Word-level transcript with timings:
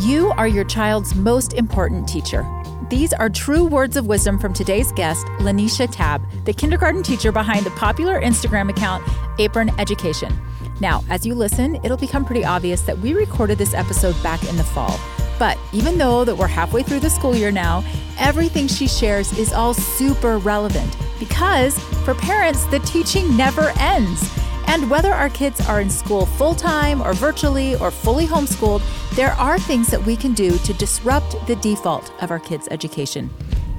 You 0.00 0.30
are 0.38 0.48
your 0.48 0.64
child's 0.64 1.14
most 1.14 1.52
important 1.52 2.08
teacher. 2.08 2.46
These 2.88 3.12
are 3.12 3.28
true 3.28 3.66
words 3.66 3.98
of 3.98 4.06
wisdom 4.06 4.38
from 4.38 4.54
today's 4.54 4.92
guest, 4.92 5.26
LaNesha 5.40 5.88
Tabb, 5.92 6.26
the 6.46 6.54
kindergarten 6.54 7.02
teacher 7.02 7.30
behind 7.30 7.66
the 7.66 7.70
popular 7.72 8.18
Instagram 8.18 8.70
account 8.70 9.06
Apron 9.38 9.70
Education. 9.78 10.32
Now, 10.80 11.04
as 11.10 11.26
you 11.26 11.34
listen, 11.34 11.76
it'll 11.84 11.98
become 11.98 12.24
pretty 12.24 12.46
obvious 12.46 12.80
that 12.82 12.98
we 12.98 13.12
recorded 13.12 13.58
this 13.58 13.74
episode 13.74 14.16
back 14.22 14.42
in 14.48 14.56
the 14.56 14.64
fall. 14.64 14.98
But 15.38 15.58
even 15.74 15.98
though 15.98 16.24
that 16.24 16.34
we're 16.34 16.46
halfway 16.46 16.82
through 16.82 17.00
the 17.00 17.10
school 17.10 17.36
year 17.36 17.50
now, 17.50 17.84
everything 18.18 18.68
she 18.68 18.88
shares 18.88 19.36
is 19.38 19.52
all 19.52 19.74
super 19.74 20.38
relevant 20.38 20.96
because 21.18 21.78
for 22.06 22.14
parents, 22.14 22.64
the 22.66 22.78
teaching 22.80 23.36
never 23.36 23.74
ends. 23.78 24.22
And 24.70 24.88
whether 24.88 25.12
our 25.12 25.30
kids 25.30 25.60
are 25.68 25.80
in 25.80 25.90
school 25.90 26.26
full 26.26 26.54
time 26.54 27.02
or 27.02 27.12
virtually 27.12 27.74
or 27.74 27.90
fully 27.90 28.24
homeschooled, 28.24 28.82
there 29.16 29.32
are 29.32 29.58
things 29.58 29.88
that 29.88 30.06
we 30.06 30.14
can 30.14 30.32
do 30.32 30.56
to 30.58 30.72
disrupt 30.74 31.34
the 31.48 31.56
default 31.56 32.12
of 32.22 32.30
our 32.30 32.38
kids' 32.38 32.68
education. 32.70 33.30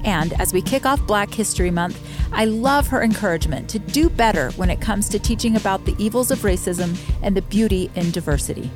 And 0.04 0.38
as 0.38 0.52
we 0.52 0.60
kick 0.60 0.84
off 0.84 1.06
Black 1.06 1.32
History 1.32 1.70
Month, 1.70 1.98
I 2.30 2.44
love 2.44 2.88
her 2.88 3.02
encouragement 3.02 3.70
to 3.70 3.78
do 3.78 4.10
better 4.10 4.50
when 4.50 4.68
it 4.68 4.82
comes 4.82 5.08
to 5.08 5.18
teaching 5.18 5.56
about 5.56 5.86
the 5.86 5.96
evils 5.96 6.30
of 6.30 6.40
racism 6.40 6.94
and 7.22 7.34
the 7.34 7.40
beauty 7.40 7.90
in 7.94 8.10
diversity. 8.10 8.70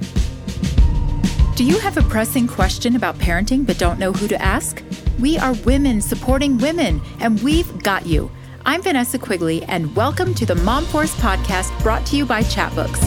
Do 1.54 1.64
you 1.64 1.78
have 1.80 1.98
a 1.98 2.02
pressing 2.02 2.48
question 2.48 2.96
about 2.96 3.18
parenting 3.18 3.66
but 3.66 3.76
don't 3.76 3.98
know 3.98 4.14
who 4.14 4.26
to 4.28 4.40
ask? 4.40 4.82
We 5.20 5.36
are 5.36 5.52
women 5.66 6.00
supporting 6.00 6.56
women, 6.56 7.02
and 7.20 7.42
we've 7.42 7.82
got 7.82 8.06
you. 8.06 8.30
I'm 8.68 8.82
Vanessa 8.82 9.16
Quigley, 9.16 9.62
and 9.62 9.94
welcome 9.94 10.34
to 10.34 10.44
the 10.44 10.56
Mom 10.56 10.84
Force 10.86 11.14
podcast 11.20 11.70
brought 11.84 12.04
to 12.06 12.16
you 12.16 12.26
by 12.26 12.42
Chatbooks. 12.42 13.00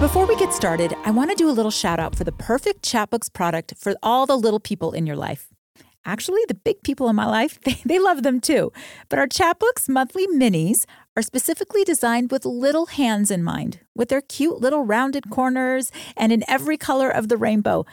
Before 0.00 0.26
we 0.26 0.34
get 0.34 0.52
started, 0.52 0.94
I 1.04 1.12
want 1.12 1.30
to 1.30 1.36
do 1.36 1.48
a 1.48 1.52
little 1.52 1.70
shout 1.70 2.00
out 2.00 2.16
for 2.16 2.24
the 2.24 2.32
perfect 2.32 2.82
Chatbooks 2.82 3.32
product 3.32 3.74
for 3.78 3.94
all 4.02 4.26
the 4.26 4.36
little 4.36 4.58
people 4.58 4.90
in 4.90 5.06
your 5.06 5.14
life. 5.14 5.46
Actually, 6.04 6.40
the 6.48 6.54
big 6.54 6.82
people 6.82 7.08
in 7.08 7.14
my 7.14 7.26
life, 7.26 7.60
they, 7.64 7.80
they 7.84 8.00
love 8.00 8.24
them 8.24 8.40
too. 8.40 8.72
But 9.08 9.20
our 9.20 9.28
Chatbooks 9.28 9.88
monthly 9.88 10.26
minis 10.26 10.86
are 11.16 11.22
specifically 11.22 11.84
designed 11.84 12.32
with 12.32 12.44
little 12.44 12.86
hands 12.86 13.30
in 13.30 13.44
mind, 13.44 13.78
with 13.94 14.08
their 14.08 14.22
cute 14.22 14.60
little 14.60 14.84
rounded 14.84 15.30
corners 15.30 15.92
and 16.16 16.32
in 16.32 16.42
every 16.48 16.76
color 16.76 17.10
of 17.10 17.28
the 17.28 17.36
rainbow. 17.36 17.86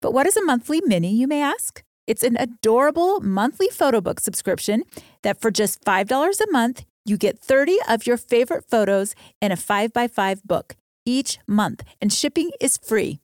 But 0.00 0.12
what 0.12 0.26
is 0.26 0.36
a 0.36 0.44
monthly 0.44 0.82
mini, 0.84 1.14
you 1.14 1.28
may 1.28 1.40
ask? 1.40 1.84
It's 2.06 2.24
an 2.24 2.36
adorable 2.36 3.20
monthly 3.20 3.68
photo 3.68 4.00
book 4.00 4.18
subscription 4.18 4.82
that 5.22 5.40
for 5.40 5.52
just 5.52 5.84
$5 5.84 6.40
a 6.40 6.50
month, 6.50 6.84
you 7.04 7.16
get 7.16 7.38
30 7.38 7.78
of 7.88 8.06
your 8.06 8.16
favorite 8.16 8.64
photos 8.68 9.14
in 9.40 9.52
a 9.52 9.56
5x5 9.56 10.42
book 10.44 10.76
each 11.04 11.38
month, 11.46 11.82
and 12.00 12.12
shipping 12.12 12.50
is 12.60 12.76
free. 12.78 13.20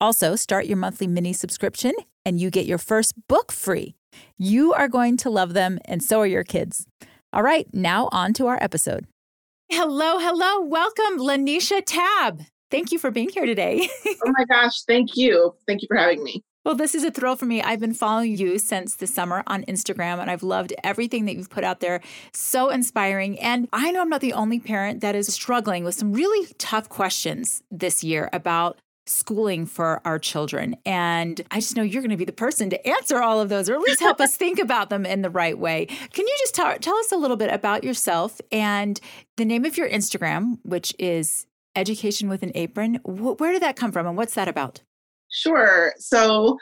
Also, 0.00 0.36
start 0.36 0.66
your 0.66 0.76
monthly 0.76 1.06
mini 1.06 1.32
subscription 1.32 1.92
and 2.24 2.40
you 2.40 2.50
get 2.50 2.66
your 2.66 2.78
first 2.78 3.14
book 3.28 3.50
free. 3.50 3.94
You 4.38 4.72
are 4.74 4.88
going 4.88 5.16
to 5.18 5.30
love 5.30 5.52
them, 5.52 5.78
and 5.84 6.02
so 6.02 6.20
are 6.20 6.26
your 6.26 6.44
kids. 6.44 6.86
All 7.32 7.42
right, 7.42 7.66
now 7.72 8.08
on 8.12 8.32
to 8.34 8.46
our 8.46 8.58
episode. 8.62 9.06
Hello, 9.70 10.18
hello. 10.18 10.62
Welcome, 10.62 11.18
LaNesha 11.18 11.82
Tabb. 11.86 12.42
Thank 12.70 12.92
you 12.92 12.98
for 12.98 13.10
being 13.10 13.28
here 13.28 13.46
today. 13.46 13.88
oh 14.06 14.32
my 14.36 14.44
gosh, 14.44 14.82
thank 14.82 15.16
you. 15.16 15.54
Thank 15.66 15.82
you 15.82 15.88
for 15.88 15.96
having 15.96 16.22
me. 16.22 16.42
Well, 16.62 16.74
this 16.74 16.94
is 16.94 17.04
a 17.04 17.10
thrill 17.10 17.36
for 17.36 17.46
me. 17.46 17.62
I've 17.62 17.80
been 17.80 17.94
following 17.94 18.36
you 18.36 18.58
since 18.58 18.94
the 18.94 19.06
summer 19.06 19.42
on 19.46 19.64
Instagram, 19.64 20.20
and 20.20 20.30
I've 20.30 20.42
loved 20.42 20.74
everything 20.84 21.24
that 21.24 21.34
you've 21.34 21.48
put 21.48 21.64
out 21.64 21.80
there. 21.80 22.02
So 22.34 22.68
inspiring. 22.68 23.38
And 23.40 23.66
I 23.72 23.90
know 23.90 24.02
I'm 24.02 24.10
not 24.10 24.20
the 24.20 24.34
only 24.34 24.60
parent 24.60 25.00
that 25.00 25.14
is 25.14 25.32
struggling 25.32 25.84
with 25.84 25.94
some 25.94 26.12
really 26.12 26.52
tough 26.58 26.90
questions 26.90 27.62
this 27.70 28.04
year 28.04 28.28
about 28.34 28.78
schooling 29.06 29.64
for 29.64 30.02
our 30.04 30.18
children. 30.18 30.76
And 30.84 31.40
I 31.50 31.60
just 31.60 31.76
know 31.76 31.82
you're 31.82 32.02
going 32.02 32.10
to 32.10 32.16
be 32.18 32.26
the 32.26 32.32
person 32.32 32.68
to 32.70 32.86
answer 32.86 33.22
all 33.22 33.40
of 33.40 33.48
those, 33.48 33.70
or 33.70 33.74
at 33.74 33.80
least 33.80 34.00
help 34.00 34.20
us 34.20 34.36
think 34.36 34.58
about 34.62 34.90
them 34.90 35.06
in 35.06 35.22
the 35.22 35.30
right 35.30 35.58
way. 35.58 35.86
Can 35.86 36.26
you 36.26 36.36
just 36.40 36.54
tell, 36.54 36.76
tell 36.78 36.96
us 36.96 37.10
a 37.10 37.16
little 37.16 37.38
bit 37.38 37.50
about 37.50 37.84
yourself 37.84 38.38
and 38.52 39.00
the 39.38 39.46
name 39.46 39.64
of 39.64 39.78
your 39.78 39.88
Instagram, 39.88 40.58
which 40.62 40.94
is 40.98 41.46
Education 41.74 42.28
with 42.28 42.42
an 42.42 42.52
Apron? 42.54 42.96
Where 43.04 43.52
did 43.52 43.62
that 43.62 43.76
come 43.76 43.92
from, 43.92 44.06
and 44.06 44.16
what's 44.16 44.34
that 44.34 44.48
about? 44.48 44.82
Sure. 45.30 45.94
So, 45.98 46.58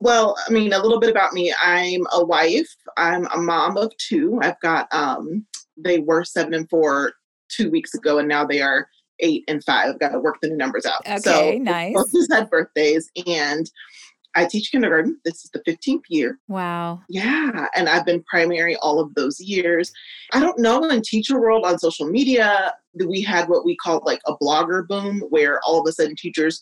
well, 0.00 0.36
I 0.46 0.52
mean, 0.52 0.72
a 0.72 0.78
little 0.80 1.00
bit 1.00 1.10
about 1.10 1.32
me. 1.32 1.54
I'm 1.60 2.06
a 2.12 2.24
wife. 2.24 2.74
I'm 2.96 3.26
a 3.26 3.38
mom 3.38 3.76
of 3.76 3.96
two. 3.98 4.38
I've 4.42 4.60
got, 4.60 4.92
um, 4.92 5.46
they 5.76 5.98
were 5.98 6.24
seven 6.24 6.54
and 6.54 6.68
four 6.68 7.12
two 7.48 7.70
weeks 7.70 7.94
ago, 7.94 8.18
and 8.18 8.28
now 8.28 8.44
they 8.44 8.60
are 8.60 8.88
eight 9.20 9.44
and 9.48 9.62
five. 9.64 9.90
I've 9.90 10.00
got 10.00 10.10
to 10.10 10.20
work 10.20 10.36
the 10.40 10.48
new 10.48 10.56
numbers 10.56 10.86
out. 10.86 11.00
Okay, 11.06 11.18
so 11.18 11.58
nice. 11.58 11.94
Both 11.94 12.12
just 12.12 12.32
had 12.32 12.50
birthdays, 12.50 13.10
and 13.26 13.70
I 14.34 14.46
teach 14.46 14.70
kindergarten. 14.70 15.18
This 15.24 15.44
is 15.44 15.50
the 15.52 15.60
15th 15.60 16.02
year. 16.08 16.38
Wow. 16.48 17.00
Yeah. 17.08 17.66
And 17.74 17.88
I've 17.88 18.06
been 18.06 18.22
primary 18.24 18.76
all 18.76 19.00
of 19.00 19.14
those 19.14 19.40
years. 19.40 19.92
I 20.32 20.40
don't 20.40 20.58
know 20.58 20.84
in 20.88 21.02
teacher 21.02 21.40
world 21.40 21.64
on 21.66 21.78
social 21.78 22.06
media, 22.06 22.72
we 23.06 23.22
had 23.22 23.48
what 23.48 23.64
we 23.64 23.76
called 23.76 24.04
like 24.04 24.20
a 24.26 24.36
blogger 24.36 24.86
boom, 24.86 25.20
where 25.30 25.60
all 25.64 25.80
of 25.80 25.88
a 25.88 25.92
sudden 25.92 26.14
teachers 26.16 26.60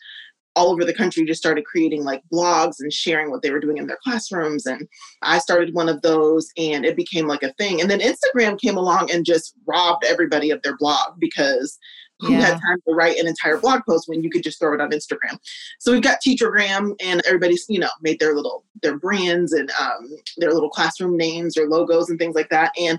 all 0.58 0.72
over 0.72 0.84
the 0.84 0.92
country 0.92 1.24
just 1.24 1.40
started 1.40 1.64
creating 1.64 2.02
like 2.02 2.20
blogs 2.32 2.80
and 2.80 2.92
sharing 2.92 3.30
what 3.30 3.42
they 3.42 3.50
were 3.50 3.60
doing 3.60 3.78
in 3.78 3.86
their 3.86 3.98
classrooms. 4.02 4.66
And 4.66 4.88
I 5.22 5.38
started 5.38 5.72
one 5.72 5.88
of 5.88 6.02
those 6.02 6.48
and 6.56 6.84
it 6.84 6.96
became 6.96 7.28
like 7.28 7.44
a 7.44 7.52
thing. 7.54 7.80
And 7.80 7.88
then 7.88 8.00
Instagram 8.00 8.60
came 8.60 8.76
along 8.76 9.12
and 9.12 9.24
just 9.24 9.54
robbed 9.66 10.04
everybody 10.04 10.50
of 10.50 10.60
their 10.62 10.76
blog 10.76 11.20
because 11.20 11.78
who 12.20 12.32
yeah. 12.32 12.40
had 12.40 12.52
time 12.54 12.80
to 12.88 12.94
write 12.94 13.16
an 13.16 13.28
entire 13.28 13.58
blog 13.58 13.82
post 13.88 14.08
when 14.08 14.24
you 14.24 14.30
could 14.30 14.42
just 14.42 14.58
throw 14.58 14.74
it 14.74 14.80
on 14.80 14.90
Instagram? 14.90 15.38
So 15.78 15.92
we've 15.92 16.02
got 16.02 16.18
Teachergram, 16.26 16.96
and 17.00 17.22
everybody's 17.24 17.64
you 17.68 17.78
know 17.78 17.90
made 18.02 18.18
their 18.18 18.34
little 18.34 18.64
their 18.82 18.98
brands 18.98 19.52
and 19.52 19.70
um, 19.80 20.08
their 20.38 20.52
little 20.52 20.70
classroom 20.70 21.16
names 21.16 21.56
or 21.56 21.68
logos 21.68 22.10
and 22.10 22.18
things 22.18 22.34
like 22.34 22.48
that. 22.50 22.72
And 22.76 22.98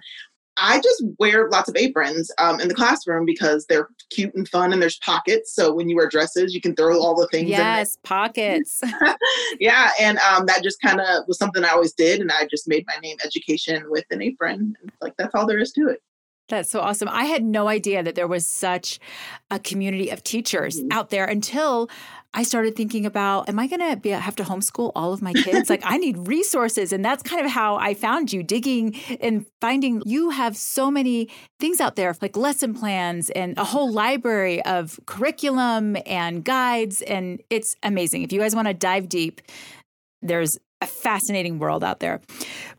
I 0.60 0.80
just 0.82 1.04
wear 1.18 1.50
lots 1.50 1.70
of 1.70 1.76
aprons 1.76 2.32
um, 2.38 2.60
in 2.60 2.68
the 2.68 2.74
classroom 2.74 3.26
because 3.26 3.66
they're 3.68 3.90
cute 4.10 4.34
and 4.36 4.48
fun 4.48 4.74
and 4.74 4.82
there's 4.82 4.98
pockets. 5.00 5.54
So 5.54 5.74
when 5.74 5.90
you 5.90 5.96
wear 5.96 6.10
dresses, 6.10 6.54
you 6.54 6.62
can 6.62 6.76
throw 6.76 7.00
all 7.00 7.16
the 7.16 7.28
things 7.28 7.46
in. 7.46 7.50
yes, 7.50 7.98
pockets. 8.04 8.82
yeah. 9.60 9.92
And 10.00 10.18
um, 10.20 10.46
that 10.48 10.64
just 10.64 10.82
kind 10.82 11.00
of 11.00 11.28
was 11.28 11.38
something 11.38 11.64
I 11.64 11.70
always 11.70 11.94
did. 11.94 12.20
And 12.22 12.32
I 12.32 12.46
just 12.50 12.68
made 12.68 12.86
my 12.88 12.98
name 13.02 13.18
education 13.24 13.84
with 13.90 14.06
an 14.12 14.22
apron. 14.22 14.76
Like 15.02 15.16
that's 15.18 15.34
all 15.34 15.48
there 15.48 15.60
is 15.60 15.72
to 15.74 15.88
it. 15.88 16.02
That's 16.50 16.72
so 16.72 16.82
awesome. 16.82 17.08
I 17.10 17.26
had 17.26 17.44
no 17.44 17.68
idea 17.68 18.02
that 18.02 18.16
there 18.16 18.28
was 18.28 18.46
such 18.46 19.00
a 19.52 19.60
community 19.60 20.10
of 20.10 20.24
teachers 20.24 20.80
mm-hmm. 20.80 20.92
out 20.92 21.12
there 21.12 21.26
until 21.26 21.90
I 22.34 22.44
started 22.44 22.76
thinking 22.76 23.06
about, 23.06 23.50
am 23.50 23.58
I 23.58 23.66
going 23.68 23.80
to 23.90 23.98
be 23.98 24.10
have 24.10 24.36
to 24.36 24.44
homeschool 24.44 24.92
all 24.96 25.14
of 25.14 25.22
my 25.22 25.34
kids? 25.34 25.70
like 25.70 25.82
I 25.84 25.98
need 25.98 26.28
resources, 26.28 26.94
and 26.94 27.04
that's 27.04 27.24
kind 27.24 27.44
of 27.44 27.52
how 27.52 27.78
I 27.78 27.94
found 27.96 28.32
you, 28.32 28.44
digging 28.44 28.96
and 29.20 29.46
finding 29.62 30.04
you 30.06 30.30
have 30.30 30.56
so 30.56 30.92
many 30.92 31.30
things 31.60 31.82
out 31.82 31.96
there, 31.96 32.16
like 32.22 32.38
lesson 32.38 32.74
plans 32.74 33.30
and 33.32 33.58
a 33.58 33.64
whole 33.64 33.92
library 33.92 34.64
of 34.66 35.00
curriculum 35.08 35.98
and 36.06 36.46
guides, 36.46 37.02
and 37.02 37.42
it's 37.50 37.76
amazing. 37.82 38.22
If 38.22 38.32
you 38.32 38.40
guys 38.40 38.56
want 38.56 38.68
to 38.68 38.74
dive 38.74 39.10
deep, 39.10 39.42
there's 40.22 40.60
a 40.82 40.88
fascinating 40.88 41.60
world 41.60 41.84
out 41.84 42.00
there. 42.00 42.22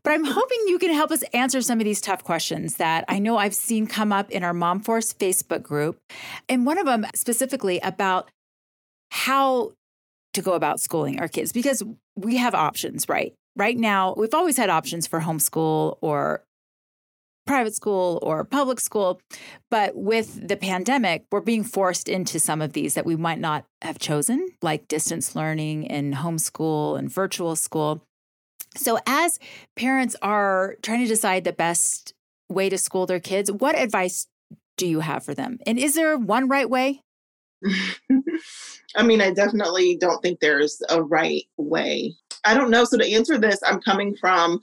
But 0.03 0.13
I'm 0.13 0.25
hoping 0.25 0.59
you 0.67 0.79
can 0.79 0.93
help 0.93 1.11
us 1.11 1.23
answer 1.35 1.61
some 1.61 1.81
of 1.81 1.85
these 1.85 2.01
tough 2.01 2.25
questions 2.25 2.77
that 2.77 3.05
I 3.09 3.19
know 3.19 3.37
I've 3.37 3.55
seen 3.55 3.87
come 3.87 4.13
up 4.13 4.31
in 4.31 4.43
our 4.43 4.55
Mom 4.55 4.81
Force 4.81 5.13
Facebook 5.13 5.63
group. 5.63 5.99
And 6.49 6.65
one 6.65 6.79
of 6.79 6.87
them 6.87 7.05
specifically 7.15 7.79
about 7.81 8.31
how 9.11 9.73
to 10.33 10.43
go 10.43 10.53
about 10.53 10.81
schooling 10.81 11.21
our 11.21 11.29
kids 11.29 11.53
because 11.53 11.83
we 12.17 12.37
have 12.37 12.55
options, 12.55 13.09
right? 13.09 13.35
Right 13.57 13.77
now, 13.77 14.15
we've 14.17 14.35
always 14.35 14.57
had 14.57 14.71
options 14.71 15.07
for 15.07 15.21
homeschool 15.21 15.99
or 16.01 16.45
private 17.47 17.75
school 17.75 18.21
or 18.23 18.45
public 18.45 18.79
school. 18.79 19.21
But 19.71 19.97
with 19.97 20.47
the 20.47 20.57
pandemic, 20.57 21.25
we're 21.33 21.41
being 21.41 21.65
forced 21.65 22.09
into 22.09 22.39
some 22.39 22.63
of 22.63 22.75
these 22.75 22.95
that 22.95 23.05
we 23.05 23.17
might 23.17 23.41
not 23.41 23.65
have 23.83 23.99
chosen, 23.99 24.51
like 24.63 24.87
distance 24.87 25.35
learning 25.35 25.89
and 25.89 26.15
homeschool 26.15 26.97
and 26.97 27.11
virtual 27.11 27.57
school. 27.57 28.05
So, 28.77 29.01
as 29.05 29.41
parents 29.75 30.15
are 30.23 30.77
trying 30.81 31.01
to 31.01 31.09
decide 31.09 31.43
the 31.43 31.53
best 31.53 32.15
way 32.49 32.69
to 32.69 32.79
school 32.79 33.07
their 33.07 33.19
kids, 33.19 33.51
what 33.51 33.77
advice 33.77 34.29
do 34.77 34.87
you 34.87 35.01
have 35.01 35.25
for 35.25 35.35
them? 35.35 35.59
And 35.67 35.77
is 35.77 35.97
there 35.97 36.17
one 36.17 36.47
right 36.47 36.71
way? 36.71 37.03
I 38.97 39.03
mean, 39.03 39.21
I 39.21 39.33
definitely 39.33 39.97
don't 40.01 40.21
think 40.21 40.41
there's 40.41 40.81
a 40.91 41.03
right 41.03 41.45
way. 41.57 42.15
I 42.45 42.55
don't 42.55 42.71
know. 42.71 42.85
So, 42.85 42.99
to 42.99 43.13
answer 43.13 43.39
this, 43.39 43.61
I'm 43.65 43.81
coming 43.81 44.17
from 44.17 44.61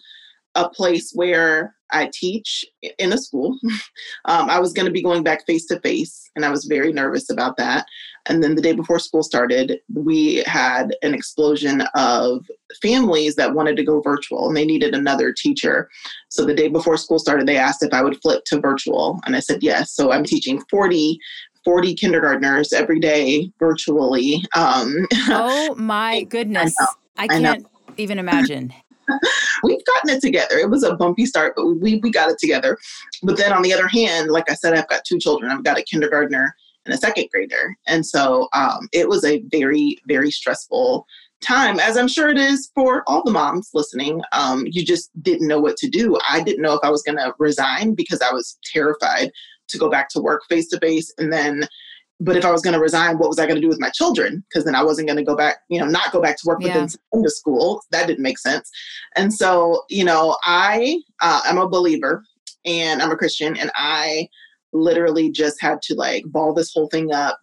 a 0.55 0.69
place 0.69 1.11
where 1.13 1.75
I 1.91 2.09
teach 2.13 2.65
in 2.99 3.13
a 3.13 3.17
school. 3.17 3.57
um, 4.25 4.49
I 4.49 4.59
was 4.59 4.73
going 4.73 4.85
to 4.85 4.91
be 4.91 5.03
going 5.03 5.23
back 5.23 5.45
face 5.45 5.65
to 5.67 5.79
face, 5.79 6.29
and 6.35 6.43
I 6.45 6.49
was 6.49 6.65
very 6.65 6.91
nervous 6.91 7.29
about 7.29 7.57
that. 7.57 7.85
And 8.27 8.43
then 8.43 8.55
the 8.55 8.61
day 8.61 8.73
before 8.73 8.99
school 8.99 9.23
started, 9.23 9.79
we 9.93 10.43
had 10.45 10.95
an 11.01 11.13
explosion 11.13 11.81
of 11.95 12.45
families 12.81 13.35
that 13.35 13.53
wanted 13.53 13.77
to 13.77 13.85
go 13.85 14.01
virtual 14.01 14.47
and 14.47 14.57
they 14.57 14.65
needed 14.65 14.93
another 14.93 15.31
teacher. 15.31 15.89
So 16.27 16.43
the 16.43 16.53
day 16.53 16.67
before 16.67 16.97
school 16.97 17.19
started, 17.19 17.47
they 17.47 17.55
asked 17.55 17.83
if 17.83 17.93
I 17.93 18.03
would 18.03 18.21
flip 18.21 18.43
to 18.47 18.59
virtual, 18.59 19.19
and 19.25 19.35
I 19.35 19.39
said 19.39 19.63
yes. 19.63 19.93
So 19.93 20.11
I'm 20.11 20.25
teaching 20.25 20.61
40 20.69 21.17
40 21.67 21.95
kindergartners 21.95 22.71
every 22.71 22.97
day 22.97 23.51
virtually. 23.59 24.41
Um, 24.55 25.05
oh 25.27 25.75
my 25.77 26.23
goodness. 26.23 26.73
I, 27.17 27.25
I 27.25 27.27
can't 27.27 27.67
I 27.67 27.91
even 27.97 28.19
imagine. 28.19 28.73
We've 29.63 29.83
gotten 29.83 30.11
it 30.11 30.21
together. 30.21 30.55
It 30.55 30.69
was 30.69 30.83
a 30.83 30.95
bumpy 30.95 31.25
start, 31.25 31.55
but 31.57 31.65
we, 31.65 31.97
we 31.97 32.09
got 32.09 32.29
it 32.29 32.37
together. 32.39 32.77
But 33.21 33.35
then 33.35 33.51
on 33.51 33.63
the 33.63 33.73
other 33.73 33.89
hand, 33.89 34.31
like 34.31 34.49
I 34.49 34.53
said, 34.53 34.75
I've 34.75 34.87
got 34.87 35.03
two 35.03 35.19
children. 35.19 35.51
I've 35.51 35.65
got 35.65 35.77
a 35.77 35.83
kindergartner 35.83 36.55
and 36.85 36.95
a 36.95 36.97
second 36.97 37.27
grader. 37.33 37.75
And 37.85 38.05
so 38.05 38.47
um, 38.53 38.87
it 38.93 39.09
was 39.09 39.25
a 39.25 39.43
very, 39.51 39.97
very 40.07 40.31
stressful 40.31 41.05
time, 41.41 41.81
as 41.81 41.97
I'm 41.97 42.07
sure 42.07 42.29
it 42.29 42.37
is 42.37 42.71
for 42.75 43.03
all 43.07 43.25
the 43.25 43.31
moms 43.31 43.71
listening. 43.73 44.21
Um, 44.31 44.65
you 44.71 44.85
just 44.85 45.11
didn't 45.21 45.49
know 45.49 45.59
what 45.59 45.75
to 45.77 45.89
do. 45.89 46.17
I 46.29 46.41
didn't 46.41 46.61
know 46.61 46.75
if 46.75 46.79
I 46.83 46.89
was 46.89 47.03
going 47.03 47.17
to 47.17 47.33
resign 47.39 47.93
because 47.93 48.21
I 48.21 48.31
was 48.31 48.57
terrified 48.63 49.33
to 49.69 49.77
go 49.77 49.89
back 49.89 50.09
to 50.09 50.21
work 50.21 50.41
face 50.49 50.67
to 50.69 50.79
face. 50.79 51.13
And 51.17 51.31
then, 51.31 51.67
but 52.19 52.35
if 52.35 52.45
I 52.45 52.51
was 52.51 52.61
going 52.61 52.73
to 52.73 52.79
resign, 52.79 53.17
what 53.17 53.29
was 53.29 53.39
I 53.39 53.45
going 53.45 53.55
to 53.55 53.61
do 53.61 53.67
with 53.67 53.79
my 53.79 53.89
children? 53.89 54.43
Because 54.49 54.65
then 54.65 54.75
I 54.75 54.83
wasn't 54.83 55.07
going 55.07 55.17
to 55.17 55.23
go 55.23 55.35
back, 55.35 55.57
you 55.69 55.79
know, 55.79 55.85
not 55.85 56.11
go 56.11 56.21
back 56.21 56.37
to 56.37 56.47
work, 56.47 56.59
but 56.59 56.67
yeah. 56.67 56.73
then 56.73 56.89
into 57.13 57.29
school. 57.29 57.81
That 57.91 58.07
didn't 58.07 58.23
make 58.23 58.39
sense. 58.39 58.69
And 59.15 59.33
so, 59.33 59.83
you 59.89 60.03
know, 60.03 60.35
I 60.43 60.99
uh, 61.21 61.41
I'm 61.45 61.57
a 61.57 61.69
believer 61.69 62.23
and 62.65 63.01
I'm 63.01 63.11
a 63.11 63.15
Christian, 63.15 63.55
and 63.57 63.71
I 63.75 64.27
literally 64.73 65.31
just 65.31 65.61
had 65.61 65.81
to 65.83 65.95
like 65.95 66.23
ball 66.25 66.53
this 66.53 66.73
whole 66.73 66.87
thing 66.87 67.13
up 67.13 67.39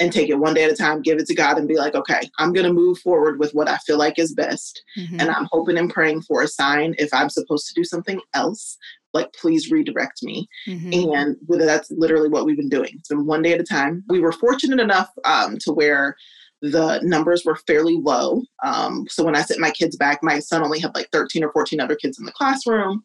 and 0.00 0.10
take 0.10 0.30
it 0.30 0.38
one 0.38 0.54
day 0.54 0.64
at 0.64 0.72
a 0.72 0.76
time, 0.76 1.02
give 1.02 1.18
it 1.18 1.26
to 1.26 1.34
God, 1.34 1.58
and 1.58 1.68
be 1.68 1.76
like, 1.76 1.94
okay, 1.94 2.20
I'm 2.38 2.54
going 2.54 2.66
to 2.66 2.72
move 2.72 2.98
forward 2.98 3.38
with 3.38 3.52
what 3.52 3.68
I 3.68 3.76
feel 3.78 3.98
like 3.98 4.18
is 4.18 4.34
best. 4.34 4.82
Mm-hmm. 4.98 5.20
And 5.20 5.30
I'm 5.30 5.46
hoping 5.52 5.76
and 5.76 5.92
praying 5.92 6.22
for 6.22 6.42
a 6.42 6.48
sign 6.48 6.94
if 6.98 7.12
I'm 7.12 7.28
supposed 7.28 7.68
to 7.68 7.74
do 7.74 7.84
something 7.84 8.18
else, 8.32 8.78
like 9.12 9.32
please 9.32 9.70
redirect 9.70 10.22
me. 10.22 10.48
Mm-hmm. 10.66 11.12
And 11.14 11.36
that's 11.48 11.90
literally 11.90 12.28
what 12.28 12.44
we've 12.44 12.56
been 12.56 12.68
doing. 12.68 12.92
It's 12.94 13.08
been 13.08 13.26
one 13.26 13.42
day 13.42 13.52
at 13.52 13.60
a 13.60 13.64
time. 13.64 14.04
We 14.08 14.20
were 14.20 14.32
fortunate 14.32 14.80
enough 14.80 15.10
um, 15.24 15.58
to 15.58 15.72
where 15.72 16.16
the 16.62 17.00
numbers 17.02 17.44
were 17.44 17.56
fairly 17.56 17.96
low. 17.96 18.42
Um, 18.62 19.06
so 19.08 19.24
when 19.24 19.34
I 19.34 19.42
sent 19.42 19.60
my 19.60 19.70
kids 19.70 19.96
back, 19.96 20.20
my 20.22 20.38
son 20.38 20.62
only 20.62 20.78
had 20.78 20.94
like 20.94 21.08
13 21.10 21.42
or 21.42 21.52
14 21.52 21.80
other 21.80 21.96
kids 21.96 22.18
in 22.18 22.26
the 22.26 22.32
classroom 22.32 23.02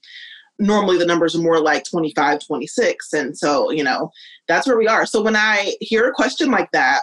normally 0.60 0.98
the 0.98 1.06
numbers 1.06 1.36
are 1.36 1.42
more 1.42 1.60
like 1.60 1.84
25 1.84 2.40
26 2.46 3.14
and 3.14 3.38
so 3.38 3.72
you 3.72 3.84
know 3.84 4.12
that's 4.48 4.68
where 4.68 4.78
we 4.78 4.88
are 4.88 5.06
so 5.06 5.22
when 5.22 5.36
i 5.36 5.74
hear 5.82 6.08
a 6.08 6.14
question 6.14 6.50
like 6.50 6.72
that 6.72 7.02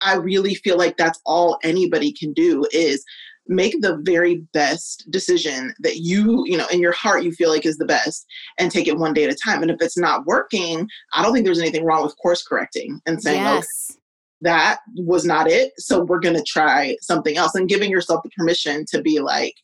i 0.00 0.14
really 0.14 0.54
feel 0.54 0.78
like 0.78 0.96
that's 0.96 1.20
all 1.26 1.58
anybody 1.62 2.12
can 2.12 2.32
do 2.32 2.64
is 2.72 3.04
make 3.48 3.80
the 3.80 3.96
very 4.02 4.36
best 4.52 5.10
decision 5.10 5.74
that 5.80 5.98
you 5.98 6.44
you 6.46 6.56
know 6.56 6.66
in 6.72 6.80
your 6.80 6.92
heart 6.92 7.22
you 7.22 7.32
feel 7.32 7.50
like 7.50 7.66
is 7.66 7.78
the 7.78 7.84
best 7.84 8.26
and 8.58 8.70
take 8.70 8.88
it 8.88 8.98
one 8.98 9.14
day 9.14 9.24
at 9.24 9.32
a 9.32 9.36
time 9.36 9.62
and 9.62 9.70
if 9.70 9.76
it's 9.80 9.98
not 9.98 10.26
working 10.26 10.88
i 11.12 11.22
don't 11.22 11.32
think 11.32 11.44
there's 11.44 11.60
anything 11.60 11.84
wrong 11.84 12.02
with 12.02 12.16
course 12.18 12.42
correcting 12.42 13.00
and 13.06 13.22
saying 13.22 13.42
oh, 13.46 13.54
yes. 13.54 13.66
okay 13.90 14.00
that 14.42 14.80
was 14.96 15.24
not 15.24 15.50
it 15.50 15.72
so 15.78 16.04
we're 16.04 16.20
going 16.20 16.36
to 16.36 16.44
try 16.46 16.94
something 17.00 17.38
else 17.38 17.54
and 17.54 17.70
giving 17.70 17.90
yourself 17.90 18.22
the 18.22 18.30
permission 18.36 18.84
to 18.86 19.00
be 19.00 19.18
like 19.18 19.54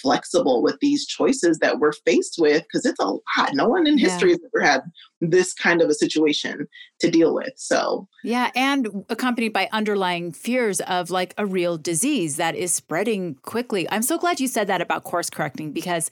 flexible 0.00 0.62
with 0.62 0.78
these 0.80 1.06
choices 1.06 1.58
that 1.58 1.78
we're 1.78 1.92
faced 1.92 2.36
with 2.38 2.62
because 2.62 2.84
it's 2.84 3.00
a 3.00 3.04
lot. 3.04 3.54
No 3.54 3.68
one 3.68 3.86
in 3.86 3.98
yeah. 3.98 4.08
history 4.08 4.30
has 4.30 4.40
ever 4.54 4.64
had 4.64 4.82
this 5.20 5.52
kind 5.52 5.82
of 5.82 5.90
a 5.90 5.94
situation 5.94 6.66
to 7.00 7.10
deal 7.10 7.34
with. 7.34 7.52
So, 7.56 8.08
yeah, 8.22 8.50
and 8.54 9.04
accompanied 9.08 9.52
by 9.52 9.68
underlying 9.72 10.32
fears 10.32 10.80
of 10.82 11.10
like 11.10 11.34
a 11.36 11.46
real 11.46 11.76
disease 11.78 12.36
that 12.36 12.54
is 12.54 12.72
spreading 12.72 13.36
quickly. 13.42 13.88
I'm 13.90 14.02
so 14.02 14.18
glad 14.18 14.40
you 14.40 14.48
said 14.48 14.66
that 14.68 14.80
about 14.80 15.04
course 15.04 15.30
correcting 15.30 15.72
because 15.72 16.10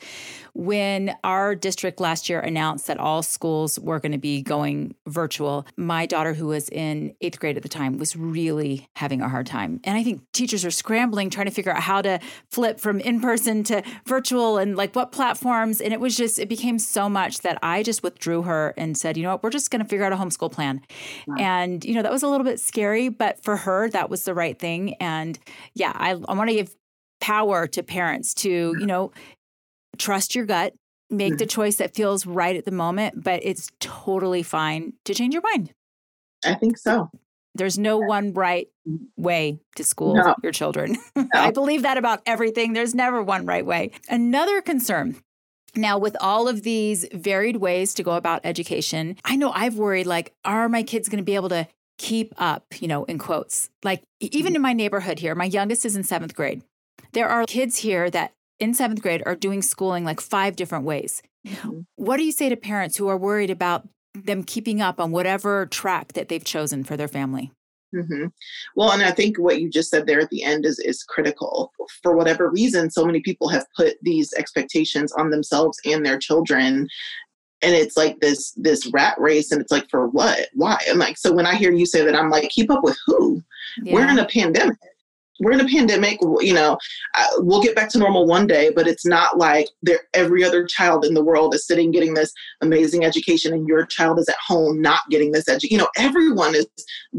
when 0.53 1.15
our 1.25 1.55
district 1.55 2.01
last 2.01 2.29
year 2.29 2.41
announced 2.41 2.87
that 2.89 2.99
all 2.99 3.23
schools 3.23 3.79
were 3.79 4.01
going 4.01 4.13
to 4.13 4.19
be 4.19 4.43
going 4.43 4.95
virtual, 5.07 5.67
my 5.77 6.05
daughter, 6.05 6.35
who 6.35 6.49
was 6.49 6.69
in 6.69 7.15
eighth 7.21 7.39
grade 7.39 7.57
at 7.57 7.63
the 7.63 7.69
time, 7.69 7.97
was 7.97 8.17
really 8.17 8.89
having 8.97 9.21
a 9.23 9.29
hard 9.29 9.47
time. 9.47 9.81
And 9.85 9.97
I 9.97 10.03
think 10.03 10.21
teachers 10.33 10.65
are 10.65 10.71
scrambling 10.71 11.31
trying 11.31 11.47
to 11.47 11.53
figure 11.53 11.73
out 11.73 11.83
how 11.83 12.03
to 12.03 12.19
flip 12.51 12.81
from 12.81 13.01
in 13.01 13.21
person 13.21 13.63
to 13.65 13.83
virtual 14.07 14.59
and 14.59 14.77
like 14.77 14.97
what 14.97 15.13
platforms. 15.13 15.81
And 15.81 15.93
it 15.93 16.01
was 16.01 16.17
just, 16.17 16.39
it 16.39 16.49
became 16.49 16.79
so 16.79 17.09
much 17.09 17.41
that 17.41 17.59
I 17.63 17.83
just 17.83 18.03
withdrew 18.03 18.43
her 18.43 18.75
and 18.77 18.98
said, 18.99 19.17
you 19.17 19.23
know 19.23 19.31
what, 19.31 19.43
we're 19.43 19.51
just 19.51 19.71
going 19.71 19.83
to 19.83 19.89
figure 19.89 20.05
out 20.05 20.13
a 20.13 20.17
homeschool 20.17 20.51
plan. 20.51 20.81
Wow. 21.27 21.37
And, 21.39 21.85
you 21.85 21.95
know, 21.95 22.03
that 22.03 22.13
was 22.13 22.23
a 22.23 22.29
little 22.29 22.45
bit 22.45 22.61
scary, 22.61 23.09
but 23.09 23.43
for 23.43 23.57
her, 23.57 23.89
that 23.91 24.11
was 24.11 24.25
the 24.25 24.35
right 24.35 24.59
thing. 24.59 24.95
And 24.95 25.39
yeah, 25.75 25.93
I, 25.95 26.11
I 26.11 26.35
want 26.35 26.51
to 26.51 26.55
give 26.55 26.75
power 27.21 27.67
to 27.69 27.83
parents 27.83 28.35
to, 28.35 28.49
you 28.49 28.87
know, 28.87 29.13
trust 29.99 30.35
your 30.35 30.47
gut, 30.47 30.75
make 31.11 31.33
mm-hmm. 31.33 31.39
the 31.39 31.47
choice 31.47 31.77
that 31.77 31.95
feels 31.95 32.27
right 32.27 32.57
at 32.57 32.65
the 32.65 32.71
moment, 32.71 33.23
but 33.23 33.41
it's 33.43 33.69
totally 33.81 34.43
fine 34.43 34.93
to 35.05 35.15
change 35.15 35.35
your 35.35 35.43
mind. 35.43 35.73
I 36.45 36.55
think 36.55 36.79
so. 36.79 37.11
There's 37.55 37.79
no 37.79 37.99
one 37.99 38.33
right 38.35 38.69
way 39.17 39.59
to 39.75 39.83
school 39.83 40.15
no. 40.15 40.35
your 40.43 40.53
children. 40.53 40.97
No. 41.17 41.27
I 41.35 41.51
believe 41.51 41.83
that 41.83 41.99
about 41.99 42.23
everything. 42.27 42.73
There's 42.73 42.95
never 42.95 43.23
one 43.23 43.45
right 43.45 43.67
way. 43.67 43.91
Another 44.09 44.63
concern 44.63 45.17
now, 45.79 45.97
with 45.99 46.17
all 46.21 46.49
of 46.49 46.63
these 46.63 47.07
varied 47.13 47.57
ways 47.57 47.95
to 47.95 48.03
go 48.03 48.13
about 48.13 48.41
education, 48.45 49.17
I 49.25 49.37
know 49.37 49.51
I've 49.53 49.77
worried 49.77 50.07
like, 50.07 50.35
are 50.45 50.69
my 50.69 50.83
kids 50.83 51.09
going 51.09 51.19
to 51.19 51.25
be 51.25 51.35
able 51.35 51.49
to 51.51 51.69
keep 51.99 52.35
up, 52.37 52.65
you 52.81 52.89
know, 52.89 53.05
in 53.05 53.19
quotes? 53.19 53.71
Like, 53.83 54.03
even 54.21 54.57
in 54.57 54.63
my 54.63 54.73
neighborhood 54.73 55.21
here, 55.21 55.35
my 55.35 55.45
youngest 55.45 55.87
is 55.87 55.97
in 55.97 56.05
seventh 56.05 56.35
grade. 56.35 56.63
There 57.13 57.29
are 57.29 57.45
kids 57.45 57.79
here 57.79 58.11
that 58.11 58.33
in 58.59 58.75
seventh 58.75 59.03
grade 59.03 59.23
are 59.25 59.37
doing 59.37 59.63
schooling 59.63 60.05
like 60.05 60.21
five 60.21 60.57
different 60.57 60.85
ways. 60.85 61.23
Mm-hmm. 61.47 61.81
What 61.97 62.17
do 62.17 62.25
you 62.25 62.33
say 62.33 62.49
to 62.49 62.57
parents 62.57 62.97
who 62.97 63.09
are 63.09 63.17
worried 63.17 63.51
about 63.51 63.89
them 64.15 64.43
keeping 64.43 64.81
up 64.81 65.01
on 65.01 65.13
whatever 65.13 65.67
track 65.67 66.15
that 66.15 66.29
they've 66.29 66.45
chosen 66.45 66.83
for 66.85 66.97
their 66.97 67.09
family? 67.09 67.53
Mm-hmm. 67.95 68.27
Well, 68.77 68.93
and 68.93 69.03
I 69.03 69.11
think 69.11 69.39
what 69.39 69.61
you 69.61 69.71
just 69.71 69.91
said 69.91 70.07
there 70.07 70.21
at 70.21 70.31
the 70.31 70.45
end 70.45 70.67
is 70.67 70.79
is 70.79 71.03
critical. 71.03 71.73
For 72.03 72.17
whatever 72.17 72.51
reason, 72.51 72.91
so 72.91 73.05
many 73.05 73.21
people 73.21 73.49
have 73.49 73.67
put 73.77 73.95
these 74.03 74.33
expectations 74.35 75.13
on 75.13 75.31
themselves 75.31 75.79
and 75.85 76.05
their 76.05 76.19
children, 76.19 76.87
and 77.63 77.75
it's 77.75 77.97
like 77.97 78.21
this 78.21 78.53
this 78.53 78.87
rat 78.93 79.19
race. 79.19 79.53
And 79.53 79.61
it's 79.61 79.73
like, 79.73 79.89
for 79.91 80.09
what? 80.09 80.49
Why? 80.53 80.79
I'm 80.89 80.99
like, 80.99 81.17
so 81.17 81.33
when 81.33 81.47
I 81.47 81.55
hear 81.55 81.73
you 81.73 81.87
say 81.87 82.05
that, 82.05 82.15
I'm 82.15 82.31
like, 82.31 82.49
keep 82.51 82.71
up 82.71 82.85
with 82.85 82.99
who? 83.07 83.43
Yeah. 83.83 83.95
We're 83.95 84.09
in 84.09 84.19
a 84.19 84.27
pandemic 84.27 84.77
we're 85.41 85.53
in 85.53 85.61
a 85.61 85.69
pandemic 85.69 86.19
you 86.41 86.55
know 86.55 86.79
uh, 87.15 87.27
we'll 87.39 87.63
get 87.63 87.77
back 87.77 87.89
to 87.89 87.99
normal 87.99 88.27
one 88.27 88.47
day 88.47 88.71
but 88.75 88.87
it's 88.87 89.07
not 89.07 89.39
like 89.39 89.69
there 89.83 90.01
every 90.15 90.45
other 90.45 90.65
child 90.65 91.05
in 91.05 91.15
the 91.15 91.25
world 91.25 91.55
is 91.55 91.67
sitting 91.67 91.91
getting 91.91 92.15
this 92.15 92.33
amazing 92.61 93.05
education 93.05 93.53
and 93.53 93.67
your 93.69 93.85
child 93.87 94.19
is 94.19 94.29
at 94.29 94.37
home 94.45 94.81
not 94.81 95.03
getting 95.11 95.33
this 95.33 95.49
education 95.49 95.77
you 95.77 95.79
know 95.79 95.89
everyone 95.97 96.55
is 96.55 96.67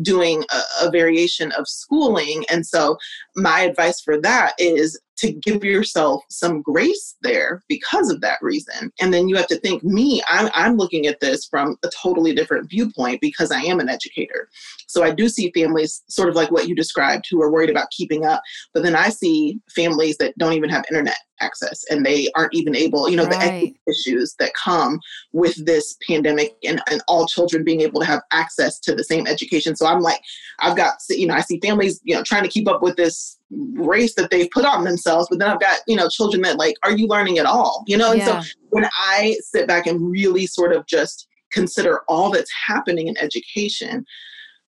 doing 0.01 0.43
a, 0.51 0.85
a 0.85 0.91
variation 0.91 1.51
of 1.53 1.67
schooling. 1.67 2.45
And 2.49 2.65
so 2.65 2.97
my 3.35 3.61
advice 3.61 4.01
for 4.01 4.19
that 4.21 4.53
is 4.57 4.99
to 5.19 5.33
give 5.33 5.63
yourself 5.63 6.23
some 6.29 6.61
grace 6.61 7.15
there 7.21 7.61
because 7.67 8.09
of 8.09 8.21
that 8.21 8.39
reason. 8.41 8.91
And 9.01 9.13
then 9.13 9.27
you 9.27 9.35
have 9.35 9.47
to 9.47 9.59
think, 9.59 9.83
me, 9.83 10.21
I'm, 10.27 10.49
I'm 10.53 10.77
looking 10.77 11.07
at 11.07 11.19
this 11.19 11.45
from 11.45 11.77
a 11.83 11.89
totally 11.89 12.33
different 12.33 12.69
viewpoint 12.69 13.19
because 13.19 13.51
I 13.51 13.59
am 13.61 13.79
an 13.79 13.89
educator. 13.89 14.49
So 14.87 15.03
I 15.03 15.11
do 15.11 15.27
see 15.27 15.51
families, 15.53 16.03
sort 16.07 16.29
of 16.29 16.35
like 16.35 16.51
what 16.51 16.67
you 16.67 16.75
described, 16.75 17.25
who 17.29 17.41
are 17.41 17.51
worried 17.51 17.69
about 17.69 17.91
keeping 17.91 18.25
up. 18.25 18.41
But 18.73 18.83
then 18.83 18.95
I 18.95 19.09
see 19.09 19.59
families 19.69 20.17
that 20.17 20.37
don't 20.37 20.53
even 20.53 20.69
have 20.69 20.85
internet 20.89 21.17
access 21.41 21.83
and 21.89 22.05
they 22.05 22.29
aren't 22.35 22.53
even 22.53 22.75
able 22.75 23.09
you 23.09 23.15
know 23.15 23.25
right. 23.25 23.75
the 23.85 23.91
issues 23.91 24.35
that 24.39 24.53
come 24.53 24.99
with 25.33 25.65
this 25.65 25.97
pandemic 26.07 26.55
and, 26.65 26.81
and 26.89 27.01
all 27.07 27.25
children 27.25 27.63
being 27.63 27.81
able 27.81 27.99
to 27.99 28.05
have 28.05 28.21
access 28.31 28.79
to 28.79 28.95
the 28.95 29.03
same 29.03 29.27
education 29.27 29.75
so 29.75 29.85
i'm 29.85 30.01
like 30.01 30.21
i've 30.59 30.77
got 30.77 30.95
you 31.09 31.27
know 31.27 31.33
i 31.33 31.41
see 31.41 31.59
families 31.59 31.99
you 32.03 32.15
know 32.15 32.23
trying 32.23 32.43
to 32.43 32.49
keep 32.49 32.67
up 32.67 32.81
with 32.81 32.95
this 32.95 33.37
race 33.75 34.15
that 34.15 34.29
they've 34.29 34.51
put 34.51 34.65
on 34.65 34.83
themselves 34.83 35.27
but 35.29 35.39
then 35.39 35.49
i've 35.49 35.59
got 35.59 35.79
you 35.87 35.95
know 35.95 36.07
children 36.09 36.41
that 36.41 36.57
like 36.57 36.75
are 36.83 36.91
you 36.91 37.07
learning 37.07 37.37
at 37.37 37.45
all 37.45 37.83
you 37.87 37.97
know 37.97 38.11
and 38.11 38.19
yeah. 38.19 38.41
so 38.41 38.49
when 38.69 38.87
i 38.97 39.35
sit 39.41 39.67
back 39.67 39.87
and 39.87 40.11
really 40.11 40.45
sort 40.45 40.73
of 40.73 40.85
just 40.85 41.27
consider 41.51 42.01
all 42.07 42.29
that's 42.29 42.51
happening 42.67 43.07
in 43.07 43.17
education 43.17 44.05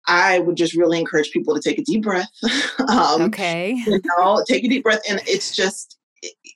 I 0.10 0.40
would 0.40 0.58
just 0.58 0.76
really 0.76 1.00
encourage 1.00 1.30
people 1.30 1.54
to 1.54 1.62
take 1.62 1.78
a 1.78 1.84
deep 1.84 2.02
breath. 2.02 2.32
um, 2.90 3.22
okay. 3.22 3.74
You 3.86 4.02
know, 4.18 4.44
take 4.48 4.64
a 4.64 4.68
deep 4.68 4.84
breath. 4.84 5.02
And 5.08 5.22
it's 5.28 5.56
just, 5.56 5.99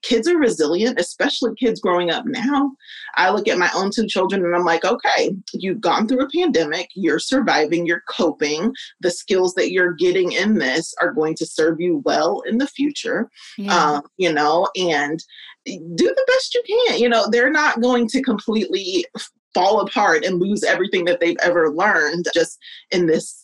kids 0.02 0.28
are 0.28 0.38
resilient, 0.38 1.00
especially 1.00 1.52
kids 1.56 1.80
growing 1.80 2.12
up 2.12 2.26
now. 2.26 2.72
I 3.16 3.32
look 3.32 3.48
at 3.48 3.58
my 3.58 3.70
own 3.76 3.92
two 3.94 4.08
children 4.08 4.44
and 4.44 4.56
I'm 4.56 4.66
like, 4.66 4.86
okay, 4.86 5.36
you've 5.54 5.82
gone 5.82 6.08
through 6.08 6.26
a 6.26 6.30
pandemic, 6.30 6.90
you're 6.96 7.20
surviving, 7.20 7.86
you're 7.86 8.04
coping. 8.10 8.74
The 9.02 9.12
skills 9.12 9.54
that 9.56 9.72
you're 9.72 9.94
getting 9.94 10.34
in 10.34 10.58
this 10.58 10.94
are 11.02 11.14
going 11.14 11.36
to 11.36 11.46
serve 11.46 11.80
you 11.80 12.02
well 12.06 12.42
in 12.42 12.58
the 12.58 12.68
future, 12.68 13.30
yeah. 13.58 13.76
um, 13.76 14.04
you 14.18 14.32
know, 14.34 14.68
and 14.76 15.20
do 15.66 15.80
the 15.96 16.26
best 16.28 16.56
you 16.56 16.64
can. 16.68 17.00
You 17.00 17.10
know, 17.10 17.28
they're 17.30 17.52
not 17.52 17.82
going 17.82 18.08
to 18.10 18.22
completely 18.22 19.06
fall 19.54 19.82
apart 19.82 20.26
and 20.26 20.40
lose 20.40 20.64
everything 20.64 21.06
that 21.06 21.20
they've 21.20 21.38
ever 21.42 21.72
learned 21.72 22.26
just 22.34 22.58
in 22.92 23.06
this 23.06 23.44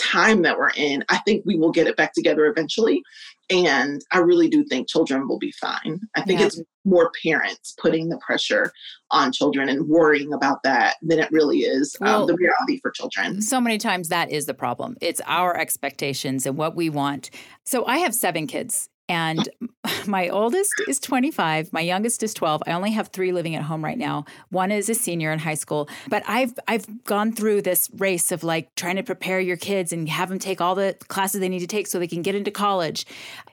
time 0.00 0.42
that 0.42 0.58
we're 0.58 0.70
in, 0.76 1.04
I 1.08 1.18
think 1.18 1.44
we 1.44 1.56
will 1.56 1.70
get 1.70 1.86
it 1.86 1.96
back 1.96 2.12
together 2.14 2.46
eventually. 2.46 3.02
And 3.50 4.02
I 4.12 4.18
really 4.18 4.48
do 4.48 4.64
think 4.64 4.88
children 4.88 5.26
will 5.26 5.38
be 5.38 5.52
fine. 5.52 6.00
I 6.14 6.22
think 6.22 6.40
yeah. 6.40 6.46
it's 6.46 6.62
more 6.84 7.10
parents 7.22 7.74
putting 7.80 8.08
the 8.08 8.18
pressure 8.18 8.72
on 9.10 9.32
children 9.32 9.68
and 9.68 9.88
worrying 9.88 10.32
about 10.32 10.62
that 10.62 10.96
than 11.02 11.18
it 11.18 11.30
really 11.32 11.60
is 11.60 11.96
um, 12.00 12.06
well, 12.06 12.26
the 12.26 12.36
reality 12.36 12.78
for 12.80 12.90
children. 12.90 13.42
So 13.42 13.60
many 13.60 13.78
times 13.78 14.08
that 14.08 14.30
is 14.30 14.46
the 14.46 14.54
problem. 14.54 14.96
It's 15.00 15.20
our 15.26 15.56
expectations 15.56 16.46
and 16.46 16.56
what 16.56 16.76
we 16.76 16.88
want. 16.88 17.30
So 17.64 17.84
I 17.86 17.98
have 17.98 18.14
seven 18.14 18.46
kids 18.46 18.88
and 19.10 19.48
my 20.06 20.28
oldest 20.28 20.72
is 20.88 21.00
25, 21.00 21.72
my 21.72 21.80
youngest 21.80 22.22
is 22.22 22.32
12. 22.32 22.62
I 22.66 22.72
only 22.72 22.92
have 22.92 23.08
3 23.08 23.32
living 23.32 23.56
at 23.56 23.62
home 23.62 23.84
right 23.84 23.98
now. 23.98 24.24
One 24.50 24.70
is 24.70 24.88
a 24.88 24.94
senior 24.94 25.32
in 25.32 25.40
high 25.40 25.54
school, 25.54 25.88
but 26.08 26.22
I've 26.28 26.54
I've 26.68 27.04
gone 27.04 27.32
through 27.32 27.62
this 27.62 27.90
race 27.96 28.30
of 28.30 28.44
like 28.44 28.74
trying 28.76 28.96
to 28.96 29.02
prepare 29.02 29.40
your 29.40 29.56
kids 29.56 29.92
and 29.92 30.08
have 30.08 30.28
them 30.28 30.38
take 30.38 30.60
all 30.60 30.76
the 30.76 30.96
classes 31.08 31.40
they 31.40 31.48
need 31.48 31.58
to 31.58 31.66
take 31.66 31.88
so 31.88 31.98
they 31.98 32.06
can 32.06 32.22
get 32.22 32.36
into 32.36 32.52
college. 32.52 33.04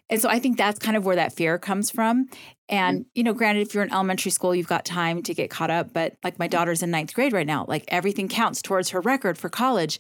And 0.10 0.22
so 0.22 0.30
I 0.30 0.40
think 0.40 0.58
that's 0.58 0.80
kind 0.80 0.96
of 0.96 1.06
where 1.06 1.16
that 1.16 1.34
fear 1.34 1.58
comes 1.58 1.90
from. 1.90 2.30
And, 2.70 3.00
mm-hmm. 3.00 3.10
you 3.16 3.24
know, 3.24 3.34
granted, 3.34 3.62
if 3.62 3.74
you're 3.74 3.84
in 3.84 3.92
elementary 3.92 4.32
school, 4.32 4.54
you've 4.54 4.68
got 4.68 4.86
time 4.86 5.24
to 5.24 5.34
get 5.34 5.50
caught 5.50 5.72
up. 5.72 5.92
But 5.92 6.16
like 6.24 6.40
my 6.40 6.48
daughter's 6.48 6.84
in 6.84 6.92
ninth 6.92 7.14
grade 7.14 7.34
right 7.34 7.48
now, 7.48 7.66
like 7.68 7.84
everything 7.88 8.28
counts 8.28 8.62
towards 8.62 8.90
her 8.90 9.02
record 9.02 9.38
for 9.38 9.50
college. 9.50 10.00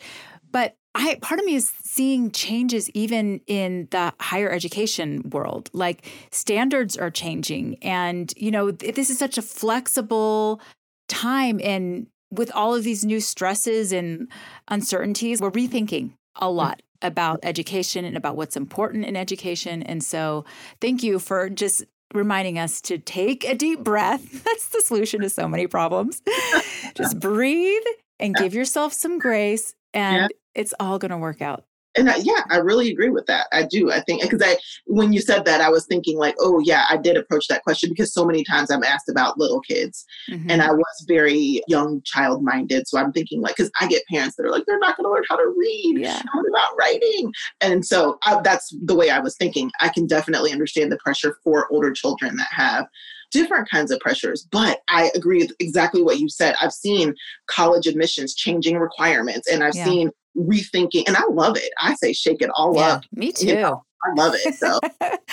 But 0.51 0.77
I 0.97 1.15
part 1.21 1.39
of 1.39 1.45
me 1.45 1.53
is 1.53 1.71
seeing 1.83 2.31
changes 2.31 2.89
even 2.89 3.39
in 3.45 3.87
the 3.91 4.13
higher 4.19 4.49
education 4.49 5.29
world. 5.29 5.69
Like 5.71 6.09
standards 6.31 6.97
are 6.97 7.11
changing, 7.11 7.77
and 7.83 8.33
you 8.35 8.49
know 8.49 8.71
this 8.71 9.11
is 9.11 9.19
such 9.19 9.37
a 9.37 9.43
flexible 9.43 10.59
time, 11.07 11.61
and 11.63 12.07
with 12.31 12.51
all 12.53 12.73
of 12.73 12.83
these 12.83 13.05
new 13.05 13.21
stresses 13.21 13.91
and 13.91 14.27
uncertainties, 14.69 15.39
we're 15.39 15.51
rethinking 15.51 16.13
a 16.35 16.45
mm. 16.45 16.55
lot 16.55 16.81
about 17.03 17.39
education 17.43 18.03
and 18.03 18.17
about 18.17 18.35
what's 18.35 18.57
important 18.57 19.05
in 19.05 19.15
education. 19.15 19.83
And 19.83 20.03
so, 20.03 20.45
thank 20.81 21.03
you 21.03 21.19
for 21.19 21.47
just 21.47 21.83
reminding 22.15 22.57
us 22.57 22.81
to 22.81 22.97
take 22.97 23.43
a 23.43 23.53
deep 23.53 23.83
breath. 23.83 24.43
That's 24.43 24.69
the 24.69 24.81
solution 24.81 25.21
to 25.21 25.29
so 25.29 25.47
many 25.47 25.67
problems. 25.67 26.23
just 26.95 27.19
breathe 27.19 27.83
and 28.19 28.33
give 28.33 28.55
yourself 28.55 28.93
some 28.93 29.19
grace 29.19 29.75
and 29.93 30.31
it's 30.57 30.73
all 30.79 30.99
going 30.99 31.11
to 31.11 31.17
work 31.17 31.41
out 31.41 31.63
and 31.97 32.09
I, 32.09 32.17
yeah, 32.17 32.43
I 32.49 32.57
really 32.57 32.89
agree 32.91 33.09
with 33.09 33.25
that. 33.25 33.47
I 33.51 33.63
do. 33.63 33.91
I 33.91 34.01
think 34.01 34.21
because 34.21 34.41
I, 34.43 34.57
when 34.85 35.11
you 35.11 35.19
said 35.19 35.45
that, 35.45 35.61
I 35.61 35.69
was 35.69 35.85
thinking 35.87 36.17
like, 36.17 36.35
oh 36.39 36.59
yeah, 36.59 36.85
I 36.89 36.97
did 36.97 37.17
approach 37.17 37.47
that 37.47 37.63
question 37.63 37.89
because 37.89 38.13
so 38.13 38.23
many 38.23 38.43
times 38.43 38.69
I'm 38.69 38.83
asked 38.83 39.09
about 39.09 39.39
little 39.39 39.59
kids, 39.61 40.05
mm-hmm. 40.29 40.49
and 40.49 40.61
I 40.61 40.71
was 40.71 41.05
very 41.07 41.61
young 41.67 42.01
child 42.05 42.43
minded. 42.43 42.87
So 42.87 42.99
I'm 42.99 43.11
thinking 43.11 43.41
like, 43.41 43.55
because 43.55 43.71
I 43.81 43.87
get 43.87 44.03
parents 44.11 44.35
that 44.35 44.45
are 44.45 44.51
like, 44.51 44.65
they're 44.67 44.79
not 44.79 44.95
going 44.95 45.05
to 45.05 45.11
learn 45.11 45.23
how 45.27 45.37
to 45.37 45.53
read. 45.57 45.97
Yeah. 45.99 46.21
What 46.33 46.45
about 46.47 46.77
writing? 46.77 47.33
And 47.61 47.85
so 47.85 48.19
I, 48.23 48.39
that's 48.43 48.73
the 48.83 48.95
way 48.95 49.09
I 49.09 49.19
was 49.19 49.35
thinking. 49.35 49.71
I 49.81 49.89
can 49.89 50.05
definitely 50.05 50.51
understand 50.51 50.91
the 50.91 50.97
pressure 50.97 51.37
for 51.43 51.67
older 51.71 51.91
children 51.91 52.37
that 52.37 52.49
have 52.51 52.87
different 53.31 53.69
kinds 53.69 53.91
of 53.91 53.99
pressures. 53.99 54.47
But 54.51 54.79
I 54.87 55.11
agree 55.15 55.39
with 55.39 55.51
exactly 55.59 56.03
what 56.03 56.19
you 56.19 56.29
said. 56.29 56.55
I've 56.61 56.71
seen 56.71 57.15
college 57.47 57.87
admissions 57.87 58.35
changing 58.35 58.77
requirements, 58.77 59.51
and 59.51 59.63
I've 59.63 59.75
yeah. 59.75 59.85
seen 59.85 60.11
rethinking, 60.37 61.03
and 61.07 61.15
I 61.15 61.23
love 61.29 61.57
it. 61.57 61.71
I 61.79 61.95
say 61.95 62.13
shake 62.13 62.41
it 62.41 62.49
all 62.55 62.75
yeah, 62.75 62.87
up. 62.87 63.03
Me 63.11 63.31
too. 63.31 63.47
You 63.47 63.55
know, 63.55 63.83
I 64.03 64.13
love 64.15 64.33
it. 64.35 64.55
So, 64.55 64.79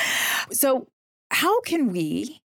so 0.51 0.87
how 1.31 1.61
can 1.61 1.93
we 1.93 2.41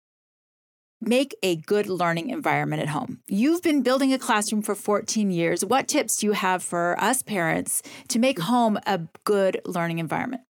make 1.00 1.36
a 1.42 1.56
good 1.56 1.88
learning 1.88 2.30
environment 2.30 2.82
at 2.82 2.88
home? 2.88 3.20
You've 3.28 3.62
been 3.62 3.82
building 3.82 4.12
a 4.12 4.18
classroom 4.18 4.62
for 4.62 4.74
14 4.74 5.30
years. 5.30 5.64
What 5.64 5.88
tips 5.88 6.16
do 6.16 6.26
you 6.26 6.32
have 6.32 6.62
for 6.62 6.98
us 7.00 7.22
parents 7.22 7.82
to 8.08 8.18
make 8.18 8.40
home 8.40 8.78
a 8.86 9.00
good 9.24 9.60
learning 9.66 9.98
environment? 9.98 10.42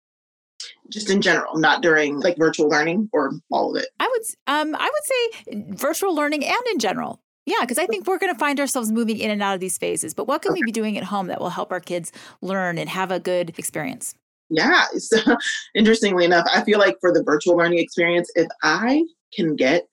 just 0.91 1.11
in 1.11 1.21
general, 1.21 1.59
not 1.59 1.83
during 1.83 2.21
like 2.21 2.37
virtual 2.37 2.69
learning 2.69 3.09
or 3.13 3.33
all 3.51 3.75
of 3.75 3.83
it? 3.83 3.89
I 4.01 4.09
would 4.09 4.23
um 4.47 4.75
I 4.77 4.91
would 4.91 5.55
say 5.55 5.65
virtual 5.71 6.15
learning 6.15 6.45
and 6.45 6.63
in 6.73 6.79
general. 6.79 7.21
Yeah, 7.47 7.61
because 7.61 7.79
I 7.79 7.87
think 7.87 8.07
we're 8.07 8.19
going 8.19 8.33
to 8.33 8.39
find 8.39 8.59
ourselves 8.59 8.91
moving 8.91 9.19
in 9.19 9.31
and 9.31 9.41
out 9.41 9.55
of 9.55 9.61
these 9.61 9.79
phases. 9.79 10.15
But 10.15 10.27
what 10.27 10.43
can 10.43 10.53
okay. 10.53 10.61
we 10.61 10.65
be 10.65 10.73
doing 10.73 10.99
at 10.99 11.05
home 11.05 11.29
that 11.29 11.41
will 11.41 11.51
help 11.51 11.71
our 11.71 11.81
kids 11.81 12.11
learn 12.43 12.77
and 12.77 12.91
have 12.91 13.13
a 13.13 13.21
good 13.21 13.57
experience? 13.57 14.17
Yeah. 14.51 14.85
So, 14.99 15.19
interestingly 15.75 16.25
enough, 16.25 16.47
I 16.53 16.65
feel 16.65 16.81
like 16.81 16.97
for 17.01 17.13
the 17.13 17.23
virtual 17.23 17.57
learning 17.57 17.79
experience, 17.79 18.31
if 18.35 18.49
I 18.63 19.05
can 19.35 19.55
get 19.55 19.87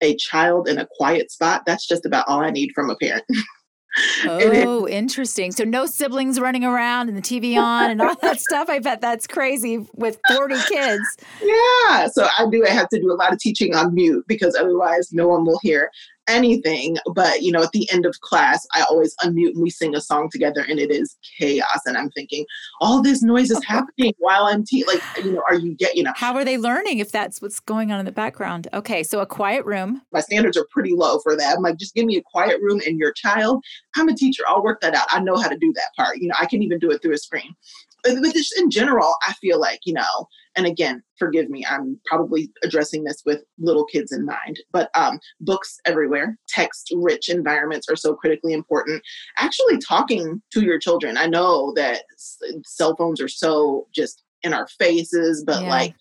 a 0.00 0.16
child 0.16 0.68
in 0.68 0.78
a 0.78 0.86
quiet 0.96 1.30
spot, 1.30 1.62
that's 1.66 1.86
just 1.86 2.04
about 2.04 2.24
all 2.26 2.40
I 2.40 2.50
need 2.50 2.72
from 2.74 2.90
a 2.90 2.96
parent. 2.96 3.24
Oh, 4.24 4.88
interesting. 4.88 5.52
So 5.52 5.64
no 5.64 5.84
siblings 5.84 6.40
running 6.40 6.64
around 6.64 7.08
and 7.08 7.16
the 7.16 7.22
TV 7.22 7.56
on 7.58 7.90
and 7.90 8.00
all 8.00 8.14
that 8.22 8.40
stuff. 8.40 8.70
I 8.70 8.78
bet 8.78 9.02
that's 9.02 9.26
crazy 9.26 9.86
with 9.94 10.18
40 10.28 10.54
kids. 10.68 11.02
Yeah. 11.42 12.06
So 12.08 12.26
I 12.38 12.46
do 12.50 12.64
I 12.66 12.70
have 12.70 12.88
to 12.88 13.00
do 13.00 13.12
a 13.12 13.14
lot 13.14 13.32
of 13.32 13.38
teaching 13.38 13.74
on 13.74 13.94
mute 13.94 14.24
because 14.26 14.56
otherwise 14.58 15.12
no 15.12 15.28
one 15.28 15.44
will 15.44 15.58
hear 15.62 15.90
anything. 16.28 16.96
But, 17.14 17.42
you 17.42 17.52
know, 17.52 17.62
at 17.62 17.72
the 17.72 17.88
end 17.92 18.06
of 18.06 18.20
class, 18.20 18.66
I 18.74 18.82
always 18.82 19.14
unmute 19.16 19.50
and 19.50 19.62
we 19.62 19.70
sing 19.70 19.94
a 19.94 20.00
song 20.00 20.28
together 20.30 20.64
and 20.68 20.78
it 20.78 20.90
is 20.90 21.16
chaos. 21.38 21.80
And 21.86 21.96
I'm 21.96 22.10
thinking, 22.10 22.44
all 22.80 23.02
this 23.02 23.22
noise 23.22 23.50
is 23.50 23.64
happening 23.66 24.14
while 24.18 24.44
I'm 24.44 24.64
te- 24.64 24.84
like, 24.84 25.02
you 25.24 25.32
know, 25.32 25.42
are 25.48 25.54
you 25.54 25.74
get, 25.74 25.96
you 25.96 26.02
know. 26.02 26.12
How 26.16 26.34
are 26.34 26.44
they 26.44 26.58
learning 26.58 26.98
if 26.98 27.12
that's 27.12 27.42
what's 27.42 27.60
going 27.60 27.92
on 27.92 27.98
in 27.98 28.06
the 28.06 28.12
background? 28.12 28.68
Okay. 28.72 29.02
So 29.02 29.20
a 29.20 29.26
quiet 29.26 29.64
room. 29.64 30.02
My 30.12 30.20
standards 30.20 30.56
are 30.56 30.66
pretty 30.70 30.94
low 30.94 31.18
for 31.20 31.36
that. 31.36 31.56
I'm 31.56 31.62
like, 31.62 31.76
just 31.76 31.94
give 31.94 32.06
me 32.06 32.16
a 32.16 32.22
quiet 32.22 32.60
room 32.60 32.80
and 32.86 32.98
your 32.98 33.12
child. 33.12 33.64
I'm 33.96 34.08
a 34.08 34.14
teacher. 34.14 34.42
I'll 34.48 34.62
work 34.62 34.80
that 34.80 34.94
out. 34.94 35.06
I 35.10 35.20
know 35.20 35.36
how 35.36 35.48
to 35.48 35.56
do 35.56 35.72
that 35.74 35.90
part. 35.96 36.18
You 36.18 36.28
know, 36.28 36.34
I 36.40 36.46
can 36.46 36.62
even 36.62 36.78
do 36.78 36.90
it 36.90 37.02
through 37.02 37.14
a 37.14 37.18
screen. 37.18 37.54
But 38.04 38.20
just 38.32 38.58
in 38.58 38.70
general, 38.70 39.14
I 39.26 39.32
feel 39.34 39.60
like, 39.60 39.80
you 39.84 39.94
know, 39.94 40.28
and 40.56 40.66
again, 40.66 41.02
forgive 41.18 41.48
me, 41.48 41.64
I'm 41.68 41.98
probably 42.06 42.50
addressing 42.62 43.04
this 43.04 43.22
with 43.24 43.42
little 43.58 43.84
kids 43.84 44.12
in 44.12 44.24
mind, 44.24 44.60
but 44.70 44.90
um, 44.94 45.18
books 45.40 45.78
everywhere, 45.84 46.36
text 46.48 46.92
rich 46.96 47.28
environments 47.28 47.88
are 47.88 47.96
so 47.96 48.14
critically 48.14 48.52
important. 48.52 49.02
Actually, 49.38 49.78
talking 49.78 50.42
to 50.52 50.62
your 50.62 50.78
children. 50.78 51.16
I 51.16 51.26
know 51.26 51.72
that 51.76 52.02
cell 52.64 52.96
phones 52.96 53.20
are 53.20 53.28
so 53.28 53.86
just 53.94 54.24
in 54.42 54.52
our 54.52 54.66
faces, 54.78 55.44
but 55.46 55.62
yeah. 55.62 55.70
like 55.70 55.94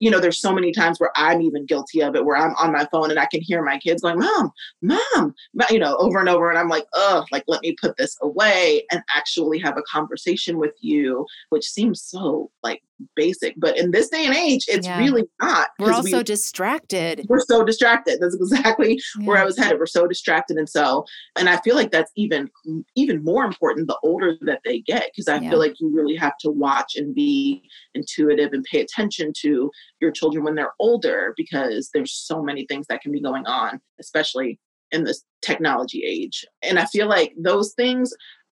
you 0.00 0.10
know, 0.10 0.20
there's 0.20 0.40
so 0.40 0.52
many 0.52 0.72
times 0.72 1.00
where 1.00 1.10
I'm 1.16 1.42
even 1.42 1.66
guilty 1.66 2.02
of 2.02 2.14
it, 2.14 2.24
where 2.24 2.36
I'm 2.36 2.54
on 2.56 2.72
my 2.72 2.86
phone 2.92 3.10
and 3.10 3.18
I 3.18 3.26
can 3.26 3.40
hear 3.40 3.62
my 3.62 3.78
kids 3.78 4.02
going, 4.02 4.18
Mom, 4.18 4.52
Mom, 4.80 5.34
you 5.70 5.78
know, 5.78 5.96
over 5.96 6.20
and 6.20 6.28
over. 6.28 6.50
And 6.50 6.58
I'm 6.58 6.68
like, 6.68 6.86
oh, 6.94 7.24
like, 7.32 7.44
let 7.48 7.62
me 7.62 7.76
put 7.80 7.96
this 7.96 8.16
away 8.22 8.84
and 8.92 9.02
actually 9.14 9.58
have 9.58 9.76
a 9.76 9.82
conversation 9.82 10.58
with 10.58 10.74
you, 10.80 11.26
which 11.50 11.68
seems 11.68 12.02
so 12.02 12.50
like 12.62 12.82
basic. 13.16 13.54
But 13.56 13.78
in 13.78 13.90
this 13.90 14.08
day 14.08 14.26
and 14.26 14.34
age, 14.34 14.64
it's 14.68 14.86
yeah. 14.86 14.98
really 14.98 15.24
not. 15.40 15.68
We're 15.78 15.92
also 15.92 16.18
we, 16.18 16.24
distracted. 16.24 17.26
We're 17.28 17.40
so 17.40 17.64
distracted. 17.64 18.18
That's 18.20 18.34
exactly 18.40 19.00
yeah. 19.18 19.26
where 19.26 19.38
I 19.38 19.44
was 19.44 19.58
headed. 19.58 19.78
We're 19.78 19.86
so 19.86 20.06
distracted. 20.06 20.56
And 20.56 20.68
so, 20.68 21.04
and 21.36 21.48
I 21.48 21.58
feel 21.58 21.74
like 21.74 21.90
that's 21.90 22.12
even 22.16 22.50
even 22.96 23.24
more 23.24 23.44
important 23.44 23.88
the 23.88 23.98
older 24.02 24.34
that 24.42 24.60
they 24.64 24.80
get, 24.80 25.10
because 25.12 25.28
I 25.28 25.38
yeah. 25.38 25.50
feel 25.50 25.58
like 25.58 25.80
you 25.80 25.90
really 25.94 26.16
have 26.16 26.36
to 26.40 26.50
watch 26.50 26.96
and 26.96 27.14
be 27.14 27.62
intuitive 27.94 28.52
and 28.52 28.64
pay 28.64 28.80
attention 28.80 29.32
to 29.40 29.70
your 30.00 30.10
children 30.10 30.44
when 30.44 30.54
they're 30.54 30.74
older, 30.78 31.34
because 31.36 31.90
there's 31.92 32.12
so 32.12 32.42
many 32.42 32.66
things 32.66 32.86
that 32.88 33.00
can 33.00 33.12
be 33.12 33.20
going 33.20 33.46
on, 33.46 33.80
especially 34.00 34.58
in 34.90 35.04
this 35.04 35.24
technology 35.42 36.02
age. 36.04 36.44
And 36.62 36.78
I 36.78 36.86
feel 36.86 37.08
like 37.08 37.34
those 37.36 37.74
things 37.74 38.12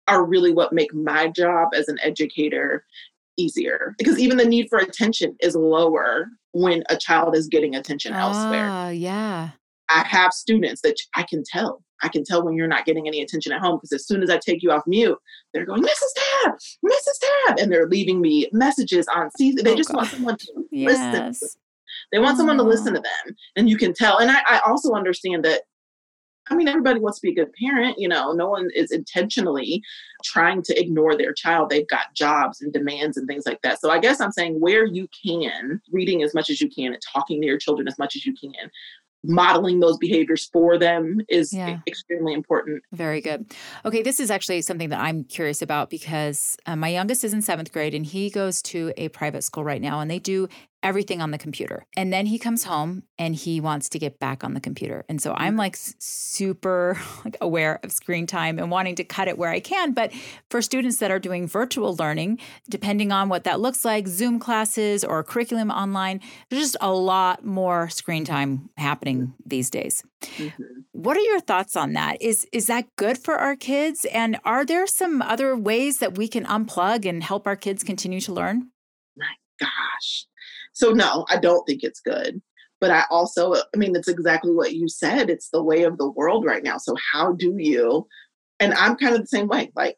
are 0.08 0.24
really 0.24 0.52
what 0.52 0.72
make 0.72 0.92
my 0.94 1.28
job 1.28 1.68
as 1.74 1.88
an 1.88 1.98
educator 2.02 2.84
easier 3.38 3.94
because 3.98 4.18
even 4.18 4.36
the 4.36 4.44
need 4.44 4.68
for 4.68 4.78
attention 4.78 5.36
is 5.40 5.54
lower 5.54 6.26
when 6.52 6.82
a 6.90 6.96
child 6.96 7.36
is 7.36 7.48
getting 7.48 7.74
attention 7.74 8.12
oh, 8.12 8.18
elsewhere. 8.18 8.68
Ah, 8.68 8.88
yeah. 8.88 9.50
I 9.88 10.06
have 10.06 10.32
students 10.32 10.82
that 10.82 10.96
I 11.16 11.22
can 11.22 11.42
tell. 11.50 11.82
I 12.02 12.08
can 12.08 12.24
tell 12.24 12.44
when 12.44 12.54
you're 12.54 12.68
not 12.68 12.84
getting 12.84 13.08
any 13.08 13.22
attention 13.22 13.52
at 13.52 13.60
home 13.60 13.76
because 13.76 13.92
as 13.92 14.06
soon 14.06 14.22
as 14.22 14.30
I 14.30 14.38
take 14.38 14.62
you 14.62 14.70
off 14.70 14.82
mute, 14.86 15.18
they're 15.52 15.64
going, 15.64 15.82
Mrs. 15.82 16.44
Tabb, 16.44 16.52
Mrs. 16.84 17.46
Tabb, 17.46 17.58
and 17.58 17.72
they're 17.72 17.88
leaving 17.88 18.20
me 18.20 18.48
messages 18.52 19.06
on 19.14 19.30
Seesaw. 19.36 19.62
They 19.62 19.72
oh, 19.72 19.76
just 19.76 19.88
God. 19.88 19.96
want 19.96 20.08
someone 20.10 20.36
to 20.36 20.52
yes. 20.70 21.40
listen. 21.40 21.60
They 22.12 22.18
want 22.18 22.34
oh. 22.34 22.36
someone 22.38 22.56
to 22.58 22.62
listen 22.62 22.94
to 22.94 23.00
them. 23.00 23.36
And 23.56 23.68
you 23.68 23.76
can 23.76 23.94
tell. 23.94 24.18
And 24.18 24.30
I, 24.30 24.40
I 24.46 24.60
also 24.66 24.92
understand 24.92 25.44
that 25.44 25.62
I 26.50 26.54
mean, 26.54 26.68
everybody 26.68 27.00
wants 27.00 27.20
to 27.20 27.26
be 27.26 27.32
a 27.32 27.44
good 27.44 27.52
parent. 27.52 27.98
You 27.98 28.08
know, 28.08 28.32
no 28.32 28.48
one 28.48 28.68
is 28.74 28.90
intentionally 28.90 29.82
trying 30.24 30.62
to 30.62 30.80
ignore 30.80 31.16
their 31.16 31.32
child. 31.32 31.70
They've 31.70 31.88
got 31.88 32.14
jobs 32.14 32.60
and 32.60 32.72
demands 32.72 33.16
and 33.16 33.28
things 33.28 33.46
like 33.46 33.62
that. 33.62 33.80
So 33.80 33.90
I 33.90 33.98
guess 33.98 34.20
I'm 34.20 34.32
saying 34.32 34.60
where 34.60 34.84
you 34.84 35.08
can, 35.24 35.80
reading 35.92 36.22
as 36.22 36.34
much 36.34 36.50
as 36.50 36.60
you 36.60 36.68
can 36.68 36.92
and 36.92 37.02
talking 37.02 37.40
to 37.40 37.46
your 37.46 37.58
children 37.58 37.88
as 37.88 37.98
much 37.98 38.16
as 38.16 38.26
you 38.26 38.34
can, 38.34 38.70
modeling 39.24 39.80
those 39.80 39.98
behaviors 39.98 40.46
for 40.46 40.78
them 40.78 41.20
is 41.28 41.52
yeah. 41.52 41.78
extremely 41.86 42.32
important. 42.32 42.82
Very 42.92 43.20
good. 43.20 43.52
Okay, 43.84 44.02
this 44.02 44.20
is 44.20 44.30
actually 44.30 44.62
something 44.62 44.90
that 44.90 45.00
I'm 45.00 45.24
curious 45.24 45.60
about 45.60 45.90
because 45.90 46.56
uh, 46.66 46.76
my 46.76 46.88
youngest 46.88 47.24
is 47.24 47.32
in 47.32 47.42
seventh 47.42 47.72
grade 47.72 47.94
and 47.94 48.06
he 48.06 48.30
goes 48.30 48.62
to 48.62 48.92
a 48.96 49.08
private 49.08 49.42
school 49.42 49.64
right 49.64 49.82
now 49.82 50.00
and 50.00 50.10
they 50.10 50.18
do 50.18 50.48
everything 50.82 51.20
on 51.20 51.32
the 51.32 51.38
computer. 51.38 51.86
And 51.96 52.12
then 52.12 52.26
he 52.26 52.38
comes 52.38 52.64
home 52.64 53.02
and 53.18 53.34
he 53.34 53.60
wants 53.60 53.88
to 53.90 53.98
get 53.98 54.20
back 54.20 54.44
on 54.44 54.54
the 54.54 54.60
computer. 54.60 55.04
And 55.08 55.20
so 55.20 55.34
I'm 55.36 55.56
like 55.56 55.76
super 55.76 57.00
like 57.24 57.36
aware 57.40 57.80
of 57.82 57.90
screen 57.92 58.26
time 58.26 58.58
and 58.58 58.70
wanting 58.70 58.94
to 58.96 59.04
cut 59.04 59.28
it 59.28 59.38
where 59.38 59.50
I 59.50 59.60
can. 59.60 59.92
But 59.92 60.12
for 60.50 60.62
students 60.62 60.98
that 60.98 61.10
are 61.10 61.18
doing 61.18 61.48
virtual 61.48 61.96
learning, 61.96 62.38
depending 62.68 63.10
on 63.10 63.28
what 63.28 63.44
that 63.44 63.60
looks 63.60 63.84
like, 63.84 64.06
Zoom 64.06 64.38
classes 64.38 65.02
or 65.02 65.24
curriculum 65.24 65.70
online, 65.70 66.20
there's 66.48 66.62
just 66.62 66.76
a 66.80 66.92
lot 66.92 67.44
more 67.44 67.88
screen 67.88 68.24
time 68.24 68.70
happening 68.76 69.34
these 69.44 69.70
days. 69.70 70.04
Mm-hmm. 70.22 70.62
What 70.92 71.16
are 71.16 71.20
your 71.20 71.40
thoughts 71.40 71.76
on 71.76 71.92
that? 71.94 72.20
Is 72.22 72.46
is 72.52 72.66
that 72.66 72.86
good 72.96 73.18
for 73.18 73.34
our 73.34 73.56
kids? 73.56 74.04
And 74.06 74.38
are 74.44 74.64
there 74.64 74.86
some 74.86 75.22
other 75.22 75.56
ways 75.56 75.98
that 75.98 76.16
we 76.16 76.28
can 76.28 76.44
unplug 76.44 77.04
and 77.04 77.22
help 77.22 77.46
our 77.46 77.56
kids 77.56 77.84
continue 77.84 78.20
to 78.22 78.32
learn? 78.32 78.70
My 79.16 79.34
gosh. 79.60 80.26
So 80.78 80.92
no, 80.92 81.26
I 81.28 81.38
don't 81.38 81.64
think 81.66 81.82
it's 81.82 81.98
good. 82.00 82.40
But 82.80 82.92
I 82.92 83.02
also, 83.10 83.54
I 83.54 83.76
mean, 83.76 83.96
it's 83.96 84.06
exactly 84.06 84.52
what 84.52 84.74
you 84.74 84.88
said. 84.88 85.28
It's 85.28 85.50
the 85.50 85.62
way 85.62 85.82
of 85.82 85.98
the 85.98 86.08
world 86.08 86.44
right 86.44 86.62
now. 86.62 86.78
So 86.78 86.94
how 87.12 87.32
do 87.32 87.56
you? 87.58 88.06
And 88.60 88.72
I'm 88.74 88.94
kind 88.94 89.16
of 89.16 89.20
the 89.20 89.26
same 89.26 89.48
way. 89.48 89.72
Like 89.74 89.96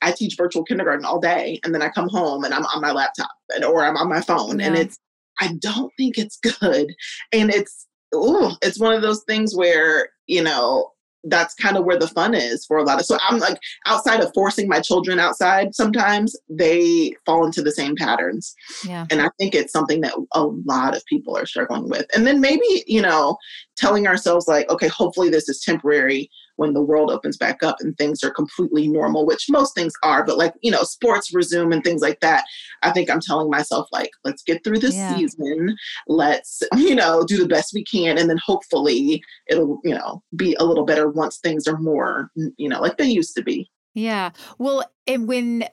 I 0.00 0.12
teach 0.12 0.36
virtual 0.38 0.64
kindergarten 0.64 1.04
all 1.04 1.20
day, 1.20 1.60
and 1.62 1.74
then 1.74 1.82
I 1.82 1.90
come 1.90 2.08
home 2.08 2.44
and 2.44 2.54
I'm 2.54 2.64
on 2.64 2.80
my 2.80 2.92
laptop 2.92 3.30
and, 3.54 3.66
or 3.66 3.84
I'm 3.84 3.98
on 3.98 4.08
my 4.08 4.22
phone, 4.22 4.60
yeah. 4.60 4.66
and 4.66 4.76
it's. 4.76 4.98
I 5.40 5.52
don't 5.58 5.92
think 5.98 6.16
it's 6.16 6.38
good, 6.60 6.94
and 7.32 7.50
it's 7.50 7.86
ooh, 8.14 8.52
it's 8.62 8.80
one 8.80 8.94
of 8.94 9.02
those 9.02 9.24
things 9.24 9.54
where 9.54 10.08
you 10.26 10.42
know 10.42 10.90
that's 11.28 11.54
kind 11.54 11.76
of 11.76 11.84
where 11.84 11.98
the 11.98 12.08
fun 12.08 12.34
is 12.34 12.64
for 12.66 12.76
a 12.78 12.82
lot 12.82 13.00
of 13.00 13.06
so 13.06 13.18
i'm 13.28 13.38
like 13.38 13.58
outside 13.86 14.20
of 14.20 14.30
forcing 14.34 14.68
my 14.68 14.80
children 14.80 15.18
outside 15.18 15.74
sometimes 15.74 16.36
they 16.48 17.12
fall 17.24 17.44
into 17.44 17.62
the 17.62 17.72
same 17.72 17.96
patterns. 17.96 18.54
Yeah. 18.86 19.06
And 19.10 19.22
i 19.22 19.28
think 19.38 19.54
it's 19.54 19.72
something 19.72 20.00
that 20.02 20.14
a 20.32 20.42
lot 20.42 20.96
of 20.96 21.04
people 21.06 21.36
are 21.36 21.46
struggling 21.46 21.88
with. 21.88 22.06
And 22.14 22.26
then 22.26 22.40
maybe 22.40 22.84
you 22.86 23.02
know 23.02 23.36
telling 23.76 24.06
ourselves 24.06 24.46
like 24.48 24.68
okay 24.70 24.88
hopefully 24.88 25.28
this 25.30 25.48
is 25.48 25.62
temporary 25.62 26.30
when 26.56 26.72
the 26.72 26.82
world 26.82 27.10
opens 27.10 27.36
back 27.36 27.62
up 27.62 27.76
and 27.80 27.96
things 27.96 28.22
are 28.22 28.30
completely 28.30 28.88
normal, 28.88 29.26
which 29.26 29.46
most 29.48 29.74
things 29.74 29.92
are, 30.02 30.24
but 30.24 30.38
like, 30.38 30.54
you 30.62 30.70
know, 30.70 30.82
sports 30.82 31.34
resume 31.34 31.72
and 31.72 31.84
things 31.84 32.02
like 32.02 32.20
that. 32.20 32.44
I 32.82 32.90
think 32.90 33.10
I'm 33.10 33.20
telling 33.20 33.50
myself, 33.50 33.88
like, 33.92 34.10
let's 34.24 34.42
get 34.42 34.62
through 34.64 34.78
this 34.78 34.94
yeah. 34.94 35.16
season. 35.16 35.76
Let's, 36.06 36.62
you 36.76 36.94
know, 36.94 37.24
do 37.24 37.38
the 37.38 37.48
best 37.48 37.72
we 37.74 37.84
can. 37.84 38.18
And 38.18 38.28
then 38.28 38.38
hopefully 38.44 39.22
it'll, 39.48 39.80
you 39.84 39.94
know, 39.94 40.22
be 40.36 40.56
a 40.58 40.64
little 40.64 40.84
better 40.84 41.08
once 41.08 41.38
things 41.38 41.66
are 41.66 41.78
more, 41.78 42.30
you 42.56 42.68
know, 42.68 42.80
like 42.80 42.96
they 42.96 43.06
used 43.06 43.34
to 43.36 43.42
be. 43.42 43.70
Yeah. 43.94 44.30
Well, 44.58 44.84
and 45.06 45.28
when 45.28 45.64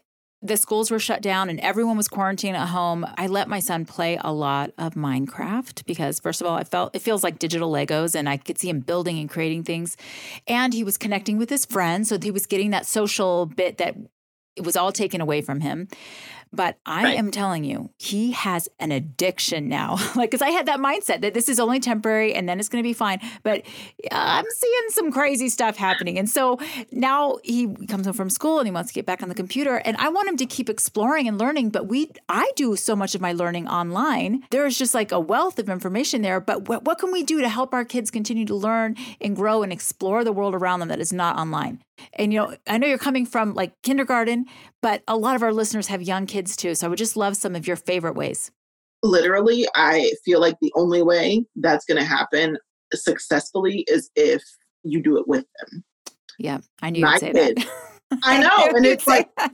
the 0.41 0.57
schools 0.57 0.89
were 0.89 0.99
shut 0.99 1.21
down 1.21 1.49
and 1.49 1.59
everyone 1.59 1.97
was 1.97 2.07
quarantined 2.07 2.57
at 2.57 2.69
home, 2.69 3.05
I 3.17 3.27
let 3.27 3.47
my 3.47 3.59
son 3.59 3.85
play 3.85 4.17
a 4.21 4.33
lot 4.33 4.71
of 4.77 4.95
Minecraft 4.95 5.85
because 5.85 6.19
first 6.19 6.41
of 6.41 6.47
all, 6.47 6.55
I 6.55 6.63
felt 6.63 6.95
it 6.95 7.01
feels 7.01 7.23
like 7.23 7.37
digital 7.37 7.71
Legos 7.71 8.15
and 8.15 8.27
I 8.27 8.37
could 8.37 8.57
see 8.57 8.69
him 8.69 8.79
building 8.79 9.19
and 9.19 9.29
creating 9.29 9.63
things. 9.63 9.97
And 10.47 10.73
he 10.73 10.83
was 10.83 10.97
connecting 10.97 11.37
with 11.37 11.49
his 11.49 11.65
friends, 11.65 12.09
so 12.09 12.17
he 12.19 12.31
was 12.31 12.47
getting 12.47 12.71
that 12.71 12.87
social 12.87 13.45
bit 13.45 13.77
that 13.77 13.95
it 14.55 14.65
was 14.65 14.75
all 14.75 14.91
taken 14.91 15.21
away 15.21 15.41
from 15.41 15.61
him. 15.61 15.87
But 16.53 16.77
I 16.85 17.03
right. 17.03 17.17
am 17.17 17.31
telling 17.31 17.63
you, 17.63 17.89
he 17.97 18.31
has 18.31 18.67
an 18.79 18.91
addiction 18.91 19.69
now. 19.69 19.97
like, 20.15 20.31
because 20.31 20.41
I 20.41 20.49
had 20.49 20.65
that 20.65 20.79
mindset 20.79 21.21
that 21.21 21.33
this 21.33 21.47
is 21.47 21.59
only 21.59 21.79
temporary 21.79 22.33
and 22.33 22.47
then 22.47 22.59
it's 22.59 22.67
going 22.67 22.83
to 22.83 22.87
be 22.87 22.93
fine. 22.93 23.19
But 23.43 23.61
uh, 24.03 24.07
I'm 24.11 24.45
seeing 24.49 24.83
some 24.89 25.11
crazy 25.11 25.47
stuff 25.47 25.77
happening. 25.77 26.19
And 26.19 26.29
so 26.29 26.59
now 26.91 27.37
he 27.43 27.73
comes 27.87 28.05
home 28.05 28.13
from 28.13 28.29
school 28.29 28.59
and 28.59 28.67
he 28.67 28.71
wants 28.71 28.89
to 28.89 28.93
get 28.93 29.05
back 29.05 29.23
on 29.23 29.29
the 29.29 29.35
computer. 29.35 29.77
And 29.77 29.95
I 29.97 30.09
want 30.09 30.27
him 30.27 30.37
to 30.37 30.45
keep 30.45 30.69
exploring 30.69 31.27
and 31.27 31.37
learning. 31.37 31.69
But 31.69 31.87
we, 31.87 32.11
I 32.27 32.51
do 32.55 32.75
so 32.75 32.95
much 32.95 33.15
of 33.15 33.21
my 33.21 33.31
learning 33.31 33.67
online. 33.67 34.43
There's 34.51 34.77
just 34.77 34.93
like 34.93 35.11
a 35.11 35.19
wealth 35.19 35.57
of 35.57 35.69
information 35.69 36.21
there. 36.21 36.41
But 36.41 36.67
what, 36.67 36.83
what 36.83 36.99
can 36.99 37.11
we 37.11 37.23
do 37.23 37.39
to 37.39 37.49
help 37.49 37.73
our 37.73 37.85
kids 37.85 38.11
continue 38.11 38.45
to 38.45 38.55
learn 38.55 38.97
and 39.21 39.35
grow 39.35 39.63
and 39.63 39.71
explore 39.71 40.25
the 40.25 40.33
world 40.33 40.53
around 40.53 40.81
them 40.81 40.89
that 40.89 40.99
is 40.99 41.13
not 41.13 41.37
online? 41.37 41.81
And, 42.13 42.33
you 42.33 42.39
know, 42.39 42.55
I 42.67 42.77
know 42.77 42.87
you're 42.87 42.97
coming 42.97 43.25
from 43.25 43.53
like 43.53 43.73
kindergarten, 43.83 44.45
but 44.81 45.03
a 45.07 45.17
lot 45.17 45.35
of 45.35 45.43
our 45.43 45.53
listeners 45.53 45.87
have 45.87 46.01
young 46.01 46.25
kids 46.25 46.55
too. 46.55 46.75
So 46.75 46.87
I 46.87 46.89
would 46.89 46.97
just 46.97 47.17
love 47.17 47.37
some 47.37 47.55
of 47.55 47.67
your 47.67 47.75
favorite 47.75 48.15
ways. 48.15 48.51
Literally, 49.03 49.67
I 49.75 50.11
feel 50.23 50.39
like 50.39 50.57
the 50.61 50.71
only 50.75 51.01
way 51.01 51.45
that's 51.55 51.85
going 51.85 51.97
to 51.97 52.07
happen 52.07 52.57
successfully 52.93 53.83
is 53.87 54.11
if 54.15 54.43
you 54.83 55.01
do 55.01 55.17
it 55.17 55.27
with 55.27 55.45
them. 55.59 55.83
Yeah, 56.37 56.59
I 56.81 56.89
knew 56.89 57.07
you'd 57.07 57.19
say 57.19 57.31
that. 57.31 57.65
I 58.23 58.39
know. 58.39 58.75
and 58.75 58.85
it's 58.85 59.07
like, 59.07 59.29
oh, 59.39 59.49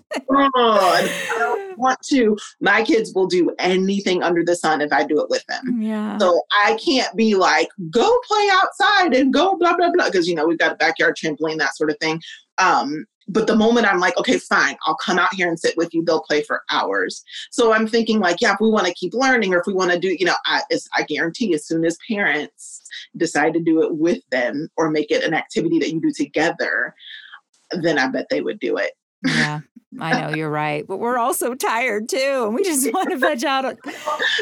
I 0.55 1.35
don't 1.37 1.77
want 1.77 1.99
to. 2.09 2.37
My 2.59 2.83
kids 2.83 3.13
will 3.13 3.27
do 3.27 3.51
anything 3.59 4.23
under 4.23 4.43
the 4.43 4.55
sun 4.55 4.81
if 4.81 4.91
I 4.91 5.03
do 5.03 5.21
it 5.21 5.29
with 5.29 5.45
them. 5.47 5.63
Mm, 5.73 5.87
yeah. 5.87 6.17
So 6.17 6.41
I 6.51 6.77
can't 6.83 7.15
be 7.15 7.35
like, 7.35 7.67
go 7.91 8.19
play 8.27 8.49
outside 8.51 9.13
and 9.13 9.33
go 9.33 9.55
blah, 9.57 9.75
blah, 9.75 9.91
blah. 9.91 10.05
Because, 10.05 10.27
you 10.27 10.35
know, 10.35 10.47
we've 10.47 10.57
got 10.57 10.71
a 10.71 10.75
backyard 10.75 11.15
trampoline, 11.21 11.59
that 11.59 11.75
sort 11.75 11.91
of 11.91 11.97
thing. 11.99 12.21
Um, 12.57 13.05
but 13.27 13.47
the 13.47 13.55
moment 13.55 13.87
I'm 13.87 13.99
like, 13.99 14.17
okay, 14.17 14.37
fine, 14.37 14.77
I'll 14.85 14.95
come 14.95 15.19
out 15.19 15.33
here 15.33 15.49
and 15.49 15.59
sit 15.59 15.75
with 15.75 15.93
you, 15.93 16.03
they'll 16.03 16.21
play 16.21 16.43
for 16.43 16.63
hours. 16.69 17.23
So 17.51 17.73
I'm 17.73 17.87
thinking 17.87 18.19
like, 18.19 18.37
yeah, 18.39 18.53
if 18.53 18.59
we 18.61 18.69
want 18.69 18.87
to 18.87 18.93
keep 18.93 19.13
learning 19.13 19.53
or 19.53 19.59
if 19.59 19.67
we 19.67 19.73
want 19.73 19.91
to 19.91 19.99
do, 19.99 20.15
you 20.17 20.25
know, 20.25 20.35
I, 20.45 20.61
I 20.95 21.03
guarantee 21.03 21.53
as 21.53 21.67
soon 21.67 21.83
as 21.83 21.97
parents 22.09 22.81
decide 23.17 23.53
to 23.53 23.59
do 23.59 23.83
it 23.83 23.95
with 23.95 24.19
them 24.31 24.69
or 24.77 24.89
make 24.89 25.11
it 25.11 25.23
an 25.23 25.33
activity 25.33 25.77
that 25.79 25.91
you 25.91 25.99
do 25.99 26.11
together, 26.15 26.95
then 27.71 27.97
I 27.97 28.07
bet 28.07 28.27
they 28.29 28.41
would 28.41 28.59
do 28.59 28.77
it. 28.77 28.93
Yeah, 29.25 29.61
I 29.99 30.21
know 30.21 30.35
you're 30.35 30.49
right, 30.49 30.85
but 30.87 30.97
we're 30.97 31.17
all 31.17 31.33
so 31.33 31.53
tired 31.53 32.07
too, 32.07 32.43
and 32.45 32.55
we 32.55 32.63
just 32.63 32.91
want 32.93 33.09
to 33.09 33.17
veg 33.17 33.43
out. 33.43 33.77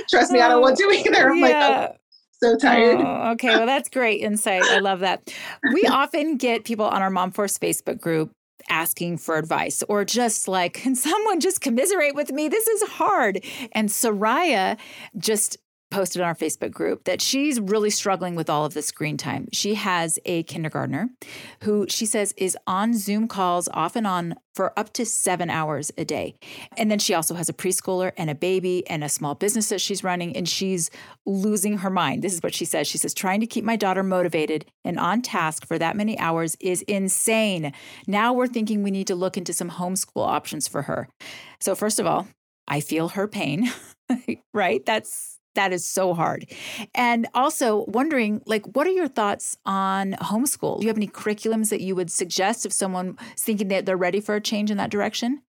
Trust 0.10 0.32
me, 0.32 0.42
I 0.42 0.50
don't 0.50 0.62
want 0.62 0.78
to 0.78 0.84
either. 0.84 1.30
I'm 1.30 1.38
yeah. 1.38 1.46
like, 1.46 1.56
oh, 1.56 1.96
so 2.46 2.58
tired. 2.58 3.00
Oh, 3.00 3.32
okay, 3.32 3.50
well, 3.50 3.66
that's 3.66 3.90
great 3.90 4.22
insight. 4.22 4.64
I 4.64 4.80
love 4.80 5.00
that. 5.02 5.34
We 5.74 5.84
often 5.90 6.38
get 6.38 6.64
people 6.64 6.86
on 6.86 7.02
our 7.02 7.10
Mom 7.10 7.32
Force 7.32 7.58
Facebook 7.58 8.00
group 8.00 8.32
asking 8.70 9.18
for 9.18 9.38
advice 9.38 9.84
or 9.90 10.06
just 10.06 10.48
like, 10.48 10.74
can 10.74 10.96
someone 10.96 11.40
just 11.40 11.62
commiserate 11.62 12.16
with 12.16 12.32
me? 12.32 12.48
This 12.48 12.68
is 12.68 12.84
hard. 12.84 13.44
And 13.72 13.90
Soraya 13.90 14.78
just 15.18 15.58
posted 15.96 16.22
on 16.22 16.28
our 16.28 16.36
Facebook 16.36 16.72
group 16.72 17.06
that 17.06 17.22
she's 17.22 17.58
really 17.58 17.90
struggling 17.90 18.36
with 18.36 18.50
all 18.50 18.66
of 18.66 18.74
the 18.74 18.82
screen 18.82 19.16
time. 19.16 19.48
She 19.54 19.76
has 19.76 20.20
a 20.26 20.44
kindergartner 20.44 21.10
who 21.64 21.86
she 21.88 22.06
says 22.06 22.34
is 22.36 22.58
on 22.68 22.94
Zoom 22.94 23.30
calls 23.30 23.70
off 23.70 23.96
and 23.96 24.06
on 24.06 24.36
for 24.54 24.78
up 24.78 24.92
to 24.92 25.06
seven 25.06 25.50
hours 25.50 25.94
a 25.98 26.04
day. 26.04 26.36
And 26.76 26.92
then 26.92 27.00
she 27.00 27.14
also 27.14 27.36
has 27.36 27.48
a 27.48 27.54
preschooler 27.54 28.12
and 28.18 28.30
a 28.30 28.36
baby 28.36 28.86
and 28.90 29.06
a 29.06 29.10
small 29.10 29.36
business 29.36 29.70
that 29.70 29.80
she's 29.80 30.04
running, 30.04 30.36
and 30.36 30.50
she's 30.50 30.92
losing 31.26 31.78
her 31.78 31.90
mind. 31.90 32.22
This 32.22 32.34
is 32.34 32.44
what 32.44 32.54
she 32.54 32.66
says. 32.66 32.88
She 32.88 32.98
says, 32.98 33.14
trying 33.14 33.40
to 33.40 33.48
keep 33.48 33.64
my 33.64 33.78
daughter 33.78 34.04
motivated 34.04 34.66
and 34.84 35.00
on 35.00 35.22
task 35.22 35.66
for 35.66 35.80
that 35.80 35.96
many 35.96 36.20
hours 36.20 36.58
is 36.60 36.82
insane. 36.82 37.72
Now 38.06 38.34
we're 38.34 38.48
thinking 38.48 38.84
we 38.84 38.92
need 38.92 39.08
to 39.08 39.16
look 39.16 39.38
into 39.38 39.54
some 39.54 39.70
homeschool 39.70 40.28
options 40.28 40.68
for 40.68 40.82
her. 40.84 41.08
So, 41.62 41.74
first 41.74 42.02
of 42.02 42.06
all, 42.06 42.28
I 42.68 42.82
feel 42.82 43.10
her 43.10 43.30
pain, 43.30 43.72
right? 44.54 44.86
That's 44.86 45.35
that 45.56 45.74
is 45.74 45.86
so 45.86 46.14
hard. 46.14 46.48
And 46.94 47.28
also 47.34 47.86
wondering, 47.88 48.42
like, 48.46 48.66
what 48.76 48.88
are 48.88 48.92
your 48.92 49.08
thoughts 49.08 49.58
on 49.66 50.14
homeschool? 50.14 50.80
Do 50.80 50.86
you 50.86 50.90
have 50.90 50.98
any 50.98 51.08
curriculums 51.08 51.70
that 51.70 51.82
you 51.82 51.96
would 51.96 52.12
suggest 52.12 52.66
if 52.66 52.72
someone 52.72 53.18
is 53.36 53.44
thinking 53.44 53.68
that 53.70 53.86
they're 53.86 53.98
ready 53.98 54.22
for 54.22 54.36
a 54.36 54.42
change 54.42 54.72
in 54.72 54.78
that 54.78 54.92
direction? 54.92 55.42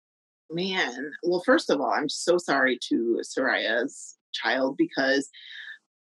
Man, 0.51 1.13
well, 1.25 1.43
first 1.45 1.71
of 1.71 1.81
all, 1.81 1.93
I'm 1.93 2.09
so 2.09 2.39
sorry 2.39 2.79
to 2.89 3.21
Soraya's 3.23 4.17
child 4.33 4.77
because 4.77 5.29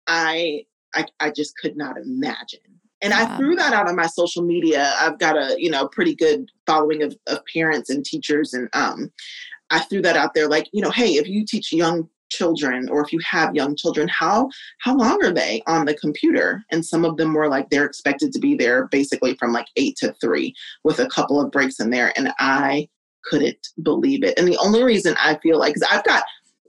I 0.06 0.64
I, 0.94 1.06
I 1.20 1.30
just 1.30 1.56
could 1.56 1.76
not 1.76 1.96
imagine. 1.96 2.60
And 3.02 3.12
yeah. 3.12 3.34
I 3.34 3.36
threw 3.36 3.54
that 3.56 3.72
out 3.72 3.88
on 3.88 3.96
my 3.96 4.06
social 4.06 4.42
media. 4.42 4.92
I've 4.98 5.18
got 5.18 5.36
a, 5.36 5.54
you 5.58 5.70
know, 5.70 5.88
pretty 5.88 6.14
good 6.14 6.50
following 6.66 7.02
of, 7.02 7.16
of 7.28 7.40
parents 7.52 7.90
and 7.90 8.04
teachers. 8.04 8.52
And 8.52 8.68
um, 8.72 9.10
I 9.70 9.80
threw 9.80 10.02
that 10.02 10.16
out 10.16 10.34
there 10.34 10.48
like, 10.48 10.68
you 10.72 10.82
know, 10.82 10.90
hey, 10.90 11.12
if 11.14 11.26
you 11.26 11.46
teach 11.46 11.72
young 11.72 12.08
children 12.30 12.88
or 12.88 13.02
if 13.02 13.12
you 13.12 13.18
have 13.28 13.54
young 13.54 13.76
children 13.76 14.08
how 14.08 14.48
how 14.78 14.96
long 14.96 15.22
are 15.24 15.32
they 15.32 15.62
on 15.66 15.84
the 15.84 15.94
computer 15.94 16.62
and 16.70 16.84
some 16.84 17.04
of 17.04 17.16
them 17.16 17.34
were 17.34 17.48
like 17.48 17.68
they're 17.70 17.84
expected 17.84 18.32
to 18.32 18.38
be 18.38 18.54
there 18.54 18.88
basically 18.88 19.34
from 19.34 19.52
like 19.52 19.66
8 19.76 19.96
to 19.98 20.14
3 20.20 20.54
with 20.84 21.00
a 21.00 21.08
couple 21.08 21.40
of 21.40 21.50
breaks 21.50 21.80
in 21.80 21.90
there 21.90 22.12
and 22.16 22.32
i 22.38 22.88
couldn't 23.24 23.68
believe 23.82 24.24
it 24.24 24.38
and 24.38 24.48
the 24.48 24.58
only 24.58 24.82
reason 24.82 25.14
i 25.20 25.36
feel 25.42 25.58
like 25.58 25.74
cuz 25.74 25.82
i've 25.90 26.04
got 26.04 26.24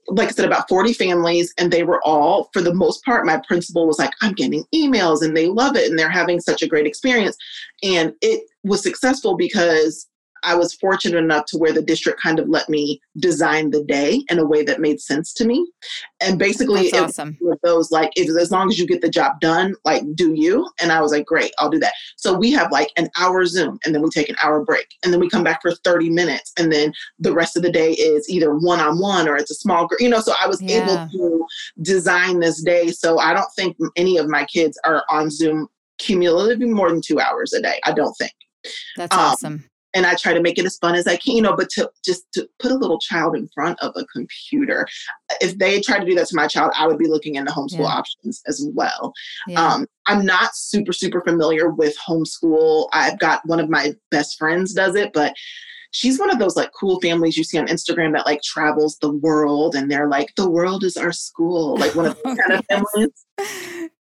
like 0.08 0.30
I 0.30 0.32
said, 0.32 0.45
about 0.45 0.67
40 0.67 0.93
families, 0.93 1.54
and 1.58 1.71
they 1.71 1.84
were 1.84 2.02
all, 2.04 2.50
for 2.54 2.62
the 2.62 2.74
most 2.74 3.04
part, 3.06 3.26
my 3.26 3.39
principal 3.47 3.88
was 3.88 4.00
like, 4.00 4.12
I'm 4.21 4.34
getting 4.34 4.65
emails 4.74 5.21
and 5.21 5.38
they 5.38 5.47
love 5.47 5.76
it 5.76 5.89
and 5.89 5.97
they're 5.97 6.10
having 6.10 6.39
such 6.39 6.62
a 6.62 6.67
great 6.67 6.88
experience. 6.88 7.38
And 7.84 8.13
it 8.21 8.43
was 8.63 8.82
successful 8.82 9.38
because 9.38 10.08
I 10.43 10.56
was 10.56 10.73
fortunate 10.75 11.17
enough 11.17 11.45
to 11.47 11.58
where 11.58 11.73
the 11.73 11.82
district 11.82 12.21
kind 12.21 12.39
of 12.39 12.49
let 12.49 12.69
me 12.69 12.99
design 13.17 13.69
the 13.71 13.84
day 13.84 14.23
in 14.30 14.39
a 14.39 14.45
way 14.45 14.63
that 14.63 14.80
made 14.80 14.99
sense 14.99 15.34
to 15.34 15.45
me. 15.45 15.69
And 16.19 16.39
basically, 16.39 16.89
That's 16.89 17.19
awesome. 17.19 17.38
with 17.41 17.60
those 17.63 17.91
like, 17.91 18.12
if, 18.15 18.30
as 18.39 18.51
long 18.51 18.69
as 18.69 18.80
you 18.80 18.88
get 18.88 19.01
the 19.01 19.10
job 19.10 19.39
done, 19.39 19.75
like, 19.86 20.04
do 20.15 20.34
you? 20.34 20.69
And 20.82 20.91
I 20.91 21.01
was 21.01 21.12
like, 21.12 21.25
great, 21.25 21.51
I'll 21.58 21.69
do 21.69 21.80
that. 21.80 21.93
So 22.17 22.34
we 22.34 22.51
have 22.51 22.71
like 22.71 22.89
an 22.97 23.10
hour 23.17 23.45
Zoom, 23.45 23.80
and 23.86 23.93
then 23.93 24.01
we 24.01 24.10
take 24.10 24.30
an 24.30 24.36
hour 24.43 24.63
break, 24.63 24.88
and 25.04 25.13
then 25.13 25.19
we 25.19 25.30
come 25.30 25.43
back 25.43 25.62
for 25.62 25.73
30 25.75 26.10
minutes, 26.10 26.51
and 26.58 26.71
then 26.71 26.93
the 27.19 27.34
rest 27.34 27.56
of 27.58 27.63
the 27.63 27.71
day 27.71 27.91
is 27.93 28.30
either 28.30 28.56
one 28.56 28.80
on 28.80 28.99
one 28.99 29.27
or 29.27 29.36
it's 29.36 29.51
a 29.51 29.56
small 29.56 29.88
group. 29.88 30.01
You 30.01 30.10
know, 30.10 30.19
so 30.21 30.34
I 30.41 30.47
was 30.47 30.62
Yeah. 30.62 30.82
able 30.82 31.08
to 31.12 31.45
design 31.82 32.39
this 32.39 32.62
day. 32.63 32.89
So 32.91 33.19
I 33.19 33.34
don't 33.34 33.51
think 33.56 33.77
any 33.95 34.17
of 34.17 34.27
my 34.27 34.45
kids 34.45 34.80
are 34.86 35.04
on 35.10 35.30
Zoom 35.30 35.67
cumulatively 35.97 36.65
more 36.65 36.89
than 36.89 37.01
two 37.01 37.19
hours 37.19 37.54
a 37.54 37.62
day. 37.62 37.80
I 37.86 37.91
don't 37.91 38.13
think 38.17 38.32
That's 38.95 39.15
Um, 39.15 39.21
awesome. 39.21 39.69
And 39.93 40.06
I 40.06 40.15
try 40.15 40.34
to 40.34 40.41
make 40.41 40.58
it 40.58 40.65
as 40.65 40.77
fun 40.77 40.95
as 40.95 41.06
I 41.08 41.17
can, 41.17 41.36
you 41.36 41.41
know, 41.41 41.56
but 41.56 41.69
to 41.71 41.89
just 42.04 42.32
to 42.34 42.47
put 42.60 42.71
a 42.71 42.75
little 42.75 42.99
child 42.99 43.36
in 43.36 43.47
front 43.49 43.80
of 43.82 43.91
a 43.95 44.06
computer. 44.06 44.88
If 45.41 45.58
they 45.58 45.82
tried 45.82 45.99
to 45.99 46.06
do 46.06 46.15
that 46.15 46.27
to 46.27 46.36
my 46.36 46.47
child, 46.47 46.71
I 46.77 46.88
would 46.88 46.97
be 46.97 47.08
looking 47.08 47.36
into 47.36 47.51
homeschool 47.51 47.80
Yeah. 47.80 47.86
options 47.86 48.41
as 48.47 48.65
well. 48.73 49.13
Yeah. 49.47 49.62
Um, 49.65 49.88
I'm 50.08 50.25
not 50.25 50.56
super, 50.56 50.93
super 50.93 51.21
familiar 51.21 51.69
with 51.69 51.95
homeschool. 51.97 52.88
I've 52.93 53.19
got 53.19 53.41
one 53.45 53.60
of 53.60 53.69
my 53.69 53.93
best 54.12 54.38
friends 54.38 54.73
does 54.73 54.95
it, 54.95 55.12
but 55.13 55.34
she's 55.91 56.17
one 56.19 56.32
of 56.32 56.39
those 56.39 56.56
like 56.56 56.71
cool 56.80 56.99
families 57.01 57.36
you 57.38 57.43
see 57.43 57.58
on 57.58 57.67
Instagram 57.67 58.13
that 58.13 58.25
like 58.25 58.41
travels 58.41 58.97
the 59.01 59.12
world 59.12 59.75
and 59.75 59.91
they're 59.91 60.08
like, 60.08 60.30
the 60.38 60.49
world 60.49 60.86
is 60.86 60.95
our 60.95 61.12
school. 61.12 61.75
Like 61.77 61.95
one 61.95 62.06
of 62.06 62.17
those 62.23 62.38
kind 62.47 62.54
of 62.54 62.65
families. 62.67 63.25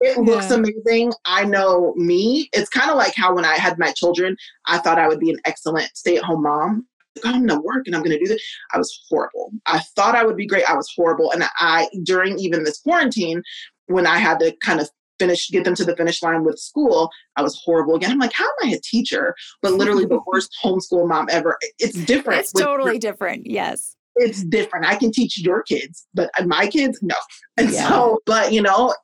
It 0.01 0.19
looks 0.19 0.51
Yeah. 0.51 0.57
amazing. 0.57 1.13
I 1.25 1.45
know 1.45 1.93
me. 1.97 2.49
It's 2.53 2.69
kind 2.71 2.91
of 2.91 2.97
like 2.97 3.15
how 3.15 3.35
when 3.35 3.45
I 3.45 3.55
had 3.57 3.79
my 3.79 3.93
children, 3.93 4.37
I 4.67 4.79
thought 4.79 4.99
I 4.99 5.09
would 5.09 5.21
be 5.21 5.31
an 5.31 5.39
excellent 5.45 5.91
stay 5.95 6.17
at 6.17 6.25
home 6.25 6.43
mom. 6.43 6.87
Like, 7.17 7.25
"Oh, 7.27 7.37
I'm 7.37 7.47
going 7.47 7.61
to 7.61 7.65
work 7.67 7.83
and 7.87 7.95
I'm 7.95 8.03
going 8.03 8.17
to 8.19 8.25
do 8.25 8.29
this. 8.33 8.43
I 8.73 8.79
was 8.79 8.99
horrible. 9.09 9.51
I 9.67 9.81
thought 9.97 10.15
I 10.15 10.25
would 10.25 10.37
be 10.37 10.47
great. 10.47 10.65
I 10.65 10.75
was 10.75 10.91
horrible. 10.97 11.33
And 11.33 11.45
I, 11.59 11.89
during 12.03 12.39
even 12.39 12.65
this 12.65 12.81
quarantine, 12.81 13.43
when 13.87 14.07
I 14.07 14.19
had 14.19 14.39
to 14.41 14.55
kind 14.65 14.81
of 14.81 14.89
finish, 15.19 15.51
get 15.51 15.65
them 15.65 15.75
to 15.75 15.85
the 15.85 15.95
finish 15.97 16.23
line 16.23 16.45
with 16.45 16.59
school, 16.59 17.11
I 17.37 17.43
was 17.43 17.61
horrible 17.63 17.95
again. 17.97 18.11
I'm 18.13 18.19
like, 18.19 18.33
how 18.33 18.45
am 18.47 18.69
I 18.71 18.75
a 18.75 18.81
teacher? 18.81 19.35
But 19.61 19.73
literally 19.75 20.07
the 20.07 20.21
worst 20.27 20.57
homeschool 20.65 21.07
mom 21.09 21.27
ever. 21.31 21.59
It's 21.79 21.99
different. 22.07 22.41
it's 22.41 22.53
totally 22.53 22.99
different. 22.99 23.47
Yes. 23.47 23.97
It's 24.17 24.45
different. 24.45 24.87
I 24.87 24.97
can 24.97 25.13
teach 25.13 25.39
your 25.41 25.63
kids, 25.63 26.07
but 26.15 26.31
my 26.47 26.67
kids, 26.67 26.99
no. 27.03 27.15
And 27.57 27.71
Yeah. 27.71 27.89
so, 27.89 28.19
but 28.27 28.53
you 28.53 28.63
know, 28.63 28.95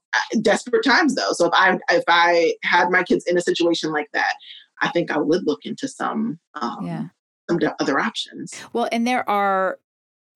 desperate 0.42 0.85
times 0.85 1.14
though. 1.14 1.33
So 1.33 1.47
if 1.47 1.53
I 1.55 1.79
if 1.90 2.05
I 2.09 2.55
had 2.62 2.90
my 2.90 3.03
kids 3.03 3.25
in 3.27 3.37
a 3.37 3.40
situation 3.40 3.92
like 3.92 4.09
that, 4.12 4.35
I 4.83 4.88
think 4.88 5.11
I 5.11 5.19
would 5.19 5.47
look 5.47 5.64
into 5.64 5.88
some 5.88 6.38
um, 6.61 6.87
Yeah. 6.87 7.05
some 7.51 7.59
other 7.81 7.99
options. 8.01 8.53
Well, 8.73 8.88
and 8.92 9.07
there 9.07 9.29
are 9.29 9.79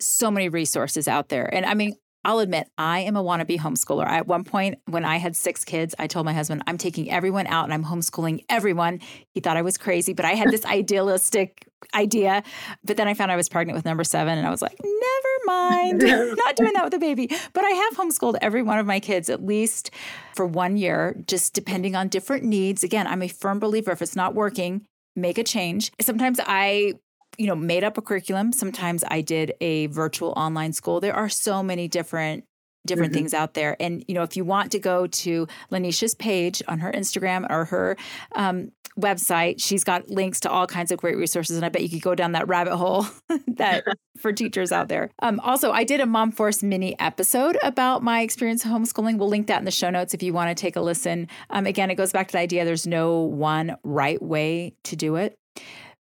so 0.00 0.30
many 0.30 0.48
resources 0.48 1.08
out 1.08 1.28
there. 1.28 1.52
And 1.54 1.66
I 1.66 1.74
mean, 1.74 1.94
I'll 2.24 2.40
admit, 2.40 2.68
I 2.76 3.00
am 3.00 3.16
a 3.16 3.22
wannabe 3.22 3.58
homeschooler. 3.58 4.06
At 4.06 4.26
one 4.26 4.44
point, 4.44 4.78
when 4.86 5.04
I 5.06 5.16
had 5.16 5.34
six 5.34 5.64
kids, 5.64 5.94
I 5.98 6.06
told 6.06 6.26
my 6.26 6.34
husband, 6.34 6.62
I'm 6.66 6.76
taking 6.76 7.10
everyone 7.10 7.46
out 7.46 7.64
and 7.64 7.72
I'm 7.72 7.84
homeschooling 7.84 8.44
everyone. 8.50 9.00
He 9.32 9.40
thought 9.40 9.56
I 9.56 9.62
was 9.62 9.78
crazy, 9.78 10.12
but 10.12 10.26
I 10.26 10.32
had 10.32 10.50
this 10.50 10.64
idealistic 10.66 11.66
idea. 11.94 12.42
But 12.84 12.98
then 12.98 13.08
I 13.08 13.14
found 13.14 13.32
I 13.32 13.36
was 13.36 13.48
pregnant 13.48 13.74
with 13.74 13.86
number 13.86 14.04
seven, 14.04 14.36
and 14.36 14.46
I 14.46 14.50
was 14.50 14.60
like, 14.60 14.78
never 14.82 15.34
mind, 15.46 16.02
not 16.36 16.56
doing 16.56 16.72
that 16.74 16.84
with 16.84 16.94
a 16.94 16.98
baby. 16.98 17.28
But 17.54 17.64
I 17.64 17.70
have 17.70 17.94
homeschooled 17.94 18.36
every 18.42 18.62
one 18.62 18.78
of 18.78 18.86
my 18.86 19.00
kids 19.00 19.30
at 19.30 19.44
least 19.44 19.90
for 20.34 20.44
one 20.44 20.76
year, 20.76 21.16
just 21.26 21.54
depending 21.54 21.96
on 21.96 22.08
different 22.08 22.44
needs. 22.44 22.84
Again, 22.84 23.06
I'm 23.06 23.22
a 23.22 23.28
firm 23.28 23.58
believer 23.58 23.92
if 23.92 24.02
it's 24.02 24.16
not 24.16 24.34
working, 24.34 24.86
make 25.16 25.38
a 25.38 25.44
change. 25.44 25.90
Sometimes 26.00 26.38
I 26.46 26.94
you 27.40 27.46
know, 27.46 27.56
made 27.56 27.82
up 27.82 27.96
a 27.96 28.02
curriculum. 28.02 28.52
Sometimes 28.52 29.02
I 29.08 29.22
did 29.22 29.54
a 29.62 29.86
virtual 29.86 30.34
online 30.36 30.72
school. 30.74 31.00
There 31.00 31.14
are 31.16 31.28
so 31.30 31.62
many 31.62 31.88
different 31.88 32.44
different 32.86 33.12
Mhm. 33.12 33.16
things 33.16 33.34
out 33.34 33.52
there. 33.52 33.76
And 33.78 34.02
you 34.08 34.14
know, 34.14 34.22
if 34.22 34.36
you 34.38 34.44
want 34.44 34.72
to 34.72 34.78
go 34.78 35.06
to 35.06 35.46
LaNesha's 35.70 36.14
page 36.14 36.62
on 36.66 36.78
her 36.78 36.90
Instagram 36.90 37.46
or 37.50 37.66
her 37.66 37.96
um, 38.34 38.72
website, 38.98 39.56
she's 39.62 39.84
got 39.84 40.08
links 40.08 40.40
to 40.40 40.50
all 40.50 40.66
kinds 40.66 40.90
of 40.90 40.98
great 40.98 41.16
resources. 41.18 41.56
And 41.56 41.64
I 41.64 41.68
bet 41.68 41.82
you 41.82 41.90
could 41.90 42.00
go 42.00 42.14
down 42.14 42.32
that 42.32 42.48
rabbit 42.48 42.76
hole 42.76 43.06
that 43.56 43.84
for 44.20 44.32
teachers 44.32 44.72
out 44.72 44.88
there. 44.88 45.10
Um, 45.20 45.40
also, 45.40 45.72
I 45.72 45.84
did 45.84 46.00
a 46.00 46.06
Mom 46.06 46.32
Force 46.32 46.62
mini 46.62 46.98
episode 46.98 47.58
about 47.62 48.02
my 48.02 48.22
experience 48.22 48.64
homeschooling. 48.64 49.18
We'll 49.18 49.28
link 49.28 49.46
that 49.48 49.58
in 49.58 49.64
the 49.66 49.70
show 49.70 49.90
notes 49.90 50.14
if 50.14 50.22
you 50.22 50.32
want 50.32 50.48
to 50.56 50.60
take 50.60 50.76
a 50.76 50.80
listen. 50.80 51.28
Um, 51.50 51.66
again, 51.66 51.90
it 51.90 51.96
goes 51.96 52.12
back 52.12 52.28
to 52.28 52.32
the 52.32 52.38
idea 52.38 52.64
there's 52.64 52.86
no 52.86 53.20
one 53.20 53.76
right 53.84 54.20
way 54.22 54.74
to 54.84 54.96
do 54.96 55.16
it. 55.16 55.36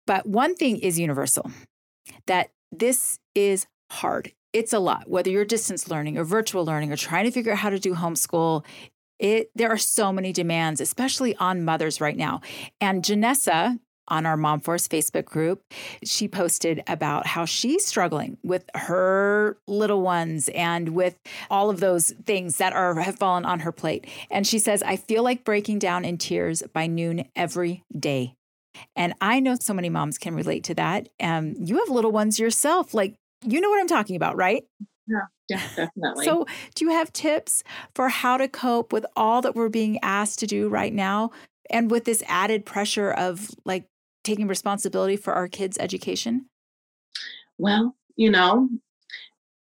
But 0.08 0.26
one 0.26 0.56
thing 0.56 0.78
is 0.78 0.98
universal 0.98 1.52
that 2.26 2.50
this 2.72 3.20
is 3.36 3.68
hard. 3.92 4.32
It's 4.54 4.74
a 4.74 4.80
lot, 4.80 5.08
whether 5.08 5.30
you're 5.30 5.46
distance 5.46 5.92
learning 5.92 6.18
or 6.18 6.24
virtual 6.24 6.66
learning 6.66 6.92
or 6.92 6.96
trying 6.96 7.26
to 7.26 7.32
figure 7.32 7.52
out 7.52 7.60
how 7.60 7.70
to 7.70 7.78
do 7.78 7.94
homeschool. 7.94 8.66
It 9.20 9.52
there 9.54 9.70
are 9.70 9.78
so 9.78 10.12
many 10.12 10.32
demands, 10.34 10.82
especially 10.82 11.36
on 11.36 11.64
mothers 11.64 12.02
right 12.02 12.18
now. 12.18 12.42
And 12.82 13.04
Janessa 13.04 13.80
on 14.08 14.26
our 14.26 14.38
Mom 14.38 14.62
Force 14.62 14.88
Facebook 14.88 15.26
group, 15.26 15.62
she 16.04 16.28
posted 16.28 16.82
about 16.88 17.28
how 17.28 17.46
she's 17.46 17.86
struggling 17.86 18.38
with 18.44 18.64
her 18.74 19.58
little 19.68 20.02
ones 20.02 20.50
and 20.50 20.90
with 20.90 21.18
all 21.50 21.70
of 21.70 21.80
those 21.80 22.14
things 22.26 22.58
that 22.58 22.74
are 22.74 22.96
have 23.02 23.18
fallen 23.18 23.46
on 23.46 23.60
her 23.62 23.72
plate. 23.72 24.08
And 24.32 24.48
she 24.48 24.60
says, 24.60 24.82
I 24.84 24.96
feel 24.96 25.24
like 25.24 25.44
breaking 25.44 25.80
down 25.80 26.06
in 26.06 26.18
tears 26.18 26.64
by 26.74 26.88
noon 26.88 27.26
every 27.36 27.84
day. 27.98 28.37
And 28.96 29.14
I 29.22 29.40
know 29.40 29.56
so 29.60 29.74
many 29.74 29.90
moms 29.90 30.18
can 30.18 30.36
relate 30.36 30.64
to 30.66 30.76
that. 30.76 31.10
Um, 31.20 31.54
you 31.58 31.78
have 31.80 31.90
little 31.90 32.12
ones 32.12 32.40
yourself. 32.40 32.94
Like, 32.94 33.16
you 33.46 33.62
know 33.62 33.70
what 33.70 33.80
I'm 33.80 33.88
talking 33.88 34.16
about, 34.16 34.36
right? 34.36 34.64
Yeah, 35.08 35.20
yeah, 35.50 35.62
definitely. 35.76 36.26
So, 36.26 36.46
do 36.76 36.86
you 36.86 36.92
have 36.92 37.14
tips 37.14 37.64
for 37.96 38.10
how 38.10 38.38
to 38.38 38.48
cope 38.48 38.92
with 38.92 39.06
all 39.16 39.42
that 39.42 39.56
we're 39.56 39.70
being 39.70 40.00
asked 40.02 40.40
to 40.40 40.48
do 40.48 40.68
right 40.70 40.94
now 40.94 41.32
and 41.70 41.90
with 41.90 42.06
this 42.06 42.24
added 42.28 42.66
pressure 42.66 43.12
of 43.12 43.52
like 43.66 43.86
taking 44.24 44.48
responsibility 44.48 45.16
for 45.16 45.34
our 45.34 45.48
kids' 45.48 45.78
education? 45.80 46.48
well, 47.58 47.96
you 48.16 48.30
know, 48.30 48.70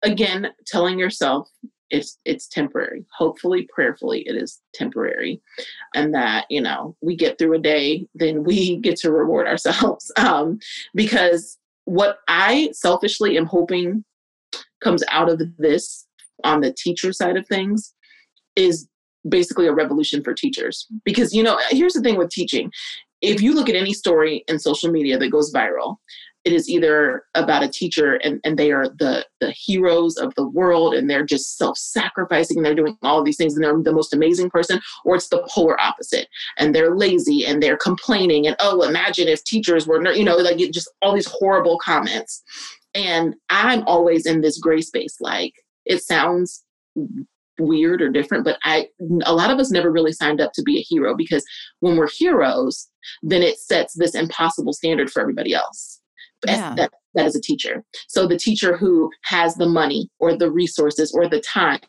again, 0.03 0.51
telling 0.65 0.99
yourself 0.99 1.49
it's 1.89 2.19
it's 2.25 2.47
temporary. 2.47 3.05
Hopefully, 3.17 3.67
prayerfully, 3.73 4.21
it 4.21 4.35
is 4.35 4.61
temporary, 4.73 5.41
and 5.95 6.13
that 6.13 6.45
you 6.49 6.61
know 6.61 6.95
we 7.01 7.15
get 7.15 7.37
through 7.37 7.53
a 7.53 7.59
day, 7.59 8.05
then 8.15 8.43
we 8.43 8.77
get 8.81 8.97
to 8.97 9.11
reward 9.11 9.47
ourselves. 9.47 10.11
Um, 10.27 10.59
because 10.93 11.57
what 11.85 12.17
I 12.27 12.69
selfishly 12.73 13.37
am 13.37 13.45
hoping 13.45 14.03
comes 14.83 15.03
out 15.09 15.29
of 15.29 15.41
this 15.57 16.05
on 16.43 16.61
the 16.61 16.73
teacher 16.73 17.13
side 17.13 17.37
of 17.37 17.47
things 17.47 17.93
is 18.55 18.89
basically 19.27 19.67
a 19.67 19.73
revolution 19.73 20.23
for 20.23 20.33
teachers. 20.33 20.85
Because 21.05 21.33
you 21.33 21.43
know, 21.43 21.57
here's 21.69 21.93
the 21.93 22.01
thing 22.01 22.17
with 22.17 22.29
teaching: 22.29 22.71
if 23.21 23.41
you 23.41 23.53
look 23.53 23.69
at 23.69 23.75
any 23.75 23.93
story 23.93 24.43
in 24.47 24.59
social 24.59 24.91
media 24.91 25.17
that 25.17 25.29
goes 25.29 25.53
viral, 25.53 25.97
it 26.47 26.53
is 26.53 26.69
either 26.69 27.25
about 27.35 27.61
a 27.61 27.67
teacher 27.67 28.13
and, 28.23 28.39
and 28.45 28.57
they 28.57 28.71
are 28.71 28.87
the 28.87 29.25
the 29.41 29.51
heroes 29.51 30.15
of 30.15 30.33
the 30.35 30.47
world 30.47 30.93
and 30.93 31.09
they're 31.09 31.25
just 31.25 31.57
self-sacrificing 31.57 32.55
and 32.55 32.65
they're 32.65 32.73
doing 32.73 32.97
all 33.03 33.21
these 33.21 33.35
things 33.35 33.53
and 33.53 33.63
they're 33.65 33.77
the 33.83 33.91
most 33.91 34.13
amazing 34.13 34.49
person 34.49 34.79
or 35.03 35.15
it's 35.17 35.27
the 35.27 35.45
polar 35.49 35.77
opposite. 35.81 36.29
And 36.57 36.73
they're 36.73 36.95
lazy 36.95 37.45
and 37.45 37.61
they're 37.61 37.75
complaining 37.75 38.47
and 38.47 38.55
oh 38.61 38.81
imagine 38.83 39.27
if 39.27 39.43
teachers 39.43 39.85
were 39.85 39.99
ner-" 39.99 40.13
you 40.13 40.23
know 40.23 40.37
like 40.37 40.57
just 40.71 40.89
all 41.01 41.13
these 41.13 41.27
horrible 41.29 41.77
comments. 41.79 42.41
And 42.95 43.35
i'm 43.49 43.83
always 43.85 44.25
in 44.25 44.39
this 44.39 44.57
gray 44.57 44.79
space 44.79 45.17
like 45.19 45.53
it 45.85 46.01
sounds 46.01 46.63
weird 47.59 48.01
or 48.01 48.09
different 48.09 48.45
but 48.45 48.57
i 48.63 48.87
a 49.25 49.33
lot 49.33 49.51
of 49.51 49.59
us 49.59 49.71
never 49.71 49.91
really 49.91 50.11
signed 50.11 50.39
up 50.39 50.51
to 50.53 50.63
be 50.63 50.77
a 50.77 50.85
hero 50.87 51.15
because 51.15 51.43
when 51.79 51.97
we're 51.97 52.09
heroes 52.17 52.87
then 53.23 53.41
it 53.41 53.57
sets 53.57 53.93
this 53.95 54.15
impossible 54.15 54.73
standard 54.73 55.09
for 55.09 55.21
everybody 55.21 55.53
else 55.53 55.99
Yeah. 56.45 56.75
that, 56.75 56.91
that 57.15 57.25
is 57.25 57.35
a 57.35 57.41
teacher. 57.41 57.83
So 58.07 58.27
the 58.27 58.37
teacher 58.37 58.77
who 58.77 59.09
has 59.23 59.55
the 59.55 59.65
money 59.65 60.09
or 60.19 60.37
the 60.37 60.51
resources 60.51 61.11
or 61.13 61.27
the 61.27 61.41
time 61.41 61.79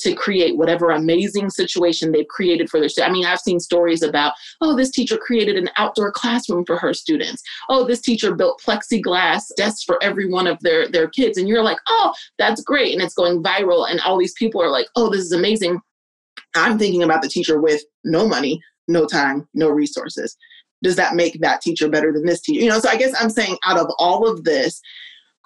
to 0.00 0.14
create 0.14 0.56
whatever 0.56 0.90
amazing 0.90 1.50
situation 1.50 2.12
they've 2.12 2.28
created 2.28 2.68
for 2.68 2.78
their 2.78 2.88
students. 2.88 3.10
I 3.10 3.12
mean, 3.12 3.24
I've 3.24 3.40
seen 3.40 3.60
stories 3.60 4.02
about, 4.02 4.34
oh, 4.60 4.76
this 4.76 4.90
teacher 4.90 5.16
created 5.16 5.56
an 5.56 5.70
outdoor 5.76 6.12
classroom 6.12 6.64
for 6.66 6.76
her 6.76 6.92
students. 6.92 7.42
Oh, 7.68 7.86
this 7.86 8.00
teacher 8.00 8.34
built 8.34 8.60
plexiglass 8.64 9.44
desks 9.56 9.84
for 9.84 10.02
every 10.02 10.28
one 10.30 10.46
of 10.46 10.58
their, 10.60 10.88
their 10.88 11.08
kids. 11.08 11.38
And 11.38 11.48
you're 11.48 11.62
like, 11.64 11.78
oh, 11.88 12.12
that's 12.38 12.62
great. 12.62 12.92
And 12.92 13.02
it's 13.02 13.14
going 13.14 13.42
viral. 13.42 13.90
And 13.90 14.00
all 14.00 14.18
these 14.18 14.34
people 14.34 14.62
are 14.62 14.70
like, 14.70 14.86
oh, 14.96 15.10
this 15.10 15.22
is 15.22 15.32
amazing. 15.32 15.80
I'm 16.54 16.78
thinking 16.78 17.02
about 17.02 17.22
the 17.22 17.28
teacher 17.28 17.60
with 17.60 17.82
no 18.04 18.28
money, 18.28 18.60
no 18.86 19.06
time, 19.06 19.48
no 19.54 19.70
resources 19.70 20.36
does 20.84 20.96
that 20.96 21.16
make 21.16 21.40
that 21.40 21.62
teacher 21.62 21.88
better 21.88 22.12
than 22.12 22.26
this 22.26 22.42
teacher? 22.42 22.62
You 22.62 22.68
know, 22.68 22.78
so 22.78 22.88
I 22.88 22.96
guess 22.96 23.14
I'm 23.20 23.30
saying 23.30 23.56
out 23.64 23.78
of 23.78 23.90
all 23.98 24.28
of 24.28 24.44
this, 24.44 24.80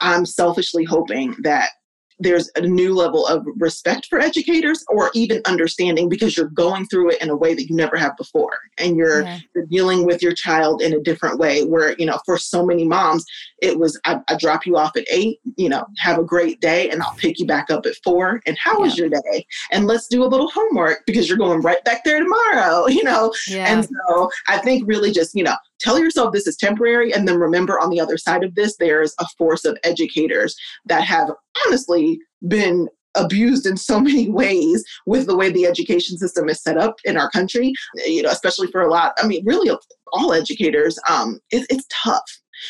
I'm 0.00 0.26
selfishly 0.26 0.84
hoping 0.84 1.34
that 1.42 1.70
there's 2.18 2.50
a 2.56 2.60
new 2.60 2.94
level 2.94 3.26
of 3.26 3.44
respect 3.56 4.06
for 4.06 4.18
educators 4.18 4.84
or 4.88 5.10
even 5.14 5.40
understanding 5.46 6.08
because 6.08 6.36
you're 6.36 6.48
going 6.48 6.86
through 6.86 7.10
it 7.10 7.22
in 7.22 7.30
a 7.30 7.36
way 7.36 7.54
that 7.54 7.68
you 7.68 7.76
never 7.76 7.96
have 7.96 8.16
before 8.16 8.58
and 8.78 8.96
you're, 8.96 9.22
yeah. 9.22 9.38
you're 9.54 9.66
dealing 9.66 10.04
with 10.04 10.22
your 10.22 10.32
child 10.32 10.82
in 10.82 10.92
a 10.92 11.00
different 11.00 11.38
way 11.38 11.64
where 11.64 11.94
you 11.98 12.06
know 12.06 12.18
for 12.24 12.36
so 12.36 12.64
many 12.64 12.84
moms 12.84 13.24
it 13.62 13.78
was 13.78 13.98
I, 14.04 14.20
I, 14.28 14.36
drop 14.36 14.66
you 14.66 14.76
off 14.76 14.96
at 14.96 15.04
eight 15.10 15.40
you 15.56 15.68
know 15.68 15.86
have 15.98 16.18
a 16.18 16.24
great 16.24 16.60
day 16.60 16.90
and 16.90 17.02
i'll 17.02 17.14
pick 17.16 17.38
you 17.38 17.46
back 17.46 17.70
up 17.70 17.86
at 17.86 17.94
four 18.04 18.40
and 18.46 18.56
how 18.58 18.78
yeah. 18.78 18.84
was 18.84 18.98
your 18.98 19.08
day 19.08 19.46
and 19.72 19.86
let's 19.86 20.06
do 20.06 20.24
a 20.24 20.26
little 20.26 20.50
homework 20.50 21.04
because 21.06 21.28
you're 21.28 21.38
going 21.38 21.60
right 21.60 21.84
back 21.84 22.04
there 22.04 22.20
tomorrow 22.20 22.86
you 22.88 23.02
know 23.02 23.32
yeah. 23.48 23.72
and 23.72 23.88
so 24.08 24.30
i 24.48 24.58
think 24.58 24.86
really 24.86 25.12
just 25.12 25.34
you 25.34 25.42
know 25.42 25.56
tell 25.80 25.98
yourself 25.98 26.32
this 26.32 26.46
is 26.46 26.56
temporary 26.56 27.12
and 27.12 27.26
then 27.26 27.38
remember 27.38 27.78
on 27.78 27.90
the 27.90 28.00
other 28.00 28.16
side 28.16 28.44
of 28.44 28.54
this 28.54 28.76
there's 28.78 29.14
a 29.20 29.26
force 29.36 29.64
of 29.64 29.78
educators 29.84 30.56
that 30.86 31.02
have 31.02 31.30
honestly 31.66 32.18
been 32.46 32.88
abused 33.14 33.66
in 33.66 33.76
so 33.76 34.00
many 34.08 34.28
ways 34.28 34.84
with 35.06 35.26
the 35.26 35.36
way 35.36 35.50
the 35.50 35.66
education 35.66 36.16
system 36.18 36.48
is 36.48 36.62
set 36.62 36.76
up 36.76 36.96
in 37.04 37.16
our 37.16 37.30
country 37.30 37.72
you 38.06 38.22
know 38.22 38.30
especially 38.30 38.68
for 38.68 38.82
a 38.82 38.90
lot 38.90 39.12
i 39.18 39.26
mean 39.26 39.44
really 39.44 39.70
all 40.12 40.32
educators 40.32 40.98
um 41.08 41.38
it, 41.50 41.66
it's 41.70 41.86
tough 41.90 42.24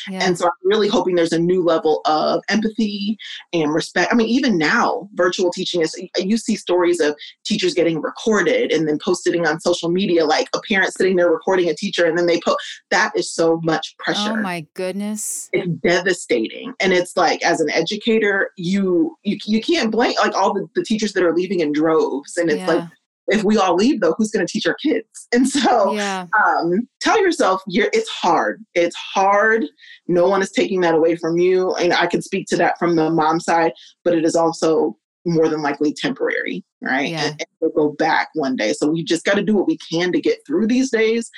yeah. 0.09 0.21
And 0.23 0.39
so 0.39 0.47
I'm 0.47 0.53
really 0.65 0.89
hoping 0.89 1.15
there's 1.15 1.33
a 1.33 1.39
new 1.39 1.63
level 1.63 2.01
of 2.05 2.43
empathy 2.49 3.17
and 3.53 3.73
respect. 3.73 4.13
I 4.13 4.17
mean, 4.17 4.29
even 4.29 4.59
now, 4.59 5.09
virtual 5.15 5.51
teaching 5.51 5.81
is, 5.81 5.95
you 6.17 6.37
see 6.37 6.57
stories 6.57 7.01
of 7.01 7.17
teachers 7.45 7.75
getting 7.75 8.01
recorded 8.01 8.73
and 8.73 8.89
then 8.89 8.99
posting 9.05 9.47
on 9.47 9.61
social 9.61 9.91
media, 9.91 10.25
like 10.25 10.49
a 10.55 10.61
parent 10.69 10.93
sitting 10.93 11.17
there 11.17 11.31
recording 11.31 11.69
a 11.69 11.75
teacher 11.75 12.07
and 12.07 12.17
then 12.17 12.27
they 12.27 12.41
post. 12.41 12.59
That 12.91 13.13
is 13.17 13.33
so 13.33 13.61
much 13.65 13.95
oh 13.99 14.05
pressure. 14.05 14.33
Oh 14.33 14.37
my 14.37 14.67
goodness. 14.75 15.49
It's 15.53 15.69
devastating. 15.83 16.75
And 16.81 16.93
it's 16.93 17.17
like, 17.17 17.43
as 17.45 17.61
an 17.61 17.71
educator, 17.71 18.51
you, 18.57 19.17
you, 19.23 19.39
you 19.47 19.61
can't 19.61 19.91
blame 19.91 20.15
like 20.19 20.35
all 20.35 20.55
the, 20.55 20.69
the 20.75 20.85
teachers 20.85 21.13
that 21.13 21.23
are 21.23 21.35
leaving 21.35 21.61
in 21.61 21.73
droves. 21.73 22.37
And 22.37 22.51
it's 22.51 22.61
yeah. 22.61 22.67
like, 22.67 22.89
if 23.29 23.45
we 23.45 23.57
all 23.57 23.75
leave 23.75 24.01
though 24.01 24.15
who's 24.17 24.31
going 24.31 24.47
to 24.47 24.51
teach 24.51 24.67
our 24.67 24.77
kids? 24.83 25.29
And 25.33 25.49
so 25.49 25.93
yeah. 25.93 26.27
um, 26.39 26.89
tell 27.01 27.21
yourself 27.21 27.63
you're, 27.67 27.91
it's 27.93 28.09
hard. 28.09 28.65
It's 28.75 28.97
hard. 28.97 29.65
No 30.07 30.29
one 30.29 30.43
is 30.43 30.53
taking 30.53 30.81
that 30.83 30.95
away 30.95 31.17
from 31.17 31.39
you 31.39 31.75
and 31.77 31.93
i 31.93 32.07
can 32.07 32.23
speak 32.23 32.47
to 32.49 32.57
that 32.57 32.79
from 32.79 32.97
the 32.97 33.11
mom 33.11 33.41
side 33.41 33.73
but 34.05 34.15
it 34.15 34.25
is 34.25 34.35
also 34.35 34.97
more 35.27 35.49
than 35.49 35.63
likely 35.63 35.93
temporary 35.93 36.65
right? 36.81 37.11
Yeah. 37.11 37.25
and, 37.25 37.31
and 37.33 37.47
we'll 37.61 37.71
go 37.89 37.95
back 37.95 38.29
one 38.35 38.57
day. 38.57 38.73
So 38.73 38.89
we 38.89 39.03
just 39.03 39.25
got 39.25 39.35
to 39.35 39.43
do 39.43 39.55
what 39.55 39.67
we 39.67 39.79
can 39.91 40.13
to 40.13 40.21
get 40.21 40.39
through 40.47 40.67
these 40.67 40.91
days 40.91 41.31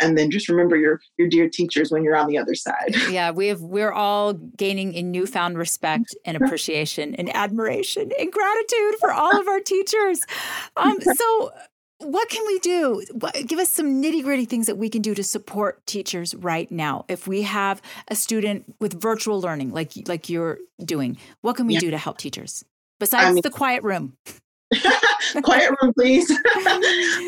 and 0.00 0.18
then 0.18 0.30
just 0.30 0.48
remember 0.48 0.76
your 0.76 1.00
your 1.18 1.28
dear 1.28 1.48
teachers 1.48 1.90
when 1.90 2.02
you're 2.04 2.16
on 2.16 2.28
the 2.28 2.38
other 2.38 2.54
side 2.54 2.94
yeah 3.10 3.30
we 3.30 3.46
have 3.48 3.60
we're 3.60 3.92
all 3.92 4.32
gaining 4.32 4.94
a 4.94 5.02
newfound 5.02 5.58
respect 5.58 6.14
and 6.24 6.36
appreciation 6.36 7.14
and 7.14 7.34
admiration 7.34 8.10
and 8.18 8.32
gratitude 8.32 8.94
for 9.00 9.12
all 9.12 9.38
of 9.38 9.48
our 9.48 9.60
teachers 9.60 10.20
um, 10.76 10.98
so 11.16 11.52
what 11.98 12.28
can 12.28 12.44
we 12.46 12.58
do? 12.58 13.02
Give 13.46 13.58
us 13.58 13.70
some 13.70 14.02
nitty 14.02 14.22
gritty 14.22 14.44
things 14.44 14.66
that 14.66 14.76
we 14.76 14.90
can 14.90 15.00
do 15.00 15.14
to 15.14 15.22
support 15.22 15.86
teachers 15.86 16.34
right 16.34 16.70
now. 16.70 17.04
If 17.08 17.26
we 17.26 17.42
have 17.42 17.80
a 18.08 18.16
student 18.16 18.74
with 18.80 19.00
virtual 19.00 19.40
learning, 19.40 19.70
like 19.70 19.92
like 20.06 20.28
you're 20.28 20.58
doing, 20.84 21.16
what 21.40 21.56
can 21.56 21.66
we 21.66 21.74
yeah. 21.74 21.80
do 21.80 21.90
to 21.92 21.98
help 21.98 22.18
teachers 22.18 22.64
besides 22.98 23.26
I 23.26 23.32
mean, 23.32 23.42
the 23.42 23.50
quiet 23.50 23.82
room? 23.82 24.16
quiet 25.42 25.72
room 25.80 25.92
please. 25.94 26.30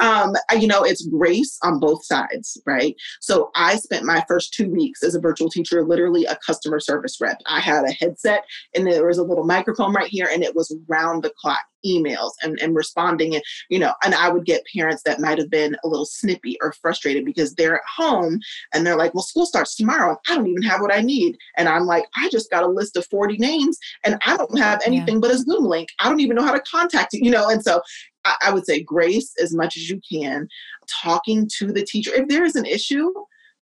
Um, 0.01 0.35
you 0.59 0.67
know 0.67 0.83
it's 0.83 1.07
grace 1.07 1.59
on 1.63 1.81
both 1.81 2.05
sides 2.05 2.61
right? 2.67 2.95
So 3.21 3.51
i 3.55 3.77
spent 3.77 4.05
my 4.05 4.25
first 4.29 4.53
two 4.53 4.69
weeks 4.69 5.03
as 5.03 5.15
a 5.15 5.21
virtual 5.21 5.49
teacher 5.49 5.85
literally 5.85 6.25
a 6.27 6.39
customer 6.47 6.81
service 6.81 7.19
rep. 7.21 7.39
I 7.47 7.61
had 7.61 7.85
a 7.85 7.93
headset 7.93 8.45
and 8.75 8.87
there 8.87 9.07
was 9.07 9.19
a 9.19 9.23
little 9.23 9.45
microphone 9.45 9.93
right 9.93 10.09
here 10.09 10.29
and 10.33 10.43
it 10.43 10.55
was 10.55 10.75
round 10.89 11.23
the 11.23 11.33
clock 11.41 11.61
emails 11.87 12.31
and, 12.43 12.59
and 12.61 12.75
responding 12.75 13.35
and 13.35 13.45
you 13.69 13.79
know 13.79 13.93
and 14.05 14.15
i 14.15 14.29
would 14.29 14.45
get 14.45 14.65
parents 14.75 15.03
that 15.05 15.21
might 15.21 15.39
have 15.39 15.51
been 15.51 15.77
a 15.85 15.89
little 15.89 16.07
snippy 16.07 16.57
or 16.63 16.73
frustrated 16.73 17.25
because 17.25 17.55
they're 17.55 17.77
at 17.77 17.83
home 17.97 18.41
and 18.73 18.87
they're 18.87 18.97
like 18.97 19.15
well 19.15 19.23
school 19.23 19.47
starts 19.47 19.77
tomorrow. 19.77 20.17
I 20.29 20.37
don't 20.37 20.47
even 20.47 20.63
have 20.63 20.81
what 20.81 20.95
i 20.95 21.01
need. 21.01 21.37
And 21.57 21.69
i'm 21.69 21.85
like 21.85 22.05
i 22.17 22.29
just 22.31 22.51
got 22.51 22.65
a 22.65 22.69
list 22.69 22.97
of 22.97 23.07
40 23.07 23.37
names 23.37 23.79
and 24.05 24.19
i 24.27 24.37
don't 24.37 24.59
have 24.59 24.81
anything 24.87 25.17
yeah. 25.17 25.21
but 25.21 25.31
a 25.31 25.39
zoom 25.39 25.65
link. 25.65 25.89
I 25.99 26.09
don't 26.09 26.21
even 26.21 26.37
know 26.37 26.45
how 26.45 26.53
to 26.53 26.61
contact 26.61 27.13
you 27.13 27.27
you 27.27 27.33
know? 27.33 27.51
And 27.51 27.63
so 27.63 27.83
I, 28.25 28.37
I 28.43 28.53
would 28.53 28.65
say 28.65 28.81
grace 28.81 29.33
as 29.43 29.53
much 29.53 29.77
as 29.77 29.91
you 29.91 30.01
can. 30.09 30.49
Talking 30.89 31.51
to 31.59 31.73
the 31.73 31.85
teacher 31.85 32.13
if 32.15 32.29
there 32.29 32.45
is 32.45 32.55
an 32.55 32.65
issue 32.65 33.13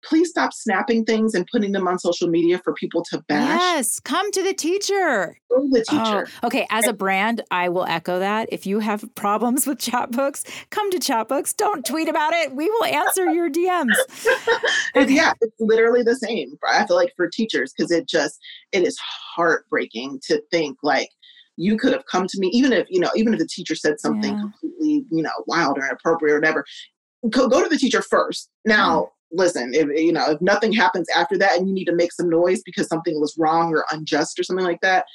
please 0.05 0.31
stop 0.31 0.53
snapping 0.53 1.05
things 1.05 1.35
and 1.35 1.47
putting 1.51 1.73
them 1.73 1.89
on 1.89 1.99
social 1.99 2.29
media 2.29 2.59
for 2.59 2.73
people 2.75 3.05
to 3.11 3.23
bash. 3.29 3.59
Yes, 3.61 4.01
come 4.01 4.31
to 4.33 4.43
the 4.43 4.55
teacher. 4.55 5.37
Go 5.51 5.63
to 5.63 5.69
the 5.69 5.85
oh, 5.91 6.05
teacher. 6.05 6.29
Oh, 6.43 6.47
okay, 6.47 6.67
as 6.71 6.87
a 6.87 6.93
brand, 6.93 7.43
I 7.51 7.69
will 7.69 7.85
echo 7.85 8.19
that. 8.19 8.49
If 8.53 8.67
you 8.67 8.79
have 8.81 9.05
problems 9.15 9.67
with 9.67 9.79
chatbooks, 9.79 10.45
come 10.71 10.91
to 10.91 10.99
chatbooks. 10.99 11.57
Don't 11.57 11.85
tweet 11.85 12.09
about 12.09 12.33
it. 12.33 12.55
We 12.55 12.71
will 12.71 12.85
answer 12.85 13.31
your 13.33 13.51
DMs. 13.51 13.95
okay. 14.97 15.13
Yeah, 15.13 15.33
it's 15.41 15.57
literally 15.59 16.03
the 16.03 16.17
same. 16.17 16.59
I 16.69 16.87
feel 16.87 16.97
like 16.97 17.13
for 17.17 17.29
teachers 17.29 17.73
because 17.77 17.91
it 17.91 18.09
just 18.09 18.39
it 18.73 18.83
is 18.83 18.99
heartbreaking 18.99 20.21
to 20.27 20.43
think 20.51 20.79
like 20.83 21.09
you 21.57 21.77
could 21.77 21.93
have 21.93 22.07
come 22.07 22.27
to 22.29 22.39
me 22.39 22.49
even 22.49 22.73
if 22.73 22.87
you 22.89 23.01
know 23.01 23.11
even 23.17 23.33
if 23.33 23.41
the 23.41 23.47
teacher 23.47 23.75
said 23.75 23.99
something 23.99 24.35
yeah. 24.35 24.41
completely 24.41 25.05
you 25.11 25.23
know 25.23 25.33
wild 25.47 25.77
or 25.77 25.85
inappropriate 25.85 26.37
or 26.37 26.41
whatever 26.41 26.65
go, 27.31 27.49
go 27.49 27.63
to 27.63 27.69
the 27.69 27.77
teacher 27.77 28.01
first 28.01 28.49
now 28.65 29.11
listen, 29.33 29.73
if 29.75 29.87
you 29.89 30.13
know, 30.13 30.31
if 30.31 30.41
nothing 30.41 30.73
happens 30.73 31.09
after 31.15 31.37
that 31.39 31.59
and 31.59 31.69
you 31.69 31.75
need 31.75 31.87
to 31.87 31.95
make 31.95 32.13
some 32.13 32.31
noise 32.31 32.63
because 32.63 32.89
something 32.89 33.21
was 33.21 33.35
wrong 33.39 33.73
or 33.75 33.85
unjust 33.93 34.39
or 34.39 34.43
something 34.43 34.67
like 34.67 34.81
that, 34.81 35.07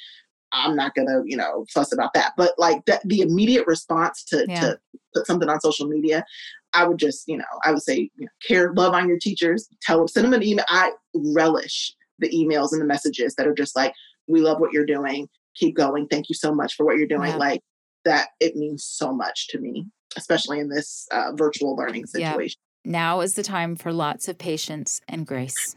I'm 0.52 0.76
not 0.76 0.94
gonna, 0.94 1.22
you 1.24 1.36
know, 1.36 1.66
fuss 1.72 1.92
about 1.92 2.14
that. 2.14 2.32
But 2.36 2.52
like 2.58 2.84
that, 2.86 3.02
the 3.04 3.20
immediate 3.20 3.66
response 3.66 4.24
to 4.24 4.44
yeah. 4.48 4.60
to 4.60 4.78
put 5.14 5.26
something 5.26 5.48
on 5.48 5.60
social 5.60 5.88
media, 5.88 6.24
I 6.72 6.86
would 6.86 6.98
just, 6.98 7.26
you 7.26 7.36
know, 7.36 7.44
I 7.64 7.72
would 7.72 7.82
say, 7.82 8.10
you 8.16 8.26
know, 8.26 8.28
care, 8.46 8.72
love 8.74 8.94
on 8.94 9.08
your 9.08 9.18
teachers, 9.18 9.68
tell 9.82 9.98
them, 9.98 10.08
send 10.08 10.26
them 10.26 10.34
an 10.34 10.42
email. 10.42 10.64
I 10.68 10.92
relish 11.14 11.94
the 12.18 12.30
emails 12.30 12.72
and 12.72 12.80
the 12.80 12.86
messages 12.86 13.34
that 13.34 13.46
are 13.46 13.54
just 13.54 13.74
like, 13.76 13.92
we 14.28 14.40
love 14.40 14.60
what 14.60 14.72
you're 14.72 14.86
doing, 14.86 15.28
keep 15.56 15.76
going, 15.76 16.06
thank 16.08 16.28
you 16.28 16.34
so 16.34 16.54
much 16.54 16.74
for 16.74 16.86
what 16.86 16.96
you're 16.96 17.06
doing. 17.06 17.30
Yeah. 17.30 17.36
Like 17.36 17.62
that, 18.04 18.28
it 18.40 18.56
means 18.56 18.84
so 18.84 19.12
much 19.12 19.48
to 19.48 19.58
me, 19.58 19.86
especially 20.16 20.60
in 20.60 20.68
this 20.68 21.06
uh, 21.10 21.32
virtual 21.34 21.76
learning 21.76 22.06
situation. 22.06 22.60
Now 22.84 23.20
is 23.20 23.34
the 23.34 23.42
time 23.42 23.76
for 23.76 23.92
lots 23.92 24.28
of 24.28 24.38
patience 24.38 25.00
and 25.08 25.26
grace. 25.26 25.76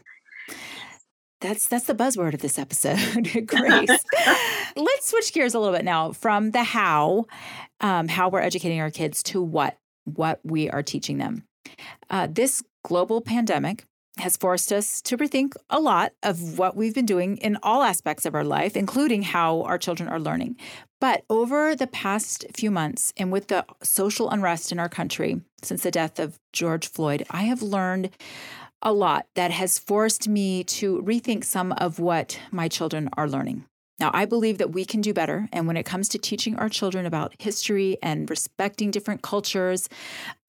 That's 1.40 1.68
that's 1.68 1.86
the 1.86 1.94
buzzword 1.94 2.34
of 2.34 2.40
this 2.40 2.58
episode, 2.58 2.98
grace. 3.46 4.04
Let's 4.76 5.08
switch 5.10 5.32
gears 5.32 5.54
a 5.54 5.60
little 5.60 5.74
bit 5.74 5.84
now 5.84 6.12
from 6.12 6.50
the 6.50 6.64
how, 6.64 7.26
um, 7.80 8.08
how 8.08 8.28
we're 8.28 8.40
educating 8.40 8.80
our 8.80 8.90
kids, 8.90 9.22
to 9.24 9.40
what 9.40 9.78
what 10.04 10.40
we 10.44 10.68
are 10.70 10.82
teaching 10.82 11.18
them. 11.18 11.44
Uh, 12.10 12.26
this 12.30 12.62
global 12.82 13.20
pandemic 13.20 13.84
has 14.18 14.36
forced 14.36 14.72
us 14.72 15.00
to 15.02 15.16
rethink 15.16 15.54
a 15.70 15.80
lot 15.80 16.12
of 16.22 16.58
what 16.58 16.76
we've 16.76 16.94
been 16.94 17.06
doing 17.06 17.36
in 17.38 17.58
all 17.62 17.82
aspects 17.82 18.26
of 18.26 18.34
our 18.34 18.44
life, 18.44 18.76
including 18.76 19.22
how 19.22 19.62
our 19.62 19.78
children 19.78 20.08
are 20.08 20.20
learning. 20.20 20.56
But 21.00 21.24
over 21.30 21.76
the 21.76 21.86
past 21.86 22.44
few 22.54 22.70
months, 22.70 23.12
and 23.16 23.30
with 23.30 23.48
the 23.48 23.64
social 23.82 24.30
unrest 24.30 24.72
in 24.72 24.78
our 24.78 24.88
country 24.88 25.40
since 25.62 25.82
the 25.82 25.90
death 25.90 26.18
of 26.18 26.38
George 26.52 26.88
Floyd, 26.88 27.24
I 27.30 27.42
have 27.42 27.62
learned 27.62 28.10
a 28.82 28.92
lot 28.92 29.26
that 29.34 29.50
has 29.50 29.78
forced 29.78 30.28
me 30.28 30.64
to 30.64 31.02
rethink 31.02 31.44
some 31.44 31.72
of 31.72 31.98
what 31.98 32.38
my 32.50 32.68
children 32.68 33.08
are 33.16 33.28
learning. 33.28 33.64
Now, 33.98 34.10
I 34.14 34.26
believe 34.26 34.58
that 34.58 34.72
we 34.72 34.84
can 34.84 35.00
do 35.00 35.12
better. 35.12 35.48
And 35.52 35.66
when 35.66 35.76
it 35.76 35.84
comes 35.84 36.08
to 36.10 36.18
teaching 36.18 36.56
our 36.56 36.68
children 36.68 37.04
about 37.04 37.34
history 37.38 37.98
and 38.02 38.30
respecting 38.30 38.90
different 38.90 39.22
cultures, 39.22 39.88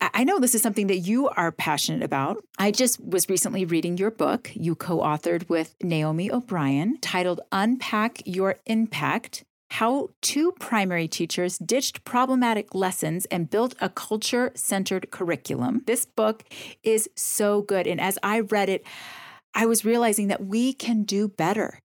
I 0.02 0.24
know 0.24 0.40
this 0.40 0.56
is 0.56 0.62
something 0.62 0.88
that 0.88 1.00
you 1.00 1.30
are 1.30 1.52
passionate 1.52 2.04
about. 2.04 2.44
I 2.58 2.72
just 2.72 3.04
was 3.04 3.28
recently 3.28 3.66
reading 3.66 3.98
your 3.98 4.12
book 4.12 4.52
you 4.54 4.76
co 4.76 5.00
authored 5.00 5.50
with 5.50 5.76
Naomi 5.82 6.32
O'Brien 6.32 6.98
titled 7.02 7.42
Unpack 7.52 8.22
Your 8.26 8.56
Impact 8.66 9.44
how 9.72 10.10
two 10.22 10.52
primary 10.54 11.08
teachers 11.08 11.58
ditched 11.60 12.04
problematic 12.04 12.74
lessons 12.74 13.26
and 13.26 13.50
built 13.50 13.76
a 13.80 13.90
culture 13.90 14.52
centered 14.56 15.12
curriculum. 15.12 15.84
This 15.86 16.06
book 16.06 16.44
is 16.84 17.10
so 17.16 17.62
good. 17.62 17.86
And 17.86 18.02
as 18.02 18.18
I 18.24 18.40
read 18.40 18.70
it, 18.70 18.84
I 19.54 19.66
was 19.66 19.86
realizing 19.86 20.28
that 20.28 20.46
we 20.46 20.74
can 20.74 21.04
do 21.04 21.28
better. 21.28 21.80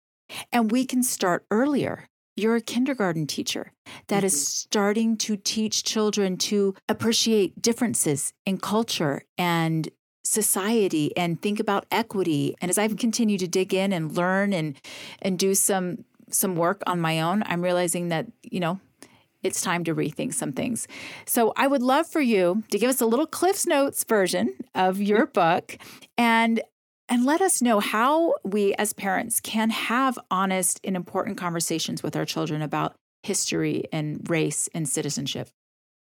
And 0.53 0.71
we 0.71 0.85
can 0.85 1.03
start 1.03 1.45
earlier. 1.51 2.09
You're 2.37 2.57
a 2.57 2.63
kindergarten 2.63 3.27
teacher 3.27 3.73
that 4.09 4.19
mm-hmm. 4.19 4.27
is 4.27 4.47
starting 4.47 5.17
to 5.19 5.37
teach 5.37 5.85
children 5.85 6.37
to 6.39 6.75
appreciate 6.89 7.61
differences 7.61 8.33
in 8.47 8.59
culture 8.59 9.23
and 9.37 9.89
society 10.25 11.15
and 11.17 11.41
think 11.43 11.61
about 11.61 11.87
equity. 11.91 12.55
And 12.61 12.71
as 12.71 12.79
I've 12.79 12.97
continued 12.97 13.41
to 13.41 13.49
dig 13.49 13.75
in 13.75 13.93
and 13.93 14.17
learn 14.17 14.53
and 14.53 14.77
and 15.21 15.39
do 15.39 15.55
some 15.55 16.05
some 16.31 16.57
work 16.57 16.83
on 16.87 17.01
my 17.01 17.21
own, 17.21 17.43
I'm 17.45 17.61
realizing 17.61 18.09
that, 18.09 18.27
you 18.43 18.61
know, 18.61 18.81
it's 19.43 19.61
time 19.61 19.85
to 19.85 19.95
rethink 19.95 20.35
some 20.35 20.53
things. 20.53 20.87
So 21.27 21.53
I 21.57 21.67
would 21.67 21.83
love 21.83 22.07
for 22.07 22.21
you 22.21 22.63
to 22.71 22.79
give 22.79 22.89
us 22.89 23.01
a 23.01 23.07
little 23.07 23.27
Cliff's 23.27 23.67
Notes 23.67 24.05
version 24.05 24.55
of 24.75 25.01
your 25.03 25.27
book 25.27 25.77
and 26.17 26.63
and 27.09 27.25
let 27.25 27.41
us 27.41 27.61
know 27.61 27.81
how 27.81 28.35
we 28.45 28.75
as 28.75 28.93
parents 28.93 29.41
can 29.41 29.71
have 29.71 30.19
honest 30.31 30.81
and 30.85 30.97
important 30.97 31.37
conversations 31.37 32.03
with 32.03 32.17
our 32.17 32.25
children 32.25 32.63
about 32.63 32.95
history 33.23 33.85
and 33.93 34.29
race 34.29 34.69
and 34.75 34.89
citizenship. 34.89 35.49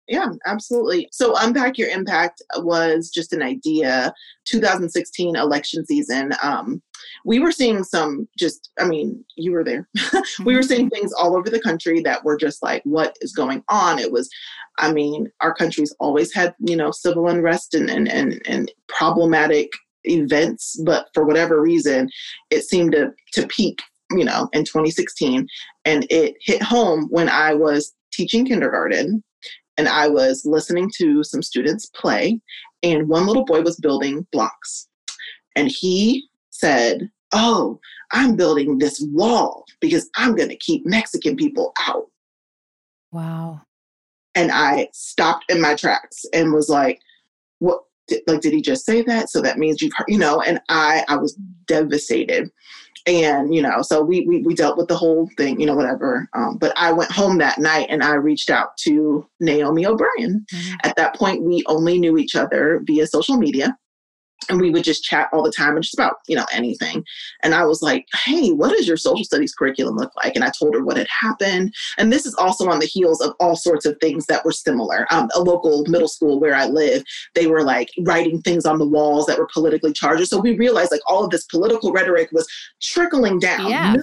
Yeah, 0.07 0.29
absolutely. 0.45 1.09
So, 1.11 1.33
Unpack 1.37 1.77
Your 1.77 1.89
Impact 1.89 2.41
was 2.57 3.09
just 3.09 3.33
an 3.33 3.41
idea. 3.41 4.13
2016 4.45 5.35
election 5.35 5.85
season, 5.85 6.31
um, 6.41 6.81
we 7.25 7.39
were 7.39 7.51
seeing 7.51 7.83
some 7.83 8.27
just, 8.39 8.71
I 8.79 8.85
mean, 8.85 9.23
you 9.35 9.51
were 9.51 9.65
there. 9.65 9.89
we 10.45 10.55
were 10.55 10.61
mm-hmm. 10.61 10.67
seeing 10.67 10.89
things 10.89 11.11
all 11.11 11.35
over 11.35 11.49
the 11.49 11.59
country 11.59 11.99
that 12.01 12.23
were 12.23 12.37
just 12.37 12.63
like, 12.63 12.81
what 12.85 13.17
is 13.19 13.33
going 13.33 13.63
on? 13.67 13.99
It 13.99 14.13
was, 14.13 14.29
I 14.77 14.93
mean, 14.93 15.29
our 15.41 15.53
country's 15.53 15.93
always 15.99 16.33
had, 16.33 16.55
you 16.59 16.77
know, 16.77 16.91
civil 16.91 17.27
unrest 17.27 17.73
and, 17.73 17.89
and, 17.89 18.07
and, 18.07 18.41
and 18.45 18.71
problematic 18.87 19.71
events, 20.07 20.79
but 20.85 21.07
for 21.13 21.25
whatever 21.25 21.61
reason, 21.61 22.09
it 22.49 22.63
seemed 22.63 22.93
to, 22.93 23.11
to 23.33 23.47
peak, 23.47 23.81
you 24.11 24.25
know, 24.25 24.49
in 24.53 24.63
2016. 24.63 25.47
And 25.85 26.07
it 26.09 26.35
hit 26.41 26.61
home 26.61 27.07
when 27.09 27.29
I 27.29 27.53
was 27.53 27.93
teaching 28.11 28.45
kindergarten 28.45 29.23
and 29.77 29.87
I 29.87 30.07
was 30.07 30.43
listening 30.43 30.91
to 30.97 31.23
some 31.23 31.43
students 31.43 31.85
play, 31.87 32.41
and 32.83 33.07
one 33.07 33.27
little 33.27 33.45
boy 33.45 33.61
was 33.61 33.77
building 33.77 34.25
blocks. 34.31 34.87
And 35.55 35.71
he 35.71 36.27
said, 36.49 37.09
Oh, 37.33 37.79
I'm 38.11 38.35
building 38.35 38.77
this 38.77 39.05
wall 39.11 39.65
because 39.81 40.09
I'm 40.15 40.35
going 40.35 40.49
to 40.49 40.57
keep 40.57 40.85
Mexican 40.85 41.35
people 41.35 41.73
out. 41.87 42.05
Wow. 43.11 43.61
And 44.33 44.51
I 44.51 44.87
stopped 44.93 45.45
in 45.49 45.61
my 45.61 45.75
tracks 45.75 46.25
and 46.33 46.53
was 46.53 46.69
like, 46.69 46.99
What? 47.59 47.81
Like, 48.27 48.41
did 48.41 48.53
he 48.53 48.61
just 48.61 48.85
say 48.85 49.01
that? 49.03 49.29
So 49.29 49.41
that 49.41 49.57
means 49.57 49.81
you've 49.81 49.93
heard, 49.95 50.07
you 50.07 50.17
know, 50.17 50.41
and 50.41 50.59
I, 50.69 51.03
I 51.07 51.17
was 51.17 51.37
devastated 51.67 52.49
and 53.07 53.55
you 53.55 53.61
know 53.61 53.81
so 53.81 54.01
we, 54.01 54.25
we 54.27 54.41
we 54.41 54.53
dealt 54.53 54.77
with 54.77 54.87
the 54.87 54.95
whole 54.95 55.29
thing 55.37 55.59
you 55.59 55.65
know 55.65 55.75
whatever 55.75 56.29
um, 56.33 56.57
but 56.57 56.73
i 56.75 56.91
went 56.91 57.11
home 57.11 57.37
that 57.37 57.57
night 57.57 57.87
and 57.89 58.03
i 58.03 58.13
reached 58.13 58.49
out 58.49 58.75
to 58.77 59.25
naomi 59.39 59.85
o'brien 59.85 60.45
mm-hmm. 60.53 60.75
at 60.83 60.95
that 60.97 61.15
point 61.15 61.41
we 61.41 61.63
only 61.67 61.97
knew 61.97 62.17
each 62.17 62.35
other 62.35 62.81
via 62.85 63.07
social 63.07 63.37
media 63.37 63.75
and 64.49 64.61
we 64.61 64.69
would 64.69 64.83
just 64.83 65.03
chat 65.03 65.29
all 65.31 65.43
the 65.43 65.51
time 65.51 65.75
and 65.75 65.83
just 65.83 65.93
about 65.93 66.17
you 66.27 66.35
know 66.35 66.45
anything. 66.51 67.03
And 67.43 67.53
i 67.53 67.65
was 67.65 67.81
like 67.81 68.05
hey 68.25 68.51
what 68.51 68.75
does 68.75 68.87
your 68.87 68.97
social 68.97 69.23
studies 69.23 69.53
curriculum 69.53 69.95
look 69.95 70.11
like? 70.23 70.35
And 70.35 70.43
i 70.43 70.51
told 70.57 70.73
her 70.75 70.83
what 70.83 70.97
had 70.97 71.07
happened. 71.21 71.73
And 71.97 72.11
this 72.11 72.25
is 72.25 72.35
also 72.35 72.69
on 72.69 72.79
the 72.79 72.85
heels 72.85 73.21
of 73.21 73.33
all 73.39 73.55
sorts 73.55 73.85
of 73.85 73.97
things 73.99 74.25
that 74.27 74.45
were 74.45 74.51
similar. 74.51 75.07
Um, 75.11 75.29
a 75.35 75.39
local 75.39 75.85
middle 75.87 76.07
school 76.07 76.39
where 76.39 76.55
i 76.55 76.65
live 76.65 77.03
they 77.35 77.47
were 77.47 77.63
like 77.63 77.89
writing 78.05 78.41
things 78.41 78.65
on 78.65 78.77
the 78.77 78.87
walls 78.87 79.25
that 79.27 79.37
were 79.37 79.49
politically 79.53 79.93
charged. 79.93 80.27
So 80.27 80.39
we 80.39 80.57
realized 80.57 80.91
like 80.91 81.01
all 81.07 81.23
of 81.23 81.31
this 81.31 81.45
political 81.45 81.91
rhetoric 81.91 82.29
was 82.31 82.47
trickling 82.81 83.39
down. 83.39 83.69
Yeah 83.69 83.95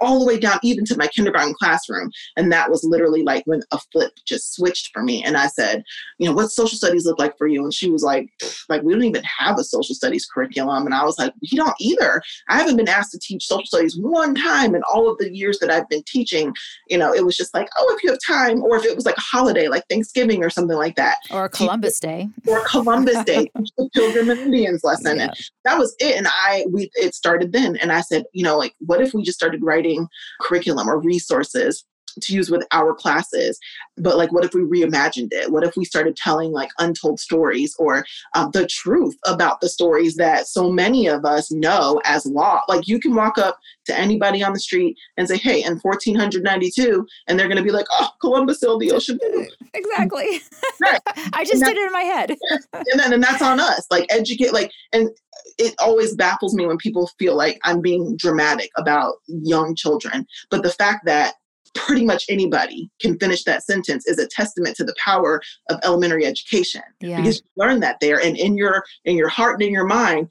all 0.00 0.18
the 0.18 0.26
way 0.26 0.38
down 0.38 0.58
even 0.62 0.84
to 0.86 0.96
my 0.96 1.06
kindergarten 1.06 1.54
classroom. 1.54 2.10
And 2.36 2.52
that 2.52 2.70
was 2.70 2.84
literally 2.84 3.22
like 3.22 3.44
when 3.46 3.62
a 3.72 3.78
flip 3.92 4.12
just 4.26 4.54
switched 4.54 4.90
for 4.92 5.02
me. 5.02 5.22
And 5.24 5.36
I 5.36 5.46
said, 5.46 5.82
you 6.18 6.28
know, 6.28 6.34
what 6.34 6.50
social 6.50 6.76
studies 6.76 7.06
look 7.06 7.18
like 7.18 7.36
for 7.38 7.46
you? 7.46 7.62
And 7.62 7.72
she 7.72 7.90
was 7.90 8.02
like, 8.02 8.30
like, 8.68 8.82
we 8.82 8.92
don't 8.92 9.04
even 9.04 9.24
have 9.24 9.58
a 9.58 9.64
social 9.64 9.94
studies 9.94 10.26
curriculum. 10.26 10.86
And 10.86 10.94
I 10.94 11.04
was 11.04 11.18
like, 11.18 11.32
we 11.40 11.56
don't 11.56 11.74
either. 11.80 12.22
I 12.48 12.58
haven't 12.58 12.76
been 12.76 12.88
asked 12.88 13.12
to 13.12 13.18
teach 13.18 13.46
social 13.46 13.66
studies 13.66 13.96
one 13.98 14.34
time 14.34 14.74
in 14.74 14.82
all 14.92 15.10
of 15.10 15.18
the 15.18 15.34
years 15.34 15.58
that 15.60 15.70
I've 15.70 15.88
been 15.88 16.02
teaching. 16.06 16.52
You 16.88 16.98
know, 16.98 17.12
it 17.12 17.24
was 17.24 17.36
just 17.36 17.54
like, 17.54 17.68
oh, 17.78 17.94
if 17.96 18.04
you 18.04 18.10
have 18.10 18.18
time, 18.26 18.62
or 18.62 18.76
if 18.76 18.84
it 18.84 18.94
was 18.94 19.06
like 19.06 19.16
a 19.16 19.20
holiday, 19.20 19.68
like 19.68 19.84
Thanksgiving 19.88 20.44
or 20.44 20.50
something 20.50 20.76
like 20.76 20.96
that. 20.96 21.16
Or 21.30 21.48
Columbus 21.48 21.98
Day. 22.00 22.28
Or 22.46 22.62
Columbus 22.66 23.24
Day, 23.24 23.50
the 23.78 23.88
Pilgrim 23.94 24.30
and 24.30 24.38
Indians 24.38 24.84
lesson. 24.84 25.16
Yeah. 25.16 25.24
And 25.24 25.50
that 25.64 25.78
was 25.78 25.96
it. 25.98 26.16
And 26.16 26.26
I, 26.28 26.66
we, 26.70 26.90
it 26.94 27.14
started 27.14 27.52
then. 27.52 27.76
And 27.76 27.90
I 27.90 28.00
said, 28.00 28.24
you 28.32 28.44
know, 28.44 28.58
like, 28.58 28.74
what 28.80 29.00
if 29.00 29.14
we 29.14 29.22
just 29.22 29.38
started 29.38 29.53
started 29.54 29.64
writing 29.64 30.08
curriculum 30.40 30.88
or 30.88 31.00
resources 31.00 31.84
to 32.20 32.32
use 32.32 32.50
with 32.50 32.64
our 32.72 32.94
classes. 32.94 33.58
But 33.96 34.16
like 34.16 34.32
what 34.32 34.44
if 34.44 34.54
we 34.54 34.62
reimagined 34.62 35.28
it? 35.32 35.50
What 35.50 35.64
if 35.64 35.76
we 35.76 35.84
started 35.84 36.16
telling 36.16 36.52
like 36.52 36.70
untold 36.78 37.20
stories 37.20 37.74
or 37.78 38.04
um, 38.34 38.50
the 38.52 38.66
truth 38.66 39.16
about 39.26 39.60
the 39.60 39.68
stories 39.68 40.16
that 40.16 40.46
so 40.46 40.70
many 40.70 41.06
of 41.06 41.24
us 41.24 41.50
know 41.50 42.00
as 42.04 42.26
law? 42.26 42.60
Like 42.68 42.88
you 42.88 42.98
can 42.98 43.14
walk 43.14 43.38
up 43.38 43.58
to 43.86 43.98
anybody 43.98 44.42
on 44.42 44.52
the 44.52 44.60
street 44.60 44.96
and 45.16 45.28
say 45.28 45.36
hey 45.36 45.62
in 45.62 45.78
1492 45.78 47.06
and 47.28 47.38
they're 47.38 47.48
going 47.48 47.58
to 47.58 47.62
be 47.62 47.70
like 47.70 47.86
oh 47.92 48.08
columbus 48.20 48.60
sailed 48.60 48.80
the 48.80 48.92
ocean. 48.92 49.18
Blue 49.18 49.46
exactly. 49.74 50.40
Right. 50.80 51.00
i 51.32 51.44
just 51.44 51.62
did 51.62 51.76
it 51.76 51.86
in 51.86 51.92
my 51.92 52.02
head. 52.02 52.36
And 52.74 53.00
then 53.00 53.12
and 53.12 53.22
that's 53.22 53.42
on 53.42 53.60
us. 53.60 53.86
Like 53.90 54.06
educate 54.10 54.52
like 54.52 54.70
and 54.92 55.10
it 55.58 55.74
always 55.78 56.14
baffles 56.14 56.54
me 56.54 56.66
when 56.66 56.76
people 56.78 57.10
feel 57.18 57.36
like 57.36 57.58
I'm 57.64 57.80
being 57.80 58.16
dramatic 58.16 58.70
about 58.76 59.14
young 59.26 59.74
children. 59.74 60.26
But 60.50 60.62
the 60.62 60.70
fact 60.70 61.06
that 61.06 61.34
pretty 61.74 62.04
much 62.04 62.24
anybody 62.28 62.90
can 63.00 63.18
finish 63.18 63.44
that 63.44 63.64
sentence 63.64 64.06
is 64.06 64.18
a 64.18 64.28
testament 64.28 64.76
to 64.76 64.84
the 64.84 64.94
power 65.04 65.40
of 65.70 65.78
elementary 65.84 66.24
education 66.24 66.82
yeah. 67.00 67.16
because 67.16 67.36
you 67.36 67.64
learn 67.64 67.80
that 67.80 67.98
there 68.00 68.20
and 68.20 68.36
in 68.36 68.56
your 68.56 68.84
in 69.04 69.16
your 69.16 69.28
heart 69.28 69.54
and 69.54 69.62
in 69.62 69.72
your 69.72 69.86
mind 69.86 70.28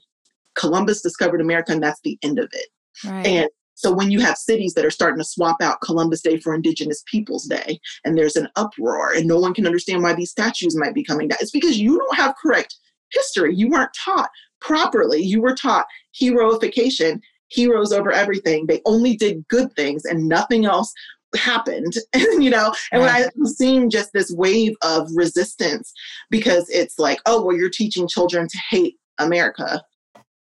columbus 0.54 1.02
discovered 1.02 1.40
america 1.40 1.72
and 1.72 1.82
that's 1.82 2.00
the 2.02 2.18
end 2.22 2.38
of 2.38 2.48
it 2.52 2.68
right. 3.04 3.26
and 3.26 3.48
so 3.74 3.92
when 3.92 4.10
you 4.10 4.20
have 4.20 4.36
cities 4.36 4.74
that 4.74 4.84
are 4.84 4.90
starting 4.90 5.18
to 5.18 5.24
swap 5.24 5.56
out 5.60 5.80
Columbus 5.80 6.22
Day 6.22 6.38
for 6.38 6.54
Indigenous 6.54 7.02
Peoples 7.06 7.44
Day, 7.44 7.80
and 8.04 8.16
there's 8.16 8.36
an 8.36 8.48
uproar, 8.54 9.12
and 9.12 9.26
no 9.26 9.38
one 9.38 9.52
can 9.52 9.66
understand 9.66 10.02
why 10.02 10.14
these 10.14 10.30
statues 10.30 10.76
might 10.76 10.94
be 10.94 11.02
coming 11.02 11.28
down, 11.28 11.38
it's 11.40 11.50
because 11.50 11.78
you 11.78 11.98
don't 11.98 12.16
have 12.16 12.36
correct 12.40 12.76
history. 13.10 13.54
You 13.54 13.68
weren't 13.68 13.90
taught 13.92 14.30
properly. 14.60 15.22
You 15.22 15.42
were 15.42 15.54
taught 15.54 15.86
heroification, 16.20 17.20
heroes 17.48 17.92
over 17.92 18.12
everything. 18.12 18.66
They 18.66 18.80
only 18.86 19.16
did 19.16 19.46
good 19.48 19.72
things 19.74 20.04
and 20.04 20.28
nothing 20.28 20.64
else 20.64 20.92
happened 21.36 21.94
you 22.14 22.50
know 22.50 22.72
and 22.92 23.02
when 23.02 23.10
i'm 23.10 23.46
seeing 23.46 23.90
just 23.90 24.12
this 24.12 24.30
wave 24.32 24.74
of 24.82 25.08
resistance 25.14 25.92
because 26.30 26.68
it's 26.68 26.98
like 26.98 27.18
oh 27.26 27.44
well 27.44 27.56
you're 27.56 27.70
teaching 27.70 28.08
children 28.08 28.46
to 28.48 28.58
hate 28.70 28.96
america 29.18 29.82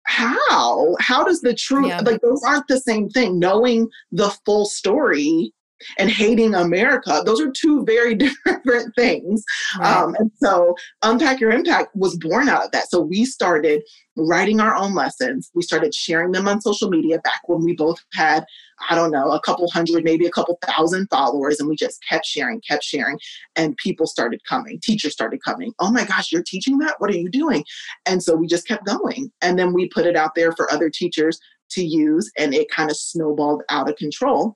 how 0.03 0.95
how 0.99 1.23
does 1.23 1.41
the 1.41 1.53
truth 1.53 1.87
yeah. 1.87 2.01
like 2.01 2.21
those 2.21 2.41
aren't 2.43 2.67
the 2.67 2.79
same 2.79 3.09
thing 3.09 3.37
knowing 3.37 3.87
the 4.11 4.29
full 4.45 4.65
story 4.65 5.53
and 5.97 6.09
hating 6.09 6.55
America. 6.55 7.21
Those 7.25 7.41
are 7.41 7.51
two 7.51 7.83
very 7.85 8.15
different 8.45 8.93
things. 8.95 9.43
Right. 9.79 9.95
Um, 9.95 10.15
and 10.19 10.31
so 10.35 10.75
Unpack 11.03 11.39
Your 11.39 11.51
Impact 11.51 11.95
was 11.95 12.17
born 12.17 12.49
out 12.49 12.65
of 12.65 12.71
that. 12.71 12.89
So 12.89 13.01
we 13.01 13.25
started 13.25 13.83
writing 14.17 14.59
our 14.59 14.75
own 14.75 14.93
lessons. 14.93 15.49
We 15.55 15.61
started 15.61 15.93
sharing 15.93 16.31
them 16.31 16.47
on 16.47 16.61
social 16.61 16.89
media 16.89 17.19
back 17.19 17.41
when 17.45 17.63
we 17.63 17.75
both 17.75 17.99
had, 18.13 18.45
I 18.89 18.95
don't 18.95 19.11
know, 19.11 19.31
a 19.31 19.39
couple 19.41 19.69
hundred, 19.71 20.03
maybe 20.03 20.25
a 20.25 20.31
couple 20.31 20.57
thousand 20.65 21.07
followers. 21.09 21.59
And 21.59 21.67
we 21.67 21.75
just 21.75 21.99
kept 22.07 22.25
sharing, 22.25 22.61
kept 22.61 22.83
sharing. 22.83 23.19
And 23.55 23.75
people 23.77 24.07
started 24.07 24.41
coming. 24.47 24.79
Teachers 24.83 25.13
started 25.13 25.41
coming. 25.43 25.73
Oh 25.79 25.91
my 25.91 26.05
gosh, 26.05 26.31
you're 26.31 26.43
teaching 26.43 26.77
that? 26.79 26.95
What 26.99 27.09
are 27.09 27.17
you 27.17 27.29
doing? 27.29 27.63
And 28.05 28.21
so 28.21 28.35
we 28.35 28.47
just 28.47 28.67
kept 28.67 28.85
going. 28.85 29.31
And 29.41 29.57
then 29.57 29.73
we 29.73 29.89
put 29.89 30.05
it 30.05 30.15
out 30.15 30.35
there 30.35 30.51
for 30.53 30.71
other 30.71 30.89
teachers 30.89 31.39
to 31.71 31.83
use. 31.83 32.31
And 32.37 32.53
it 32.53 32.69
kind 32.69 32.89
of 32.89 32.97
snowballed 32.97 33.63
out 33.69 33.89
of 33.89 33.95
control 33.95 34.55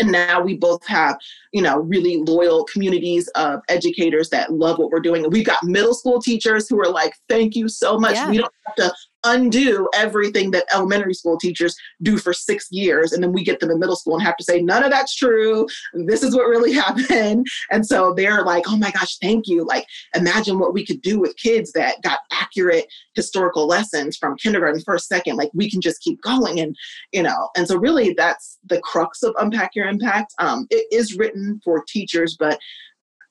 and 0.00 0.10
now 0.10 0.40
we 0.40 0.56
both 0.56 0.84
have 0.86 1.16
you 1.52 1.62
know 1.62 1.78
really 1.78 2.18
loyal 2.18 2.64
communities 2.64 3.28
of 3.34 3.60
educators 3.68 4.28
that 4.30 4.52
love 4.52 4.78
what 4.78 4.90
we're 4.90 5.00
doing 5.00 5.24
and 5.24 5.32
we've 5.32 5.46
got 5.46 5.62
middle 5.62 5.94
school 5.94 6.20
teachers 6.20 6.68
who 6.68 6.78
are 6.80 6.90
like 6.90 7.14
thank 7.28 7.54
you 7.54 7.68
so 7.68 7.98
much 7.98 8.14
yeah. 8.14 8.30
we 8.30 8.38
don't 8.38 8.52
have 8.66 8.74
to 8.76 8.94
undo 9.24 9.88
everything 9.94 10.50
that 10.52 10.66
elementary 10.72 11.14
school 11.14 11.38
teachers 11.38 11.76
do 12.02 12.18
for 12.18 12.32
six 12.32 12.68
years. 12.70 13.12
And 13.12 13.22
then 13.22 13.32
we 13.32 13.44
get 13.44 13.60
them 13.60 13.70
in 13.70 13.78
middle 13.78 13.96
school 13.96 14.14
and 14.14 14.22
have 14.22 14.36
to 14.36 14.44
say, 14.44 14.60
none 14.60 14.84
of 14.84 14.90
that's 14.90 15.14
true. 15.14 15.66
This 15.94 16.22
is 16.22 16.34
what 16.34 16.48
really 16.48 16.72
happened. 16.84 17.46
And 17.70 17.86
so 17.86 18.14
they're 18.14 18.44
like, 18.44 18.64
oh 18.68 18.76
my 18.76 18.90
gosh, 18.90 19.18
thank 19.18 19.46
you. 19.46 19.64
Like, 19.64 19.86
imagine 20.14 20.58
what 20.58 20.74
we 20.74 20.84
could 20.84 21.02
do 21.02 21.18
with 21.18 21.36
kids 21.36 21.72
that 21.72 22.02
got 22.02 22.20
accurate 22.32 22.86
historical 23.14 23.66
lessons 23.66 24.16
from 24.16 24.36
kindergarten, 24.36 24.82
first, 24.82 25.08
second. 25.08 25.36
Like, 25.36 25.50
we 25.54 25.70
can 25.70 25.80
just 25.80 26.02
keep 26.02 26.20
going. 26.22 26.60
And, 26.60 26.76
you 27.12 27.22
know, 27.22 27.50
and 27.56 27.66
so 27.66 27.76
really 27.76 28.14
that's 28.14 28.58
the 28.64 28.80
crux 28.80 29.22
of 29.22 29.34
Unpack 29.38 29.74
Your 29.74 29.86
Impact. 29.86 30.34
Um, 30.38 30.66
it 30.70 30.86
is 30.92 31.16
written 31.16 31.60
for 31.64 31.84
teachers, 31.88 32.36
but 32.38 32.58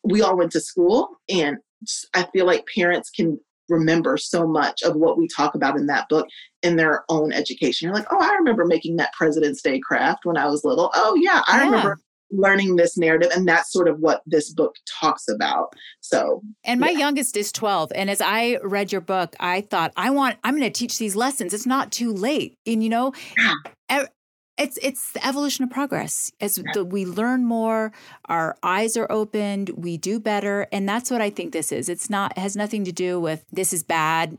we 0.04 0.22
all 0.22 0.38
went 0.38 0.52
to 0.52 0.60
school 0.60 1.10
and 1.30 1.58
I 2.14 2.24
feel 2.34 2.46
like 2.46 2.66
parents 2.74 3.10
can 3.10 3.40
remember 3.70 4.18
so 4.18 4.48
much 4.48 4.82
of 4.84 4.96
what 4.96 5.18
we 5.18 5.28
talk 5.28 5.56
about 5.56 5.78
in 5.78 5.88
that 5.88 6.08
book 6.10 6.28
in 6.62 6.76
their 6.76 7.04
own 7.10 7.32
education. 7.32 7.88
You're 7.88 7.96
like, 7.96 8.08
oh, 8.12 8.20
I 8.20 8.34
remember 8.36 8.66
making 8.66 8.98
that 8.98 9.14
President's 9.14 9.62
Day 9.62 9.80
craft 9.80 10.26
when 10.26 10.38
I 10.38 10.48
was 10.48 10.64
little. 10.64 10.92
Oh, 10.94 11.16
yeah, 11.16 11.42
I 11.48 11.60
yeah. 11.60 11.66
remember 11.66 12.00
learning 12.34 12.76
this 12.76 12.98
narrative 12.98 13.30
and 13.36 13.48
that's 13.48 13.72
sort 13.72 13.88
of 13.88 14.00
what 14.00 14.22
this 14.26 14.52
book 14.54 14.76
talks 14.88 15.28
about 15.28 15.72
so 16.02 16.42
and 16.64 16.80
my 16.80 16.90
yeah. 16.90 16.98
youngest 16.98 17.38
is 17.38 17.52
12 17.52 17.92
and 17.94 18.10
as 18.10 18.22
i 18.22 18.58
read 18.64 18.92
your 18.92 19.02
book 19.02 19.36
i 19.40 19.62
thought 19.62 19.94
i 19.98 20.10
want 20.10 20.38
i'm 20.44 20.58
going 20.58 20.64
to 20.64 20.70
teach 20.72 20.98
these 20.98 21.16
lessons 21.16 21.54
it's 21.54 21.68
not 21.68 21.92
too 21.92 22.12
late 22.12 22.58
and 22.66 22.84
you 22.84 22.90
know 22.90 23.14
yeah 23.90 24.06
it's 24.58 24.78
it's 24.82 25.12
the 25.14 25.26
evolution 25.26 25.64
of 25.64 25.70
progress 25.70 26.32
as 26.40 26.62
the, 26.74 26.86
we 26.86 27.06
learn 27.06 27.46
more 27.46 27.92
our 28.26 28.56
eyes 28.62 28.96
are 28.96 29.12
opened 29.12 29.70
we 29.70 29.98
do 29.98 30.20
better 30.20 30.68
and 30.72 30.88
that's 30.88 31.10
what 31.10 31.22
i 31.22 31.30
think 31.30 31.54
this 31.54 31.72
is 31.72 31.90
it's 31.90 32.10
not 32.10 32.32
it 32.38 32.40
has 32.40 32.56
nothing 32.56 32.86
to 32.86 32.92
do 32.92 33.20
with 33.20 33.44
this 33.52 33.74
is 33.74 33.84
bad 33.84 34.38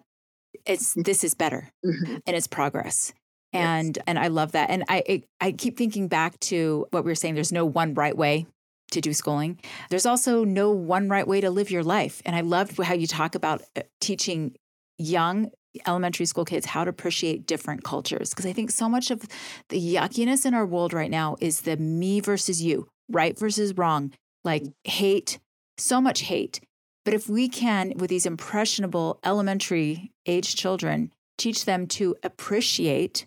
it's 0.67 0.95
this 0.95 1.25
is 1.25 1.35
better 1.35 1.69
mm-hmm. 1.85 2.17
and 2.27 2.37
it's 2.37 2.47
progress 2.47 3.13
and 3.53 3.97
yes. 3.97 4.05
and 4.07 4.19
i 4.19 4.29
love 4.29 4.53
that 4.53 4.71
and 4.71 4.85
i 4.89 5.23
I 5.41 5.53
keep 5.53 5.77
thinking 5.77 6.09
back 6.09 6.39
to 6.41 6.87
what 6.91 7.05
we 7.05 7.11
were 7.11 7.17
saying 7.17 7.35
there's 7.35 7.53
no 7.53 7.67
one 7.67 7.95
right 7.95 8.17
way 8.17 8.47
to 8.95 9.01
do 9.01 9.13
schooling. 9.13 9.61
There's 9.91 10.07
also 10.07 10.45
no 10.45 10.71
one 10.71 11.09
right 11.09 11.27
way 11.27 11.41
to 11.41 11.51
live 11.51 11.71
your 11.71 11.83
life. 11.83 12.23
And 12.25 12.35
I 12.35 12.41
loved 12.41 12.81
how 12.81 12.95
you 12.95 13.07
talk 13.07 13.35
about 13.35 13.63
uh, 13.77 13.83
teaching 14.01 14.55
young 14.99 15.51
elementary 15.87 16.27
school 16.27 16.45
kids 16.45 16.67
how 16.67 16.85
to 16.85 16.91
appreciate 16.91 17.47
different 17.47 17.85
cultures. 17.85 18.31
Because 18.31 18.47
I 18.47 18.53
think 18.53 18.71
so 18.71 18.89
much 18.89 19.11
of 19.11 19.23
the 19.69 19.79
yuckiness 19.79 20.47
in 20.47 20.55
our 20.55 20.67
world 20.67 20.93
right 20.93 21.11
now 21.11 21.37
is 21.41 21.63
the 21.63 21.77
me 21.77 22.21
versus 22.21 22.63
you, 22.63 22.89
right 23.09 23.39
versus 23.39 23.77
wrong, 23.77 24.13
like 24.45 24.63
mm. 24.63 24.73
hate, 24.85 25.39
so 25.79 26.01
much 26.01 26.23
hate. 26.23 26.61
But 27.05 27.15
if 27.15 27.29
we 27.29 27.49
can, 27.49 27.93
with 27.97 28.11
these 28.11 28.27
impressionable 28.27 29.19
elementary 29.25 30.11
age 30.27 30.55
children, 30.57 31.13
teach 31.37 31.65
them 31.65 31.87
to 31.89 32.17
appreciate, 32.23 33.27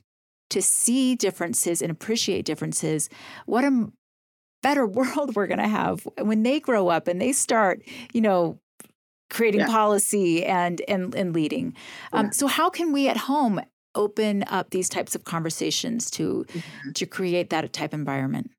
to 0.49 0.61
see 0.61 1.15
differences 1.15 1.81
and 1.81 1.91
appreciate 1.91 2.45
differences, 2.45 3.09
what 3.45 3.63
a 3.63 3.91
better 4.63 4.85
world 4.87 5.35
we're 5.35 5.47
going 5.47 5.59
to 5.59 5.67
have 5.67 6.07
when 6.19 6.43
they 6.43 6.59
grow 6.59 6.87
up 6.87 7.07
and 7.07 7.21
they 7.21 7.31
start, 7.31 7.81
you 8.13 8.21
know, 8.21 8.59
creating 9.29 9.61
yeah. 9.61 9.67
policy 9.67 10.45
and 10.45 10.81
and 10.87 11.13
and 11.15 11.33
leading. 11.33 11.75
Um, 12.13 12.31
So 12.31 12.47
how 12.47 12.69
can 12.69 12.93
we 12.93 13.07
at 13.07 13.17
home 13.17 13.61
open 13.95 14.43
up 14.47 14.69
these 14.69 14.89
types 14.89 15.15
of 15.15 15.23
conversations 15.23 16.09
to 16.11 16.45
mm-hmm. 16.49 16.91
to 16.91 17.05
create 17.05 17.49
that 17.49 17.71
type 17.73 17.93
environment? 17.93 18.51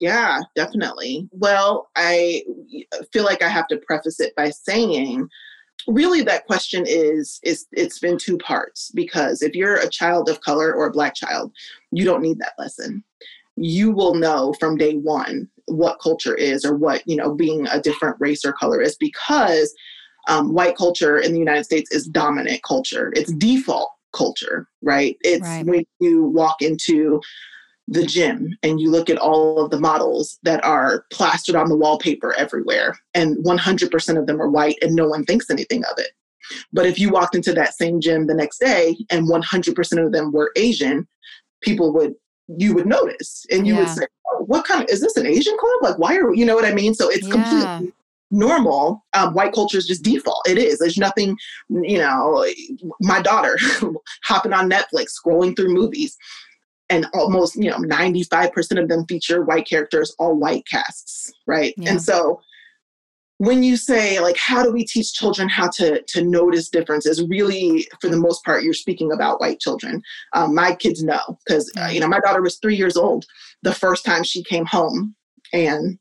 Yeah, 0.00 0.40
definitely. 0.54 1.28
Well, 1.32 1.88
I 1.96 2.42
feel 3.12 3.24
like 3.24 3.42
I 3.42 3.48
have 3.48 3.66
to 3.68 3.78
preface 3.78 4.20
it 4.20 4.34
by 4.36 4.50
saying 4.50 5.28
really 5.86 6.22
that 6.22 6.46
question 6.46 6.84
is 6.86 7.38
is 7.42 7.66
it's 7.72 7.98
been 7.98 8.18
two 8.18 8.38
parts 8.38 8.90
because 8.92 9.42
if 9.42 9.54
you're 9.54 9.76
a 9.76 9.88
child 9.88 10.28
of 10.28 10.40
color 10.40 10.74
or 10.74 10.86
a 10.86 10.92
black 10.92 11.14
child, 11.14 11.52
you 11.92 12.04
don't 12.04 12.22
need 12.22 12.38
that 12.40 12.54
lesson. 12.58 13.04
You 13.56 13.90
will 13.90 14.14
know 14.14 14.54
from 14.60 14.76
day 14.76 14.94
1 14.96 15.48
what 15.66 16.00
culture 16.00 16.34
is 16.34 16.64
or 16.64 16.76
what, 16.76 17.02
you 17.06 17.16
know, 17.16 17.34
being 17.34 17.66
a 17.68 17.80
different 17.80 18.16
race 18.20 18.44
or 18.44 18.52
color 18.52 18.80
is 18.82 18.96
because 18.96 19.74
um, 20.26 20.52
white 20.52 20.76
culture 20.76 21.18
in 21.18 21.32
the 21.32 21.38
United 21.38 21.64
States 21.64 21.92
is 21.92 22.06
dominant 22.06 22.62
culture. 22.62 23.12
It's 23.14 23.32
default 23.32 23.90
culture, 24.14 24.68
right? 24.82 25.16
It's 25.22 25.42
right. 25.42 25.64
when 25.64 25.84
you 26.00 26.24
walk 26.24 26.62
into 26.62 27.20
the 27.88 28.04
gym 28.04 28.56
and 28.62 28.80
you 28.80 28.90
look 28.90 29.08
at 29.08 29.18
all 29.18 29.64
of 29.64 29.70
the 29.70 29.78
models 29.78 30.38
that 30.42 30.64
are 30.64 31.04
plastered 31.12 31.54
on 31.54 31.68
the 31.68 31.76
wallpaper 31.76 32.34
everywhere, 32.36 32.98
and 33.14 33.36
100% 33.44 34.18
of 34.18 34.26
them 34.26 34.42
are 34.42 34.50
white 34.50 34.76
and 34.82 34.94
no 34.94 35.08
one 35.08 35.24
thinks 35.24 35.50
anything 35.50 35.84
of 35.84 35.98
it. 35.98 36.10
But 36.72 36.86
if 36.86 36.98
you 36.98 37.10
walked 37.10 37.34
into 37.34 37.52
that 37.54 37.74
same 37.74 38.00
gym 38.00 38.26
the 38.26 38.34
next 38.34 38.58
day 38.58 38.96
and 39.10 39.28
100% 39.28 40.04
of 40.04 40.12
them 40.12 40.32
were 40.32 40.52
Asian, 40.56 41.06
people 41.62 41.92
would 41.94 42.14
you 42.48 42.74
would 42.74 42.86
notice 42.86 43.44
and 43.50 43.66
you 43.66 43.74
yeah. 43.74 43.80
would 43.80 43.88
say 43.88 44.06
oh, 44.30 44.44
what 44.44 44.64
kind 44.64 44.82
of 44.82 44.88
is 44.88 45.00
this 45.00 45.16
an 45.16 45.26
asian 45.26 45.56
club 45.58 45.82
like 45.82 45.98
why 45.98 46.16
are 46.16 46.32
you 46.32 46.44
know 46.44 46.54
what 46.54 46.64
i 46.64 46.72
mean 46.72 46.94
so 46.94 47.10
it's 47.10 47.26
yeah. 47.26 47.32
completely 47.32 47.92
normal 48.30 49.04
um, 49.14 49.34
white 49.34 49.52
culture 49.52 49.78
is 49.78 49.86
just 49.86 50.02
default. 50.02 50.48
It 50.48 50.58
is. 50.58 50.78
There's 50.78 50.98
nothing 50.98 51.36
you 51.68 51.98
know 51.98 52.46
my 53.00 53.20
daughter 53.20 53.58
hopping 54.24 54.52
on 54.52 54.70
netflix 54.70 55.12
scrolling 55.24 55.56
through 55.56 55.72
movies 55.72 56.16
and 56.88 57.06
almost 57.14 57.56
you 57.56 57.70
know 57.70 57.78
95% 57.78 58.80
of 58.80 58.88
them 58.88 59.04
feature 59.08 59.44
white 59.44 59.68
characters 59.68 60.14
all 60.18 60.36
white 60.36 60.64
casts 60.70 61.32
right? 61.46 61.74
Yeah. 61.76 61.90
and 61.90 62.02
so 62.02 62.40
when 63.38 63.62
you 63.62 63.76
say 63.76 64.18
like 64.20 64.36
how 64.36 64.62
do 64.62 64.72
we 64.72 64.84
teach 64.84 65.12
children 65.12 65.48
how 65.48 65.68
to 65.68 66.02
to 66.02 66.22
notice 66.22 66.68
differences? 66.68 67.22
Really 67.28 67.86
for 68.00 68.08
the 68.08 68.16
most 68.16 68.44
part 68.44 68.62
you're 68.62 68.72
speaking 68.72 69.12
about 69.12 69.40
white 69.40 69.60
children. 69.60 70.02
Um, 70.32 70.54
my 70.54 70.74
kids 70.74 71.02
know 71.02 71.38
because 71.46 71.70
uh, 71.78 71.86
you 71.86 72.00
know 72.00 72.08
my 72.08 72.20
daughter 72.20 72.42
was 72.42 72.58
three 72.58 72.76
years 72.76 72.96
old 72.96 73.26
the 73.62 73.74
first 73.74 74.04
time 74.04 74.22
she 74.22 74.42
came 74.42 74.64
home 74.64 75.14
and 75.52 75.98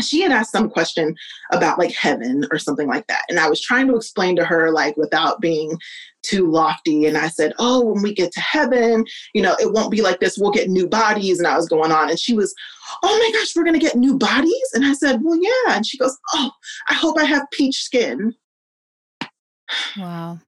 she 0.00 0.22
had 0.22 0.32
asked 0.32 0.52
some 0.52 0.70
question 0.70 1.14
about 1.52 1.78
like 1.78 1.92
heaven 1.92 2.44
or 2.50 2.58
something 2.58 2.86
like 2.86 3.06
that. 3.08 3.24
And 3.28 3.38
I 3.38 3.48
was 3.48 3.60
trying 3.60 3.88
to 3.88 3.96
explain 3.96 4.36
to 4.36 4.44
her, 4.44 4.70
like, 4.72 4.96
without 4.96 5.40
being 5.40 5.78
too 6.22 6.50
lofty. 6.50 7.06
And 7.06 7.16
I 7.16 7.28
said, 7.28 7.52
Oh, 7.58 7.84
when 7.84 8.02
we 8.02 8.14
get 8.14 8.32
to 8.32 8.40
heaven, 8.40 9.04
you 9.34 9.42
know, 9.42 9.56
it 9.60 9.72
won't 9.72 9.90
be 9.90 10.02
like 10.02 10.20
this. 10.20 10.38
We'll 10.38 10.50
get 10.50 10.68
new 10.68 10.88
bodies. 10.88 11.38
And 11.38 11.48
I 11.48 11.56
was 11.56 11.68
going 11.68 11.92
on. 11.92 12.10
And 12.10 12.18
she 12.18 12.34
was, 12.34 12.54
Oh 13.02 13.18
my 13.18 13.38
gosh, 13.38 13.54
we're 13.56 13.64
going 13.64 13.78
to 13.78 13.84
get 13.84 13.96
new 13.96 14.18
bodies? 14.18 14.70
And 14.74 14.84
I 14.84 14.92
said, 14.92 15.20
Well, 15.22 15.38
yeah. 15.40 15.76
And 15.76 15.86
she 15.86 15.98
goes, 15.98 16.16
Oh, 16.34 16.50
I 16.88 16.94
hope 16.94 17.18
I 17.18 17.24
have 17.24 17.46
peach 17.52 17.82
skin. 17.82 18.34
Wow. 19.96 20.38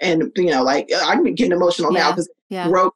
And, 0.00 0.30
you 0.36 0.50
know, 0.50 0.62
like 0.62 0.90
I'm 1.02 1.22
getting 1.34 1.52
emotional 1.52 1.92
yeah. 1.92 2.00
now 2.00 2.10
because 2.10 2.30
yeah. 2.48 2.68
broke 2.68 2.94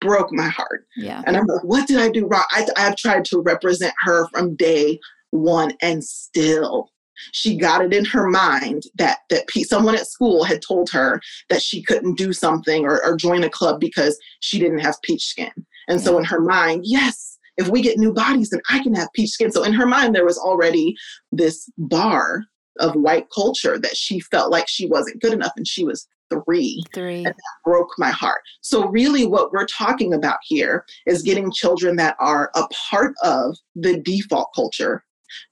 broke 0.00 0.32
my 0.32 0.48
heart. 0.48 0.86
Yeah. 0.96 1.22
And 1.26 1.36
I'm 1.36 1.46
like, 1.46 1.62
what 1.62 1.86
did 1.86 1.98
I 1.98 2.10
do 2.10 2.26
wrong? 2.26 2.44
I, 2.50 2.66
I've 2.76 2.96
tried 2.96 3.24
to 3.26 3.40
represent 3.40 3.94
her 4.00 4.26
from 4.28 4.56
day 4.56 4.98
one 5.30 5.74
and 5.80 6.02
still 6.02 6.90
she 7.32 7.56
got 7.56 7.84
it 7.84 7.92
in 7.92 8.04
her 8.04 8.28
mind 8.28 8.84
that 8.96 9.18
that 9.28 9.44
someone 9.64 9.94
at 9.94 10.06
school 10.06 10.44
had 10.44 10.62
told 10.62 10.90
her 10.90 11.20
that 11.48 11.62
she 11.62 11.82
couldn't 11.82 12.16
do 12.16 12.32
something 12.32 12.84
or, 12.84 13.04
or 13.04 13.16
join 13.16 13.44
a 13.44 13.50
club 13.50 13.80
because 13.80 14.18
she 14.40 14.58
didn't 14.58 14.78
have 14.78 15.00
peach 15.02 15.26
skin 15.26 15.52
and 15.88 15.98
yeah. 16.00 16.04
so 16.04 16.18
in 16.18 16.24
her 16.24 16.40
mind 16.40 16.82
yes 16.84 17.38
if 17.56 17.68
we 17.68 17.82
get 17.82 17.98
new 17.98 18.12
bodies 18.12 18.50
then 18.50 18.60
i 18.70 18.82
can 18.82 18.94
have 18.94 19.08
peach 19.14 19.30
skin 19.30 19.52
so 19.52 19.62
in 19.62 19.72
her 19.72 19.86
mind 19.86 20.14
there 20.14 20.24
was 20.24 20.38
already 20.38 20.94
this 21.30 21.70
bar 21.76 22.44
of 22.78 22.94
white 22.94 23.26
culture 23.34 23.78
that 23.78 23.96
she 23.96 24.20
felt 24.20 24.50
like 24.50 24.66
she 24.68 24.86
wasn't 24.86 25.20
good 25.20 25.32
enough 25.32 25.52
and 25.56 25.68
she 25.68 25.84
was 25.84 26.06
three. 26.30 26.82
Three. 26.94 27.16
And 27.18 27.26
that 27.26 27.34
broke 27.64 27.90
my 27.98 28.10
heart. 28.10 28.40
So, 28.60 28.88
really, 28.88 29.26
what 29.26 29.52
we're 29.52 29.66
talking 29.66 30.14
about 30.14 30.38
here 30.42 30.84
is 31.06 31.22
getting 31.22 31.52
children 31.52 31.96
that 31.96 32.16
are 32.20 32.50
a 32.54 32.66
part 32.90 33.14
of 33.22 33.56
the 33.74 34.00
default 34.00 34.48
culture 34.54 35.04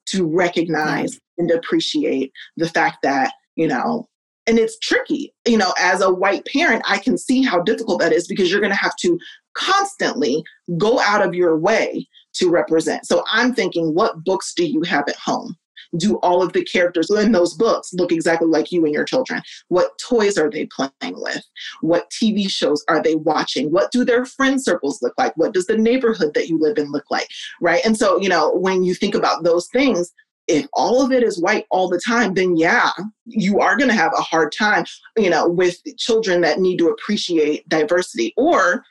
to 0.06 0.26
recognize 0.26 1.18
and 1.38 1.50
appreciate 1.50 2.32
the 2.56 2.68
fact 2.68 2.98
that, 3.02 3.32
you 3.56 3.68
know, 3.68 4.08
and 4.46 4.58
it's 4.58 4.78
tricky. 4.78 5.32
You 5.46 5.58
know, 5.58 5.72
as 5.78 6.00
a 6.00 6.12
white 6.12 6.46
parent, 6.46 6.82
I 6.88 6.98
can 6.98 7.18
see 7.18 7.42
how 7.42 7.60
difficult 7.60 8.00
that 8.00 8.12
is 8.12 8.26
because 8.26 8.50
you're 8.50 8.60
going 8.60 8.72
to 8.72 8.76
have 8.76 8.96
to 9.02 9.18
constantly 9.54 10.42
go 10.78 10.98
out 11.00 11.24
of 11.24 11.34
your 11.34 11.58
way 11.58 12.08
to 12.34 12.50
represent. 12.50 13.06
So 13.06 13.24
I'm 13.30 13.54
thinking, 13.54 13.94
what 13.94 14.24
books 14.24 14.54
do 14.54 14.66
you 14.66 14.82
have 14.82 15.04
at 15.08 15.16
home? 15.16 15.56
Do 15.97 16.16
all 16.16 16.43
of 16.43 16.53
the 16.53 16.64
characters 16.64 17.11
in 17.11 17.32
those 17.32 17.55
books 17.55 17.93
look 17.93 18.12
exactly 18.12 18.49
like 18.49 18.70
you 18.70 18.84
and 18.84 18.95
your 18.95 19.05
children? 19.05 19.43
What 19.68 19.99
toys 19.99 20.36
are 20.36 20.51
they 20.51 20.66
playing 20.66 20.91
with? 21.03 21.43
What 21.80 22.11
TV 22.11 22.51
shows 22.51 22.84
are 22.89 23.03
they 23.03 23.14
watching? 23.14 23.70
What 23.70 23.91
do 23.91 24.05
their 24.05 24.24
friend 24.24 24.62
circles 24.62 25.01
look 25.03 25.14
like? 25.18 25.36
What 25.36 25.55
does 25.55 25.66
the 25.66 25.78
neighborhood 25.78 26.34
that 26.34 26.49
you 26.49 26.59
live 26.59 26.78
in 26.78 26.91
look 26.91 27.11
like? 27.11 27.28
Right. 27.61 27.84
And 27.84 27.97
so, 27.97 28.20
you 28.20 28.28
know, 28.28 28.53
when 28.53 28.82
you 28.82 28.95
think 28.95 29.14
about 29.14 29.45
those 29.45 29.68
things, 29.68 30.12
if 30.47 30.66
all 30.72 31.05
of 31.05 31.12
it 31.12 31.22
is 31.22 31.41
white 31.41 31.66
all 31.70 31.89
the 31.89 32.01
time, 32.07 32.32
then 32.34 32.57
yeah, 32.57 32.91
you 33.26 33.61
are 33.61 33.76
going 33.76 33.91
to 33.91 33.97
have 33.97 34.12
a 34.16 34.22
hard 34.22 34.53
time, 34.59 34.84
you 35.16 35.28
know, 35.28 35.47
with 35.47 35.76
children 35.99 36.41
that 36.41 36.59
need 36.59 36.78
to 36.78 36.89
appreciate 36.89 37.68
diversity. 37.68 38.32
Or 38.36 38.82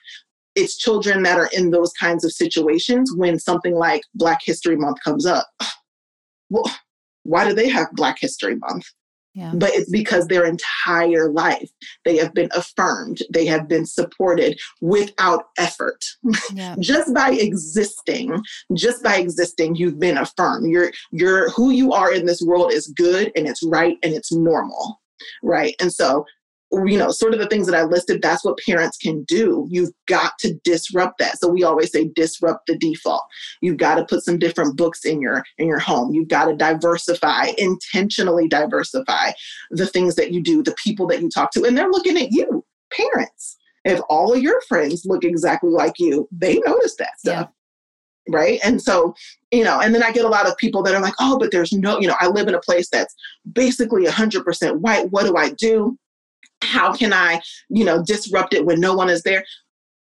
it's 0.55 0.77
children 0.77 1.23
that 1.23 1.37
are 1.37 1.49
in 1.53 1.71
those 1.71 1.91
kinds 1.93 2.23
of 2.23 2.31
situations 2.31 3.11
when 3.15 3.39
something 3.39 3.75
like 3.75 4.01
Black 4.13 4.39
History 4.43 4.75
Month 4.75 4.97
comes 5.03 5.25
up. 5.25 5.47
Well, 6.49 6.65
why 7.27 7.47
do 7.47 7.53
they 7.53 7.69
have 7.69 7.87
Black 7.93 8.17
History 8.19 8.55
Month? 8.55 8.85
Yeah. 9.35 9.51
But 9.53 9.69
it's 9.73 9.89
because 9.91 10.25
their 10.25 10.45
entire 10.45 11.29
life 11.29 11.69
they 12.05 12.17
have 12.17 12.33
been 12.33 12.49
affirmed, 12.55 13.19
they 13.31 13.45
have 13.45 13.67
been 13.67 13.85
supported 13.85 14.59
without 14.81 15.43
effort. 15.59 16.03
Yeah. 16.53 16.75
just 16.79 17.13
by 17.13 17.31
existing, 17.31 18.41
just 18.73 19.03
by 19.03 19.17
existing, 19.17 19.75
you've 19.75 19.99
been 19.99 20.17
affirmed. 20.17 20.71
You're 20.71 20.91
you're 21.11 21.51
who 21.51 21.69
you 21.69 21.91
are 21.91 22.11
in 22.11 22.25
this 22.25 22.41
world 22.41 22.71
is 22.73 22.87
good 22.87 23.31
and 23.35 23.47
it's 23.47 23.61
right 23.63 23.97
and 24.01 24.13
it's 24.13 24.31
normal. 24.31 24.99
Right. 25.43 25.75
And 25.79 25.93
so 25.93 26.25
you 26.71 26.97
know, 26.97 27.11
sort 27.11 27.33
of 27.33 27.39
the 27.39 27.47
things 27.47 27.65
that 27.67 27.75
I 27.75 27.83
listed, 27.83 28.21
that's 28.21 28.43
what 28.43 28.59
parents 28.65 28.97
can 28.97 29.23
do. 29.23 29.67
You've 29.69 29.91
got 30.05 30.37
to 30.39 30.53
disrupt 30.63 31.17
that. 31.19 31.39
So 31.39 31.47
we 31.47 31.63
always 31.63 31.91
say 31.91 32.09
disrupt 32.13 32.67
the 32.67 32.77
default. 32.77 33.23
You've 33.61 33.77
got 33.77 33.95
to 33.95 34.05
put 34.05 34.23
some 34.23 34.37
different 34.37 34.75
books 34.75 35.05
in 35.05 35.21
your 35.21 35.43
in 35.57 35.67
your 35.67 35.79
home. 35.79 36.13
You've 36.13 36.27
got 36.27 36.45
to 36.45 36.55
diversify, 36.55 37.51
intentionally 37.57 38.47
diversify 38.47 39.31
the 39.71 39.87
things 39.87 40.15
that 40.15 40.31
you 40.31 40.41
do, 40.41 40.61
the 40.61 40.75
people 40.83 41.07
that 41.07 41.21
you 41.21 41.29
talk 41.29 41.51
to, 41.51 41.63
and 41.63 41.77
they're 41.77 41.89
looking 41.89 42.17
at 42.17 42.31
you, 42.31 42.65
parents. 42.91 43.57
If 43.85 44.01
all 44.09 44.33
of 44.33 44.41
your 44.41 44.59
friends 44.67 45.05
look 45.05 45.23
exactly 45.23 45.69
like 45.69 45.93
you, 45.97 46.27
they 46.31 46.59
notice 46.65 46.95
that 46.97 47.19
stuff. 47.19 47.47
Yeah 47.47 47.53
right 48.29 48.59
and 48.63 48.81
so 48.81 49.15
you 49.51 49.63
know 49.63 49.79
and 49.79 49.93
then 49.95 50.03
i 50.03 50.11
get 50.11 50.25
a 50.25 50.27
lot 50.27 50.47
of 50.47 50.57
people 50.57 50.83
that 50.83 50.93
are 50.93 51.01
like 51.01 51.13
oh 51.19 51.37
but 51.39 51.51
there's 51.51 51.71
no 51.71 51.99
you 51.99 52.07
know 52.07 52.15
i 52.19 52.27
live 52.27 52.47
in 52.47 52.55
a 52.55 52.59
place 52.59 52.89
that's 52.89 53.15
basically 53.53 54.05
100% 54.05 54.79
white 54.79 55.09
what 55.11 55.25
do 55.25 55.37
i 55.37 55.49
do 55.51 55.97
how 56.61 56.93
can 56.93 57.13
I, 57.13 57.41
you 57.69 57.85
know, 57.85 58.03
disrupt 58.03 58.53
it 58.53 58.65
when 58.65 58.79
no 58.79 58.93
one 58.93 59.09
is 59.09 59.23
there? 59.23 59.43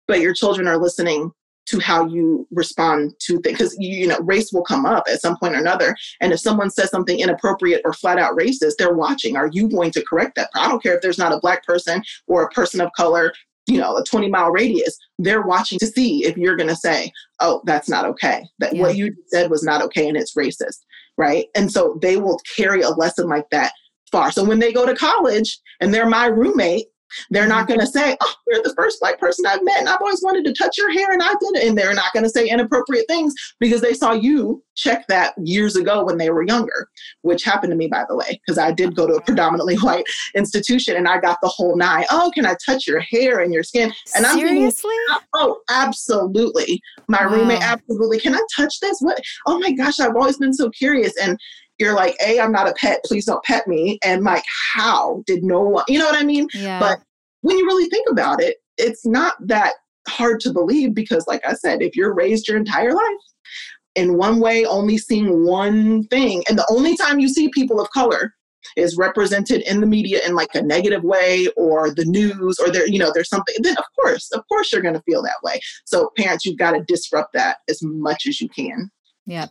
But 0.08 0.22
your 0.22 0.34
children 0.34 0.68
are 0.68 0.78
listening 0.78 1.32
to 1.68 1.80
how 1.80 2.08
you 2.08 2.48
respond 2.50 3.14
to 3.20 3.40
things 3.42 3.58
because 3.60 3.76
you 3.80 4.08
know 4.08 4.18
race 4.22 4.52
will 4.52 4.64
come 4.64 4.88
up 4.88 5.04
at 5.12 5.22
some 5.22 5.38
point 5.38 5.54
or 5.54 5.60
another 5.60 5.96
and 6.20 6.34
if 6.34 6.40
someone 6.40 6.72
says 6.72 6.90
something 6.90 7.20
inappropriate 7.20 7.82
or 7.86 7.94
flat 7.94 8.18
out 8.18 8.36
racist 8.36 8.72
they're 8.80 8.96
watching 8.96 9.38
are 9.38 9.52
you 9.54 9.70
going 9.70 9.92
to 9.92 10.04
correct 10.10 10.34
that 10.36 10.50
i 10.56 10.68
don't 10.68 10.82
care 10.82 10.96
if 10.96 11.02
there's 11.04 11.20
not 11.20 11.32
a 11.32 11.40
black 11.42 11.64
person 11.64 12.02
or 12.26 12.42
a 12.42 12.50
person 12.50 12.82
of 12.82 12.92
color 12.94 13.32
you 13.70 13.78
know, 13.78 13.96
a 13.98 14.04
20 14.04 14.30
mile 14.30 14.50
radius, 14.50 14.98
they're 15.20 15.44
watching 15.44 15.78
to 15.80 15.88
see 15.88 16.26
if 16.26 16.36
you're 16.38 16.56
going 16.56 16.70
to 16.70 16.76
say, 16.76 17.12
oh, 17.40 17.62
that's 17.66 17.88
not 17.88 18.06
okay. 18.06 18.44
That 18.58 18.76
yeah. 18.76 18.82
what 18.82 18.96
you 18.96 19.14
said 19.28 19.52
was 19.52 19.64
not 19.64 19.82
okay 19.84 20.08
and 20.08 20.18
it's 20.18 20.34
racist. 20.34 20.80
Right. 21.18 21.48
And 21.56 21.72
so 21.72 22.00
they 22.02 22.18
will 22.18 22.40
carry 22.56 22.82
a 22.82 22.90
lesson 22.90 23.28
like 23.28 23.46
that 23.52 23.74
far. 24.10 24.32
So 24.32 24.43
when 24.43 24.60
they 24.60 24.74
go 24.74 24.86
to 24.86 24.95
college 24.95 25.60
and 25.80 25.93
they're 25.93 26.10
my 26.10 26.26
roommate, 26.26 26.88
they're 27.30 27.47
not 27.47 27.68
mm-hmm. 27.68 27.76
going 27.76 27.80
to 27.80 27.88
say, 27.88 28.16
"Oh, 28.22 28.34
you're 28.47 28.64
the 28.64 28.74
first 28.76 28.99
black 28.99 29.20
person 29.20 29.45
I've 29.45 29.64
met, 29.64 29.80
and 29.80 29.89
I've 29.89 30.01
always 30.01 30.22
wanted 30.24 30.45
to 30.45 30.53
touch 30.53 30.78
your 30.78 30.91
hair, 30.91 31.12
and 31.12 31.22
I 31.22 31.30
did 31.30 31.55
it." 31.55 31.68
And 31.68 31.78
they're 31.78 31.93
not 31.93 32.14
going 32.14 32.24
to 32.24 32.30
say 32.30 32.47
inappropriate 32.47 33.05
things 33.07 33.34
because 33.60 33.82
they 33.82 33.93
saw 33.93 34.14
you 34.14 34.64
check 34.76 35.05
that 35.07 35.34
years 35.43 35.76
ago 35.76 36.05
when 36.05 36.18
they 36.18 36.30
were 36.30 36.43
younger, 36.43 36.88
which 37.22 37.43
happened 37.43 37.72
to 37.72 37.78
me, 37.78 37.88
by 37.88 38.05
the 38.07 38.16
way, 38.16 38.39
because 38.45 38.57
I 38.57 38.72
did 38.72 38.95
go 38.95 39.07
to 39.07 39.16
a 39.16 39.22
predominantly 39.22 39.76
white 39.82 40.05
institution, 40.36 40.95
and 40.95 41.07
I 41.07 41.20
got 41.20 41.39
the 41.41 41.49
whole 41.49 41.76
nine. 41.76 42.05
Oh, 42.12 42.32
can 42.34 42.45
I 42.45 42.55
touch 42.66 42.88
your 42.88 42.99
hair 42.99 43.39
and 43.39 43.53
your 43.53 43.64
skin? 43.64 43.91
And 44.16 44.26
I'm 44.26 44.38
seriously, 44.38 44.91
thinking, 45.07 45.28
oh, 45.34 45.60
absolutely. 45.70 46.82
My 47.07 47.26
wow. 47.26 47.34
roommate, 47.34 47.62
absolutely. 47.62 48.20
Can 48.20 48.36
I 48.36 48.41
touch 48.55 48.80
this? 48.80 48.99
What? 48.99 49.20
Oh 49.47 49.60
my 49.60 49.72
gosh, 49.72 49.99
I've 49.99 50.16
always 50.16 50.38
been 50.38 50.53
so 50.53 50.70
curious, 50.70 51.14
and 51.22 51.39
you're 51.80 51.96
like, 51.96 52.16
A, 52.26 52.40
I'm 52.40 52.52
not 52.52 52.70
a 52.70 52.74
pet, 52.74 53.04
please 53.06 53.26
don't 53.26 53.44
pet 53.44 53.68
me. 53.68 54.00
And 54.04 54.24
like, 54.24 54.44
how 54.74 55.24
did 55.26 55.44
no 55.44 55.62
one, 55.62 55.86
you 55.88 56.00
know 56.00 56.06
what 56.06 56.20
I 56.20 56.24
mean? 56.24 56.48
Yeah. 56.54 56.80
But 56.80 57.00
when 57.42 57.58
you 57.58 57.66
really 57.66 57.90
think 57.90 58.08
about 58.10 58.42
it, 58.42 58.58
it's 58.78 59.06
not 59.06 59.36
that 59.48 59.74
hard 60.08 60.40
to 60.42 60.54
believe 60.54 60.94
because, 60.94 61.26
like 61.28 61.42
I 61.46 61.54
said, 61.54 61.82
if 61.82 61.96
you're 61.96 62.14
raised 62.14 62.48
your 62.48 62.58
entire 62.58 62.94
life 62.94 63.04
in 63.96 64.18
one 64.18 64.40
way, 64.40 64.66
only 64.66 64.98
seeing 64.98 65.46
one 65.46 66.04
thing, 66.08 66.44
and 66.50 66.58
the 66.58 66.68
only 66.70 66.96
time 66.96 67.20
you 67.20 67.30
see 67.30 67.50
people 67.50 67.80
of 67.80 67.90
color 67.92 68.34
is 68.76 68.98
represented 68.98 69.62
in 69.62 69.82
the 69.82 69.88
media 69.88 70.20
in 70.26 70.36
like 70.36 70.54
a 70.54 70.62
negative 70.62 71.04
way 71.04 71.48
or 71.58 71.94
the 71.94 72.06
news 72.06 72.60
or 72.60 72.70
there 72.70 72.88
you 72.88 73.00
know 73.00 73.12
there's 73.14 73.30
something 73.30 73.56
then 73.60 73.78
of 73.78 73.86
course 74.00 74.30
of 74.32 74.44
course 74.48 74.72
you're 74.72 74.82
going 74.82 74.94
to 74.94 75.02
feel 75.04 75.22
that 75.22 75.42
way 75.44 75.60
so 75.86 76.12
parents 76.18 76.46
you've 76.46 76.58
got 76.58 76.72
to 76.72 76.84
disrupt 76.84 77.34
that 77.34 77.58
as 77.70 77.80
much 77.82 78.26
as 78.28 78.40
you 78.42 78.50
can 78.50 78.92
yeah 79.26 79.48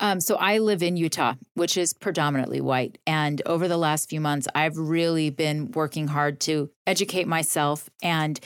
um, 0.00 0.20
so 0.20 0.36
I 0.36 0.58
live 0.58 0.82
in 0.82 0.96
Utah, 0.96 1.34
which 1.54 1.76
is 1.76 1.92
predominantly 1.92 2.60
white. 2.60 2.98
And 3.06 3.40
over 3.46 3.68
the 3.68 3.76
last 3.76 4.08
few 4.08 4.20
months, 4.20 4.46
I've 4.54 4.76
really 4.76 5.30
been 5.30 5.70
working 5.72 6.08
hard 6.08 6.40
to 6.42 6.70
educate 6.86 7.26
myself 7.26 7.88
and 8.02 8.38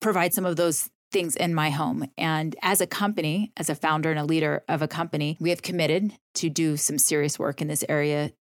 provide 0.00 0.34
some 0.34 0.46
of 0.46 0.56
those 0.56 0.90
things 1.12 1.36
in 1.36 1.54
my 1.54 1.70
home. 1.70 2.06
And 2.18 2.56
as 2.62 2.80
a 2.80 2.86
company, 2.86 3.52
as 3.56 3.70
a 3.70 3.74
founder 3.74 4.10
and 4.10 4.18
a 4.18 4.24
leader 4.24 4.64
of 4.68 4.82
a 4.82 4.88
company, 4.88 5.36
we 5.40 5.50
have 5.50 5.62
committed 5.62 6.12
to 6.34 6.50
do 6.50 6.76
some 6.76 6.98
serious 6.98 7.38
work 7.38 7.60
in 7.60 7.68
this 7.68 7.84
area 7.88 8.32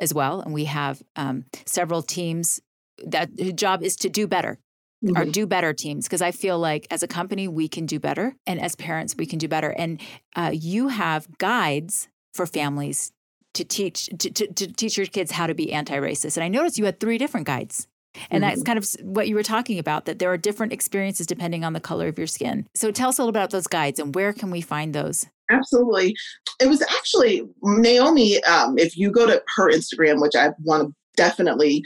as 0.00 0.12
well. 0.12 0.40
And 0.40 0.52
we 0.52 0.64
have 0.64 1.02
um, 1.16 1.44
several 1.66 2.02
teams 2.02 2.60
that 3.04 3.30
whose 3.38 3.52
job 3.52 3.82
is 3.82 3.96
to 3.96 4.08
do 4.08 4.26
better 4.26 4.58
mm-hmm. 5.02 5.16
our 5.16 5.24
do 5.24 5.46
better 5.46 5.72
teams 5.72 6.06
because 6.06 6.22
I 6.22 6.30
feel 6.30 6.58
like 6.58 6.86
as 6.90 7.02
a 7.02 7.08
company 7.08 7.48
we 7.48 7.68
can 7.68 7.86
do 7.86 7.98
better, 7.98 8.34
and 8.46 8.60
as 8.60 8.76
parents 8.76 9.14
we 9.16 9.26
can 9.26 9.38
do 9.38 9.48
better. 9.48 9.70
And 9.70 10.00
uh, 10.36 10.50
you 10.52 10.88
have 10.88 11.26
guides 11.38 12.08
for 12.32 12.46
families 12.46 13.12
to 13.54 13.64
teach 13.64 14.06
to, 14.18 14.30
to, 14.30 14.46
to, 14.48 14.72
teach 14.72 14.96
your 14.96 15.06
kids 15.06 15.30
how 15.30 15.46
to 15.46 15.54
be 15.54 15.72
anti-racist. 15.72 16.36
And 16.36 16.44
I 16.44 16.48
noticed 16.48 16.78
you 16.78 16.84
had 16.84 17.00
three 17.00 17.18
different 17.18 17.46
guides. 17.46 17.86
And 18.30 18.42
mm-hmm. 18.42 18.50
that's 18.50 18.62
kind 18.62 18.78
of 18.78 18.88
what 19.02 19.28
you 19.28 19.34
were 19.34 19.42
talking 19.42 19.78
about, 19.78 20.04
that 20.04 20.18
there 20.18 20.32
are 20.32 20.36
different 20.36 20.72
experiences 20.72 21.26
depending 21.26 21.64
on 21.64 21.72
the 21.72 21.80
color 21.80 22.06
of 22.08 22.18
your 22.18 22.26
skin. 22.26 22.66
So 22.74 22.90
tell 22.90 23.08
us 23.08 23.18
a 23.18 23.22
little 23.22 23.30
about 23.30 23.50
those 23.50 23.66
guides 23.66 23.98
and 23.98 24.14
where 24.14 24.32
can 24.32 24.50
we 24.50 24.60
find 24.60 24.94
those? 24.94 25.26
Absolutely. 25.50 26.14
It 26.60 26.68
was 26.68 26.82
actually 26.82 27.42
Naomi, 27.62 28.42
um, 28.44 28.78
if 28.78 28.96
you 28.96 29.10
go 29.10 29.26
to 29.26 29.42
her 29.56 29.70
Instagram, 29.70 30.20
which 30.20 30.34
I 30.36 30.50
want 30.62 30.88
to 30.88 30.94
definitely 31.16 31.82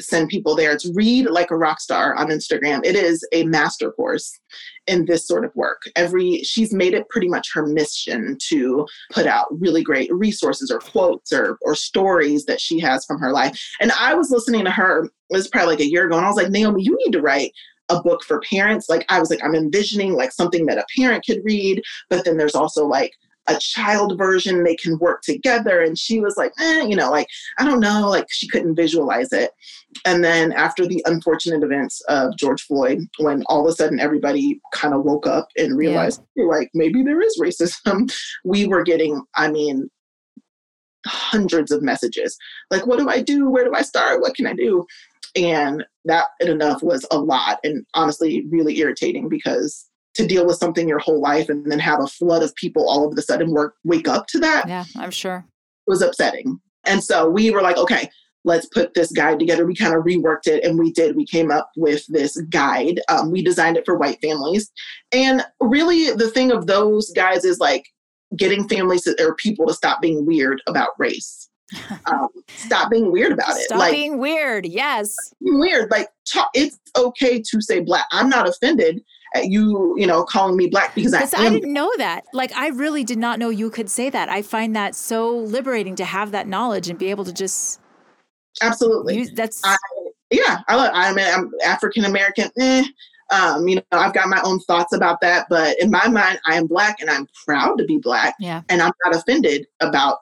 send 0.00 0.28
people 0.28 0.54
there. 0.54 0.72
It's 0.72 0.90
Read 0.94 1.26
Like 1.30 1.50
a 1.50 1.56
Rock 1.56 1.80
Star 1.80 2.14
on 2.14 2.28
Instagram. 2.28 2.84
It 2.84 2.96
is 2.96 3.26
a 3.32 3.44
master 3.44 3.90
course 3.92 4.38
in 4.86 5.04
this 5.06 5.26
sort 5.26 5.44
of 5.44 5.54
work. 5.54 5.82
Every 5.96 6.42
she's 6.42 6.72
made 6.72 6.94
it 6.94 7.08
pretty 7.08 7.28
much 7.28 7.48
her 7.54 7.66
mission 7.66 8.36
to 8.48 8.86
put 9.12 9.26
out 9.26 9.46
really 9.50 9.82
great 9.82 10.12
resources 10.12 10.70
or 10.70 10.78
quotes 10.78 11.32
or 11.32 11.58
or 11.62 11.74
stories 11.74 12.44
that 12.44 12.60
she 12.60 12.78
has 12.80 13.04
from 13.04 13.18
her 13.18 13.32
life. 13.32 13.58
And 13.80 13.92
I 13.92 14.14
was 14.14 14.30
listening 14.30 14.64
to 14.64 14.70
her, 14.70 15.04
it 15.04 15.10
was 15.30 15.48
probably 15.48 15.74
like 15.74 15.84
a 15.84 15.90
year 15.90 16.06
ago, 16.06 16.16
and 16.16 16.24
I 16.24 16.28
was 16.28 16.36
like, 16.36 16.50
Naomi, 16.50 16.82
you 16.82 16.96
need 17.04 17.12
to 17.12 17.22
write 17.22 17.52
a 17.88 18.02
book 18.02 18.22
for 18.24 18.40
parents. 18.40 18.88
Like 18.88 19.04
I 19.08 19.20
was 19.20 19.30
like, 19.30 19.42
I'm 19.44 19.54
envisioning 19.54 20.14
like 20.14 20.32
something 20.32 20.66
that 20.66 20.78
a 20.78 20.86
parent 20.96 21.24
could 21.24 21.40
read, 21.44 21.82
but 22.10 22.24
then 22.24 22.36
there's 22.36 22.54
also 22.54 22.86
like 22.86 23.12
a 23.48 23.56
child 23.58 24.18
version 24.18 24.64
they 24.64 24.76
can 24.76 24.98
work 24.98 25.22
together. 25.22 25.80
And 25.80 25.98
she 25.98 26.20
was 26.20 26.36
like 26.36 26.52
eh, 26.58 26.82
you 26.82 26.96
know 26.96 27.10
like 27.10 27.28
i 27.58 27.64
don't 27.64 27.80
know 27.80 28.08
like 28.08 28.26
she 28.30 28.48
couldn't 28.48 28.76
visualize 28.76 29.32
it. 29.32 29.52
And 30.04 30.22
then 30.22 30.52
after 30.52 30.86
the 30.86 31.02
unfortunate 31.06 31.62
events 31.62 32.00
of 32.08 32.36
george 32.36 32.62
floyd 32.62 33.00
when 33.18 33.42
all 33.46 33.66
of 33.66 33.72
a 33.72 33.74
sudden 33.74 34.00
everybody 34.00 34.60
kind 34.72 34.94
of 34.94 35.04
woke 35.04 35.26
up 35.26 35.48
and 35.56 35.76
realized 35.76 36.22
yeah. 36.36 36.46
like 36.46 36.70
maybe 36.74 37.02
there 37.02 37.20
is 37.20 37.40
racism 37.40 38.12
we 38.44 38.66
were 38.66 38.82
getting 38.82 39.22
i 39.36 39.50
mean 39.50 39.88
hundreds 41.06 41.70
of 41.70 41.82
messages. 41.82 42.36
Like 42.70 42.86
what 42.86 42.98
do 42.98 43.08
i 43.08 43.22
do? 43.22 43.48
Where 43.48 43.64
do 43.64 43.74
i 43.74 43.82
start? 43.82 44.20
What 44.20 44.34
can 44.34 44.46
i 44.46 44.52
do? 44.52 44.86
And 45.34 45.84
that 46.04 46.26
enough 46.40 46.82
was 46.82 47.06
a 47.10 47.18
lot 47.18 47.58
and 47.62 47.84
honestly 47.94 48.46
really 48.50 48.78
irritating 48.78 49.28
because 49.28 49.86
to 50.16 50.26
deal 50.26 50.46
with 50.46 50.56
something 50.56 50.88
your 50.88 50.98
whole 50.98 51.20
life 51.20 51.48
and 51.48 51.70
then 51.70 51.78
have 51.78 52.00
a 52.00 52.06
flood 52.06 52.42
of 52.42 52.54
people 52.54 52.88
all 52.88 53.06
of 53.06 53.16
a 53.16 53.22
sudden 53.22 53.50
work 53.50 53.74
wake 53.84 54.08
up 54.08 54.26
to 54.28 54.38
that. 54.40 54.68
Yeah, 54.68 54.84
I'm 54.96 55.10
sure. 55.10 55.44
It 55.86 55.90
was 55.90 56.02
upsetting. 56.02 56.60
And 56.84 57.02
so 57.02 57.28
we 57.28 57.50
were 57.50 57.62
like, 57.62 57.76
okay, 57.76 58.10
let's 58.44 58.66
put 58.66 58.94
this 58.94 59.12
guide 59.12 59.38
together. 59.38 59.66
We 59.66 59.74
kind 59.74 59.94
of 59.94 60.04
reworked 60.04 60.46
it 60.46 60.64
and 60.64 60.78
we 60.78 60.92
did. 60.92 61.16
We 61.16 61.26
came 61.26 61.50
up 61.50 61.70
with 61.76 62.06
this 62.08 62.40
guide. 62.42 63.00
Um, 63.08 63.30
we 63.30 63.42
designed 63.42 63.76
it 63.76 63.84
for 63.84 63.96
white 63.96 64.20
families. 64.22 64.70
And 65.12 65.44
really, 65.60 66.12
the 66.12 66.30
thing 66.30 66.52
of 66.52 66.66
those 66.66 67.10
guys 67.10 67.44
is 67.44 67.58
like 67.58 67.86
getting 68.36 68.68
families 68.68 69.02
to, 69.02 69.16
or 69.20 69.34
people 69.34 69.66
to 69.66 69.74
stop 69.74 70.00
being 70.00 70.24
weird 70.24 70.62
about 70.66 70.90
race. 70.98 71.48
Um, 72.06 72.28
stop 72.46 72.92
being 72.92 73.10
weird 73.10 73.32
about 73.32 73.56
it. 73.56 73.64
Stop 73.64 73.80
like, 73.80 73.92
being 73.92 74.18
weird. 74.18 74.64
Yes. 74.64 75.12
Weird. 75.40 75.90
Like, 75.90 76.08
it's 76.54 76.78
okay 76.96 77.42
to 77.42 77.60
say 77.60 77.80
black. 77.80 78.06
I'm 78.12 78.28
not 78.28 78.48
offended 78.48 79.02
you, 79.42 79.94
you 79.98 80.06
know, 80.06 80.24
calling 80.24 80.56
me 80.56 80.68
black 80.68 80.94
because 80.94 81.14
I 81.14 81.22
am. 81.22 81.46
I 81.46 81.48
didn't 81.50 81.72
know 81.72 81.90
that. 81.98 82.24
Like, 82.32 82.52
I 82.56 82.68
really 82.68 83.04
did 83.04 83.18
not 83.18 83.38
know 83.38 83.50
you 83.50 83.70
could 83.70 83.90
say 83.90 84.10
that. 84.10 84.28
I 84.28 84.42
find 84.42 84.74
that 84.76 84.94
so 84.94 85.36
liberating 85.36 85.96
to 85.96 86.04
have 86.04 86.32
that 86.32 86.46
knowledge 86.46 86.88
and 86.88 86.98
be 86.98 87.10
able 87.10 87.24
to 87.24 87.32
just. 87.32 87.80
Absolutely. 88.62 89.18
Use, 89.18 89.32
that's. 89.32 89.62
I, 89.64 89.76
yeah, 90.30 90.58
I, 90.68 90.88
I 90.88 91.12
mean, 91.12 91.26
I'm 91.26 91.50
African 91.64 92.04
American. 92.04 92.50
Eh, 92.58 92.84
um, 93.30 93.66
you 93.66 93.76
know, 93.76 93.82
I've 93.92 94.14
got 94.14 94.28
my 94.28 94.40
own 94.44 94.60
thoughts 94.60 94.92
about 94.92 95.20
that, 95.20 95.46
but 95.48 95.78
in 95.80 95.90
my 95.90 96.08
mind, 96.08 96.38
I 96.46 96.56
am 96.56 96.66
black 96.66 97.00
and 97.00 97.10
I'm 97.10 97.28
proud 97.44 97.76
to 97.78 97.84
be 97.84 97.98
black. 97.98 98.34
Yeah. 98.38 98.62
And 98.68 98.80
I'm 98.80 98.92
not 99.04 99.16
offended 99.16 99.66
about 99.80 100.18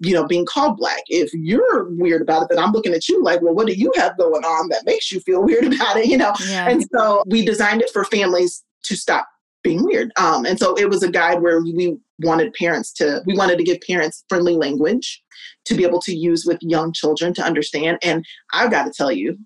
you 0.00 0.14
know, 0.14 0.26
being 0.26 0.46
called 0.46 0.76
black. 0.76 1.02
If 1.06 1.32
you're 1.32 1.88
weird 1.90 2.22
about 2.22 2.42
it, 2.42 2.48
then 2.50 2.58
I'm 2.58 2.72
looking 2.72 2.92
at 2.92 3.08
you 3.08 3.22
like, 3.22 3.40
well, 3.40 3.54
what 3.54 3.66
do 3.66 3.74
you 3.74 3.92
have 3.96 4.18
going 4.18 4.44
on 4.44 4.68
that 4.68 4.84
makes 4.84 5.12
you 5.12 5.20
feel 5.20 5.42
weird 5.44 5.64
about 5.64 5.96
it? 5.96 6.06
You 6.06 6.18
know? 6.18 6.32
Yeah. 6.48 6.68
And 6.68 6.84
so 6.94 7.22
we 7.26 7.44
designed 7.44 7.82
it 7.82 7.90
for 7.90 8.04
families 8.04 8.64
to 8.84 8.96
stop 8.96 9.28
being 9.62 9.84
weird. 9.84 10.10
Um, 10.18 10.46
and 10.46 10.58
so 10.58 10.74
it 10.74 10.88
was 10.88 11.02
a 11.02 11.10
guide 11.10 11.42
where 11.42 11.60
we 11.60 11.96
wanted 12.20 12.52
parents 12.54 12.92
to, 12.94 13.22
we 13.26 13.36
wanted 13.36 13.58
to 13.58 13.64
give 13.64 13.80
parents 13.82 14.24
friendly 14.28 14.56
language 14.56 15.22
to 15.66 15.74
be 15.74 15.84
able 15.84 16.00
to 16.00 16.14
use 16.14 16.44
with 16.46 16.58
young 16.62 16.92
children 16.92 17.34
to 17.34 17.42
understand. 17.42 17.98
And 18.02 18.24
I've 18.52 18.70
got 18.70 18.84
to 18.84 18.92
tell 18.92 19.12
you, 19.12 19.38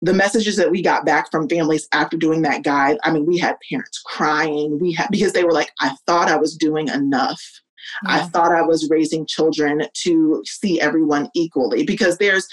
the 0.00 0.14
messages 0.14 0.56
that 0.56 0.70
we 0.70 0.80
got 0.80 1.04
back 1.04 1.28
from 1.28 1.48
families 1.48 1.88
after 1.92 2.16
doing 2.16 2.42
that 2.42 2.62
guide, 2.62 2.98
I 3.02 3.10
mean, 3.10 3.26
we 3.26 3.36
had 3.36 3.56
parents 3.68 4.00
crying. 4.06 4.78
We 4.78 4.92
had 4.92 5.08
because 5.10 5.32
they 5.32 5.42
were 5.42 5.52
like, 5.52 5.72
I 5.80 5.96
thought 6.06 6.28
I 6.28 6.36
was 6.36 6.56
doing 6.56 6.86
enough 6.86 7.42
yeah. 8.04 8.16
I 8.16 8.18
thought 8.28 8.52
I 8.52 8.62
was 8.62 8.88
raising 8.90 9.26
children 9.26 9.82
to 9.92 10.42
see 10.46 10.80
everyone 10.80 11.30
equally 11.34 11.84
because 11.84 12.18
there's 12.18 12.48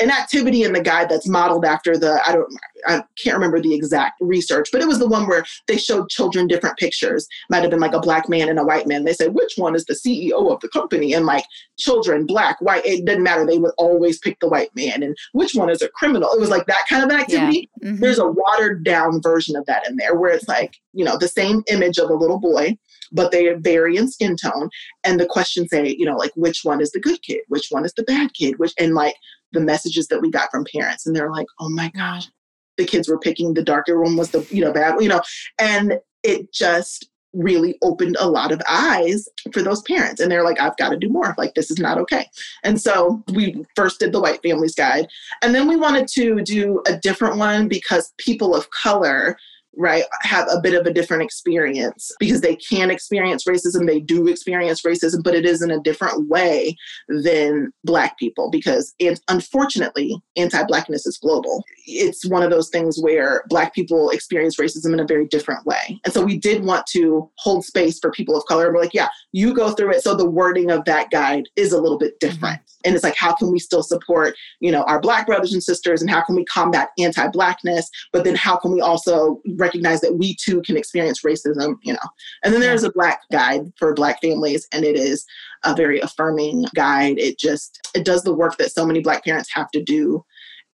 an 0.00 0.10
activity 0.10 0.62
in 0.62 0.72
the 0.72 0.80
guide 0.80 1.08
that's 1.08 1.28
modeled 1.28 1.64
after 1.64 1.96
the 1.96 2.20
I 2.26 2.32
don't 2.32 2.52
I 2.86 3.02
can't 3.18 3.34
remember 3.34 3.60
the 3.60 3.74
exact 3.74 4.20
research, 4.20 4.68
but 4.70 4.82
it 4.82 4.86
was 4.86 4.98
the 4.98 5.08
one 5.08 5.26
where 5.26 5.44
they 5.66 5.78
showed 5.78 6.10
children 6.10 6.46
different 6.46 6.76
pictures. 6.76 7.26
Might 7.48 7.62
have 7.62 7.70
been 7.70 7.80
like 7.80 7.94
a 7.94 8.00
black 8.00 8.28
man 8.28 8.48
and 8.48 8.58
a 8.58 8.64
white 8.64 8.86
man. 8.86 9.04
They 9.04 9.14
said 9.14 9.34
which 9.34 9.54
one 9.56 9.74
is 9.74 9.86
the 9.86 9.94
CEO 9.94 10.52
of 10.52 10.60
the 10.60 10.68
company, 10.68 11.14
and 11.14 11.24
like 11.24 11.44
children, 11.78 12.26
black, 12.26 12.60
white, 12.60 12.84
it 12.84 13.04
didn't 13.04 13.22
matter. 13.22 13.46
They 13.46 13.58
would 13.58 13.72
always 13.78 14.18
pick 14.18 14.38
the 14.40 14.48
white 14.48 14.74
man, 14.76 15.02
and 15.02 15.16
which 15.32 15.54
one 15.54 15.70
is 15.70 15.82
a 15.82 15.88
criminal. 15.88 16.30
It 16.30 16.40
was 16.40 16.50
like 16.50 16.66
that 16.66 16.84
kind 16.88 17.02
of 17.02 17.18
activity. 17.18 17.70
Yeah. 17.80 17.90
Mm-hmm. 17.90 18.00
There's 18.02 18.18
a 18.18 18.30
watered 18.30 18.84
down 18.84 19.22
version 19.22 19.56
of 19.56 19.64
that 19.66 19.88
in 19.88 19.96
there 19.96 20.14
where 20.14 20.32
it's 20.32 20.48
like 20.48 20.76
you 20.92 21.04
know 21.04 21.16
the 21.16 21.28
same 21.28 21.62
image 21.68 21.98
of 21.98 22.10
a 22.10 22.14
little 22.14 22.38
boy 22.38 22.76
but 23.16 23.32
they 23.32 23.52
vary 23.54 23.96
in 23.96 24.08
skin 24.08 24.36
tone. 24.36 24.68
And 25.02 25.18
the 25.18 25.26
questions 25.26 25.68
say, 25.72 25.96
you 25.98 26.04
know, 26.04 26.16
like 26.16 26.32
which 26.36 26.60
one 26.62 26.80
is 26.80 26.92
the 26.92 27.00
good 27.00 27.20
kid, 27.22 27.40
which 27.48 27.66
one 27.70 27.84
is 27.84 27.94
the 27.94 28.04
bad 28.04 28.32
kid, 28.34 28.58
which 28.58 28.74
and 28.78 28.94
like 28.94 29.16
the 29.52 29.60
messages 29.60 30.06
that 30.08 30.20
we 30.20 30.30
got 30.30 30.50
from 30.50 30.66
parents, 30.72 31.06
and 31.06 31.16
they're 31.16 31.30
like, 31.30 31.46
oh 31.58 31.70
my 31.70 31.90
gosh, 31.96 32.28
the 32.76 32.84
kids 32.84 33.08
were 33.08 33.18
picking 33.18 33.54
the 33.54 33.64
darker 33.64 34.00
one 34.00 34.16
was 34.16 34.30
the 34.30 34.46
you 34.50 34.62
know 34.62 34.72
bad, 34.72 35.00
you 35.02 35.08
know, 35.08 35.22
and 35.58 35.98
it 36.22 36.52
just 36.52 37.08
really 37.32 37.76
opened 37.82 38.16
a 38.18 38.28
lot 38.28 38.50
of 38.50 38.62
eyes 38.68 39.28
for 39.52 39.62
those 39.62 39.82
parents. 39.82 40.20
And 40.20 40.30
they're 40.30 40.44
like, 40.44 40.60
I've 40.60 40.76
got 40.78 40.88
to 40.88 40.96
do 40.96 41.08
more. 41.08 41.34
Like, 41.36 41.54
this 41.54 41.70
is 41.70 41.78
not 41.78 41.98
okay. 41.98 42.26
And 42.64 42.80
so 42.80 43.22
we 43.34 43.62
first 43.74 44.00
did 44.00 44.12
the 44.12 44.20
White 44.20 44.42
Families 44.42 44.74
Guide. 44.74 45.06
And 45.42 45.54
then 45.54 45.68
we 45.68 45.76
wanted 45.76 46.08
to 46.14 46.40
do 46.42 46.82
a 46.86 46.96
different 46.96 47.36
one 47.36 47.68
because 47.68 48.14
people 48.16 48.54
of 48.54 48.70
color 48.70 49.36
right, 49.76 50.04
have 50.22 50.46
a 50.50 50.60
bit 50.60 50.74
of 50.74 50.86
a 50.86 50.92
different 50.92 51.22
experience 51.22 52.10
because 52.18 52.40
they 52.40 52.56
can 52.56 52.90
experience 52.90 53.44
racism, 53.44 53.86
they 53.86 54.00
do 54.00 54.26
experience 54.26 54.82
racism, 54.82 55.22
but 55.22 55.34
it 55.34 55.44
is 55.44 55.62
in 55.62 55.70
a 55.70 55.80
different 55.80 56.28
way 56.28 56.76
than 57.08 57.72
Black 57.84 58.18
people 58.18 58.50
because 58.50 58.94
unfortunately, 59.28 60.20
anti 60.36 60.62
Blackness 60.64 61.06
is 61.06 61.18
global. 61.18 61.64
It's 61.86 62.26
one 62.26 62.42
of 62.42 62.50
those 62.50 62.68
things 62.68 62.98
where 63.00 63.44
Black 63.48 63.74
people 63.74 64.10
experience 64.10 64.56
racism 64.56 64.92
in 64.92 65.00
a 65.00 65.06
very 65.06 65.26
different 65.26 65.64
way. 65.66 66.00
And 66.04 66.12
so 66.12 66.24
we 66.24 66.38
did 66.38 66.64
want 66.64 66.86
to 66.88 67.30
hold 67.38 67.64
space 67.64 67.98
for 67.98 68.10
people 68.10 68.36
of 68.36 68.44
color. 68.46 68.66
And 68.66 68.74
we're 68.74 68.82
like, 68.82 68.94
yeah, 68.94 69.08
you 69.32 69.54
go 69.54 69.72
through 69.72 69.92
it. 69.92 70.02
So 70.02 70.14
the 70.14 70.28
wording 70.28 70.70
of 70.70 70.84
that 70.86 71.10
guide 71.10 71.44
is 71.56 71.72
a 71.72 71.80
little 71.80 71.98
bit 71.98 72.18
different. 72.20 72.60
Mm-hmm. 72.60 72.80
And 72.86 72.94
it's 72.94 73.04
like, 73.04 73.16
how 73.16 73.34
can 73.34 73.50
we 73.50 73.58
still 73.58 73.82
support, 73.82 74.34
you 74.60 74.70
know, 74.70 74.82
our 74.84 75.00
Black 75.00 75.26
brothers 75.26 75.52
and 75.52 75.62
sisters 75.62 76.00
and 76.00 76.10
how 76.10 76.22
can 76.22 76.36
we 76.36 76.44
combat 76.44 76.90
anti 76.98 77.26
Blackness? 77.28 77.88
But 78.12 78.24
then 78.24 78.34
how 78.34 78.56
can 78.56 78.72
we 78.72 78.80
also 78.80 79.40
recognize 79.66 80.00
that 80.00 80.16
we 80.16 80.36
too 80.36 80.62
can 80.62 80.76
experience 80.76 81.22
racism, 81.22 81.76
you 81.82 81.92
know. 81.92 82.08
And 82.44 82.52
then 82.52 82.60
there's 82.60 82.84
a 82.84 82.92
black 82.92 83.20
guide 83.32 83.62
for 83.78 83.94
black 83.94 84.20
families 84.20 84.66
and 84.72 84.84
it 84.84 84.96
is 84.96 85.24
a 85.64 85.74
very 85.74 86.00
affirming 86.00 86.66
guide. 86.74 87.18
It 87.18 87.38
just 87.38 87.88
it 87.94 88.04
does 88.04 88.22
the 88.22 88.34
work 88.34 88.56
that 88.58 88.72
so 88.72 88.86
many 88.86 89.00
black 89.00 89.24
parents 89.24 89.50
have 89.52 89.70
to 89.72 89.82
do. 89.82 90.24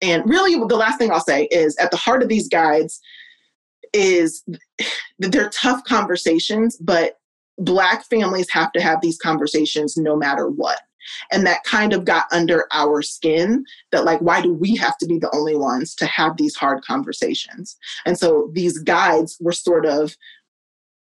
And 0.02 0.28
really 0.28 0.56
the 0.68 0.76
last 0.76 0.98
thing 0.98 1.12
I'll 1.12 1.20
say 1.22 1.48
is 1.52 1.78
at 1.78 1.92
the 1.92 1.98
heart 1.98 2.24
of 2.24 2.30
these 2.30 2.50
guides 2.50 3.00
is 3.94 4.44
that 4.48 4.60
they're 5.32 5.50
tough 5.50 5.84
conversations, 5.86 6.78
but 6.78 7.18
black 7.58 8.06
families 8.10 8.50
have 8.52 8.72
to 8.74 8.82
have 8.82 9.00
these 9.02 9.18
conversations 9.18 9.98
no 9.98 10.16
matter 10.16 10.48
what 10.48 10.80
and 11.32 11.46
that 11.46 11.64
kind 11.64 11.94
of 11.94 12.06
got 12.06 12.26
under 12.32 12.68
our 12.72 13.02
skin 13.02 13.66
that 13.92 14.06
like 14.06 14.20
why 14.22 14.42
do 14.42 14.54
we 14.54 14.76
have 14.76 14.98
to 14.98 15.06
be 15.06 15.18
the 15.18 15.34
only 15.36 15.56
ones 15.56 15.96
to 15.96 16.06
have 16.06 16.38
these 16.38 16.56
hard 16.56 16.84
conversations? 16.84 17.78
And 18.06 18.18
so 18.18 18.50
these 18.54 18.80
guides 18.80 19.38
were 19.40 19.52
sort 19.52 19.86
of 19.86 20.16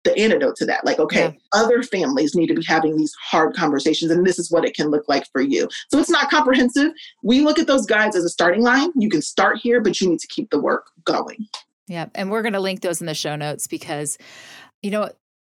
the 0.07 0.17
antidote 0.17 0.55
to 0.55 0.65
that 0.65 0.85
like 0.85 1.01
okay 1.01 1.25
yeah. 1.25 1.33
other 1.53 1.83
families 1.83 2.35
need 2.37 2.47
to 2.47 2.55
be 2.55 2.65
having 2.65 2.97
these 2.97 3.13
hard 3.21 3.57
conversations 3.57 4.11
and 4.11 4.25
this 4.25 4.39
is 4.39 4.53
what 4.53 4.65
it 4.65 4.75
can 4.75 4.89
look 4.89 5.05
like 5.09 5.25
for 5.33 5.43
you. 5.43 5.69
So 5.91 5.99
it's 5.99 6.09
not 6.09 6.31
comprehensive. 6.31 6.93
We 7.25 7.41
look 7.41 7.59
at 7.59 7.67
those 7.67 7.87
guides 7.87 8.15
as 8.15 8.25
a 8.25 8.29
starting 8.29 8.63
line. 8.63 8.91
You 8.95 9.09
can 9.09 9.21
start 9.21 9.59
here 9.61 9.81
but 9.81 10.01
you 10.01 10.09
need 10.09 10.21
to 10.21 10.29
keep 10.29 10.51
the 10.51 10.61
work 10.61 10.87
going. 11.05 11.49
Yeah 11.89 12.07
and 12.15 12.31
we're 12.31 12.43
going 12.43 12.53
to 12.53 12.61
link 12.61 12.83
those 12.83 13.01
in 13.01 13.09
the 13.09 13.15
show 13.15 13.35
notes 13.35 13.67
because 13.67 14.17
you 14.81 14.93
know 14.93 15.11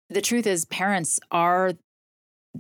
the 0.10 0.22
truth 0.22 0.46
is 0.46 0.66
parents 0.66 1.20
are 1.32 1.74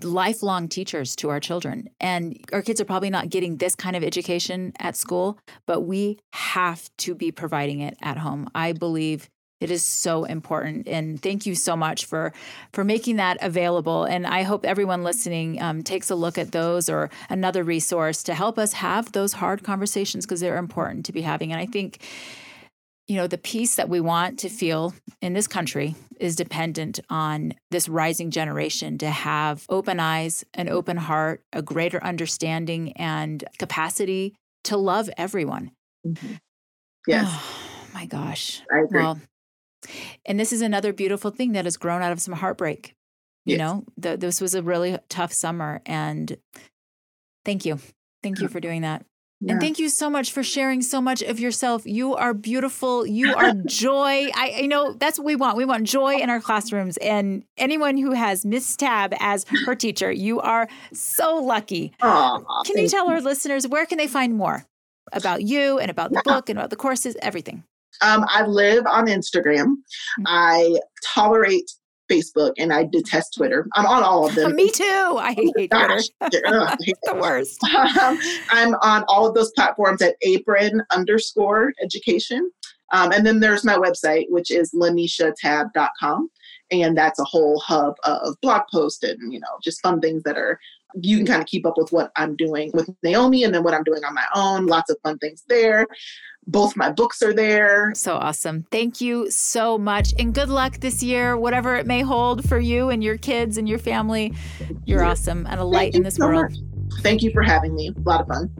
lifelong 0.01 0.67
teachers 0.67 1.15
to 1.17 1.29
our 1.29 1.39
children. 1.39 1.89
And 1.99 2.37
our 2.53 2.61
kids 2.61 2.79
are 2.79 2.85
probably 2.85 3.09
not 3.09 3.29
getting 3.29 3.57
this 3.57 3.75
kind 3.75 3.95
of 3.95 4.03
education 4.03 4.73
at 4.79 4.95
school, 4.95 5.39
but 5.65 5.81
we 5.81 6.19
have 6.33 6.89
to 6.99 7.15
be 7.15 7.31
providing 7.31 7.81
it 7.81 7.97
at 8.01 8.17
home. 8.17 8.49
I 8.55 8.73
believe 8.73 9.29
it 9.59 9.69
is 9.69 9.83
so 9.83 10.23
important 10.23 10.87
and 10.87 11.21
thank 11.21 11.45
you 11.45 11.53
so 11.53 11.77
much 11.77 12.05
for 12.05 12.33
for 12.73 12.83
making 12.83 13.17
that 13.17 13.37
available 13.41 14.03
and 14.03 14.25
i 14.25 14.41
hope 14.41 14.65
everyone 14.65 15.03
listening 15.03 15.61
um, 15.61 15.83
takes 15.83 16.09
a 16.09 16.15
look 16.15 16.39
at 16.39 16.51
those 16.51 16.89
or 16.89 17.11
another 17.29 17.63
resource 17.63 18.23
to 18.23 18.33
help 18.33 18.57
us 18.57 18.73
have 18.73 19.11
those 19.11 19.33
hard 19.33 19.63
conversations 19.63 20.25
because 20.25 20.39
they're 20.39 20.57
important 20.57 21.05
to 21.05 21.13
be 21.13 21.21
having 21.21 21.51
and 21.51 21.61
i 21.61 21.65
think 21.65 21.99
you 23.07 23.15
know, 23.17 23.27
the 23.27 23.37
peace 23.37 23.75
that 23.75 23.89
we 23.89 23.99
want 23.99 24.39
to 24.39 24.49
feel 24.49 24.93
in 25.21 25.33
this 25.33 25.47
country 25.47 25.95
is 26.19 26.35
dependent 26.35 26.99
on 27.09 27.53
this 27.69 27.89
rising 27.89 28.31
generation 28.31 28.97
to 28.99 29.09
have 29.09 29.65
open 29.69 29.99
eyes, 29.99 30.45
an 30.53 30.69
open 30.69 30.97
heart, 30.97 31.43
a 31.51 31.61
greater 31.61 32.01
understanding, 32.03 32.93
and 32.93 33.43
capacity 33.57 34.35
to 34.63 34.77
love 34.77 35.09
everyone. 35.17 35.71
Mm-hmm. 36.05 36.33
Yes. 37.07 37.27
Oh, 37.31 37.87
my 37.95 38.05
gosh. 38.05 38.61
I 38.71 38.81
agree. 38.81 39.01
Well, 39.01 39.19
and 40.23 40.39
this 40.39 40.53
is 40.53 40.61
another 40.61 40.93
beautiful 40.93 41.31
thing 41.31 41.53
that 41.53 41.65
has 41.65 41.75
grown 41.75 42.03
out 42.03 42.11
of 42.11 42.21
some 42.21 42.35
heartbreak. 42.35 42.93
You 43.43 43.57
yes. 43.57 43.57
know, 43.57 43.85
the, 43.97 44.17
this 44.17 44.39
was 44.39 44.53
a 44.53 44.61
really 44.61 44.99
tough 45.09 45.33
summer. 45.33 45.81
And 45.87 46.37
thank 47.43 47.65
you. 47.65 47.79
Thank 48.21 48.39
you 48.39 48.47
for 48.49 48.59
doing 48.59 48.81
that. 48.81 49.03
Yeah. 49.41 49.53
And 49.53 49.61
thank 49.61 49.79
you 49.79 49.89
so 49.89 50.07
much 50.07 50.31
for 50.31 50.43
sharing 50.43 50.83
so 50.83 51.01
much 51.01 51.23
of 51.23 51.39
yourself. 51.39 51.83
You 51.85 52.15
are 52.15 52.33
beautiful. 52.33 53.07
You 53.07 53.33
are 53.33 53.53
joy. 53.65 54.29
I, 54.35 54.53
I, 54.59 54.65
know 54.67 54.93
that's 54.93 55.17
what 55.17 55.25
we 55.25 55.35
want. 55.35 55.57
We 55.57 55.65
want 55.65 55.87
joy 55.87 56.17
in 56.17 56.29
our 56.29 56.39
classrooms. 56.39 56.97
And 56.97 57.43
anyone 57.57 57.97
who 57.97 58.11
has 58.11 58.45
Miss 58.45 58.75
Tabb 58.75 59.15
as 59.19 59.45
her 59.65 59.73
teacher, 59.73 60.11
you 60.11 60.39
are 60.41 60.67
so 60.93 61.37
lucky. 61.37 61.91
Aww, 62.03 62.45
can 62.65 62.77
you 62.77 62.87
tell 62.87 63.07
you. 63.07 63.13
our 63.13 63.21
listeners 63.21 63.67
where 63.67 63.87
can 63.87 63.97
they 63.97 64.07
find 64.07 64.35
more 64.35 64.67
about 65.11 65.41
you 65.41 65.79
and 65.79 65.89
about 65.89 66.11
the 66.11 66.21
yeah. 66.23 66.33
book 66.33 66.47
and 66.47 66.59
about 66.59 66.69
the 66.69 66.75
courses, 66.75 67.17
everything? 67.23 67.63
Um, 68.01 68.25
I 68.27 68.45
live 68.45 68.85
on 68.85 69.07
Instagram. 69.07 69.65
Mm-hmm. 69.65 70.23
I 70.27 70.77
tolerate 71.03 71.71
Facebook 72.11 72.53
and 72.57 72.73
I 72.73 72.85
detest 72.85 73.35
Twitter. 73.35 73.67
I'm 73.75 73.85
on 73.85 74.03
all 74.03 74.27
of 74.27 74.35
them. 74.35 74.55
Me 74.55 74.69
too. 74.69 74.83
I 75.19 75.33
hate 75.55 75.71
Twitter. 75.71 76.01
the 76.19 77.17
worst. 77.19 77.63
Um, 77.63 78.19
I'm 78.49 78.75
on 78.81 79.03
all 79.07 79.25
of 79.25 79.33
those 79.33 79.51
platforms 79.51 80.01
at 80.01 80.15
apron 80.21 80.81
underscore 80.91 81.73
education. 81.81 82.51
Um, 82.93 83.11
and 83.11 83.25
then 83.25 83.39
there's 83.39 83.63
my 83.63 83.75
website, 83.75 84.25
which 84.29 84.51
is 84.51 84.73
laneshatabb.com. 84.73 86.29
And 86.71 86.97
that's 86.97 87.19
a 87.19 87.25
whole 87.25 87.59
hub 87.59 87.95
of 88.03 88.35
blog 88.41 88.63
posts 88.71 89.03
and, 89.03 89.33
you 89.33 89.39
know, 89.39 89.57
just 89.61 89.81
fun 89.81 89.99
things 89.99 90.23
that 90.23 90.37
are 90.37 90.59
you 90.95 91.17
can 91.17 91.25
kind 91.25 91.41
of 91.41 91.47
keep 91.47 91.65
up 91.65 91.77
with 91.77 91.91
what 91.91 92.11
I'm 92.15 92.35
doing 92.35 92.71
with 92.73 92.89
Naomi 93.03 93.43
and 93.43 93.53
then 93.53 93.63
what 93.63 93.73
I'm 93.73 93.83
doing 93.83 94.03
on 94.03 94.13
my 94.13 94.25
own. 94.35 94.65
Lots 94.65 94.89
of 94.89 94.97
fun 95.03 95.17
things 95.19 95.43
there. 95.47 95.87
Both 96.47 96.75
my 96.75 96.91
books 96.91 97.21
are 97.21 97.33
there. 97.33 97.93
So 97.95 98.15
awesome. 98.15 98.65
Thank 98.71 98.99
you 98.99 99.29
so 99.29 99.77
much. 99.77 100.13
And 100.17 100.33
good 100.33 100.49
luck 100.49 100.79
this 100.79 101.03
year, 101.03 101.37
whatever 101.37 101.75
it 101.75 101.85
may 101.85 102.01
hold 102.01 102.47
for 102.49 102.59
you 102.59 102.89
and 102.89 103.03
your 103.03 103.17
kids 103.17 103.57
and 103.57 103.69
your 103.69 103.79
family. 103.79 104.33
You're 104.85 105.03
awesome 105.03 105.45
and 105.49 105.59
a 105.59 105.63
light 105.63 105.95
in 105.95 106.03
this 106.03 106.15
so 106.15 106.27
world. 106.27 106.51
Much. 106.51 107.01
Thank 107.01 107.21
you 107.21 107.31
for 107.31 107.43
having 107.43 107.75
me. 107.75 107.93
A 107.95 107.99
lot 108.01 108.21
of 108.21 108.27
fun. 108.27 108.51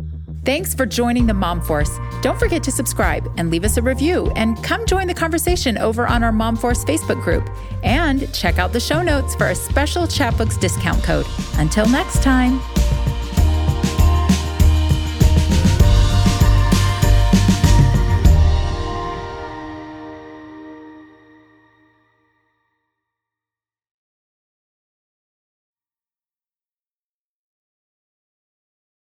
Thanks 0.44 0.74
for 0.74 0.88
joining 0.88 1.28
the 1.28 1.36
Mom 1.36 1.62
Force. 1.62 2.00
Don't 2.24 2.40
forget 2.40 2.64
to 2.64 2.72
subscribe 2.72 3.32
and 3.38 3.52
leave 3.52 3.64
us 3.64 3.78
a 3.78 3.82
review 3.82 4.32
and 4.36 4.62
come 4.64 4.88
join 4.88 5.06
the 5.06 5.14
conversation 5.14 5.78
over 5.78 6.08
on 6.08 6.24
our 6.24 6.32
Mom 6.32 6.56
Force 6.56 6.84
Facebook 6.84 7.22
group. 7.22 7.48
And 7.84 8.32
check 8.34 8.58
out 8.58 8.74
the 8.74 8.80
show 8.80 9.04
notes 9.04 9.36
for 9.36 9.48
a 9.48 9.56
special 9.56 10.04
Chatbooks 10.04 10.60
discount 10.60 11.04
code. 11.04 11.28
Until 11.58 11.88
next 11.90 12.24
time. 12.24 12.60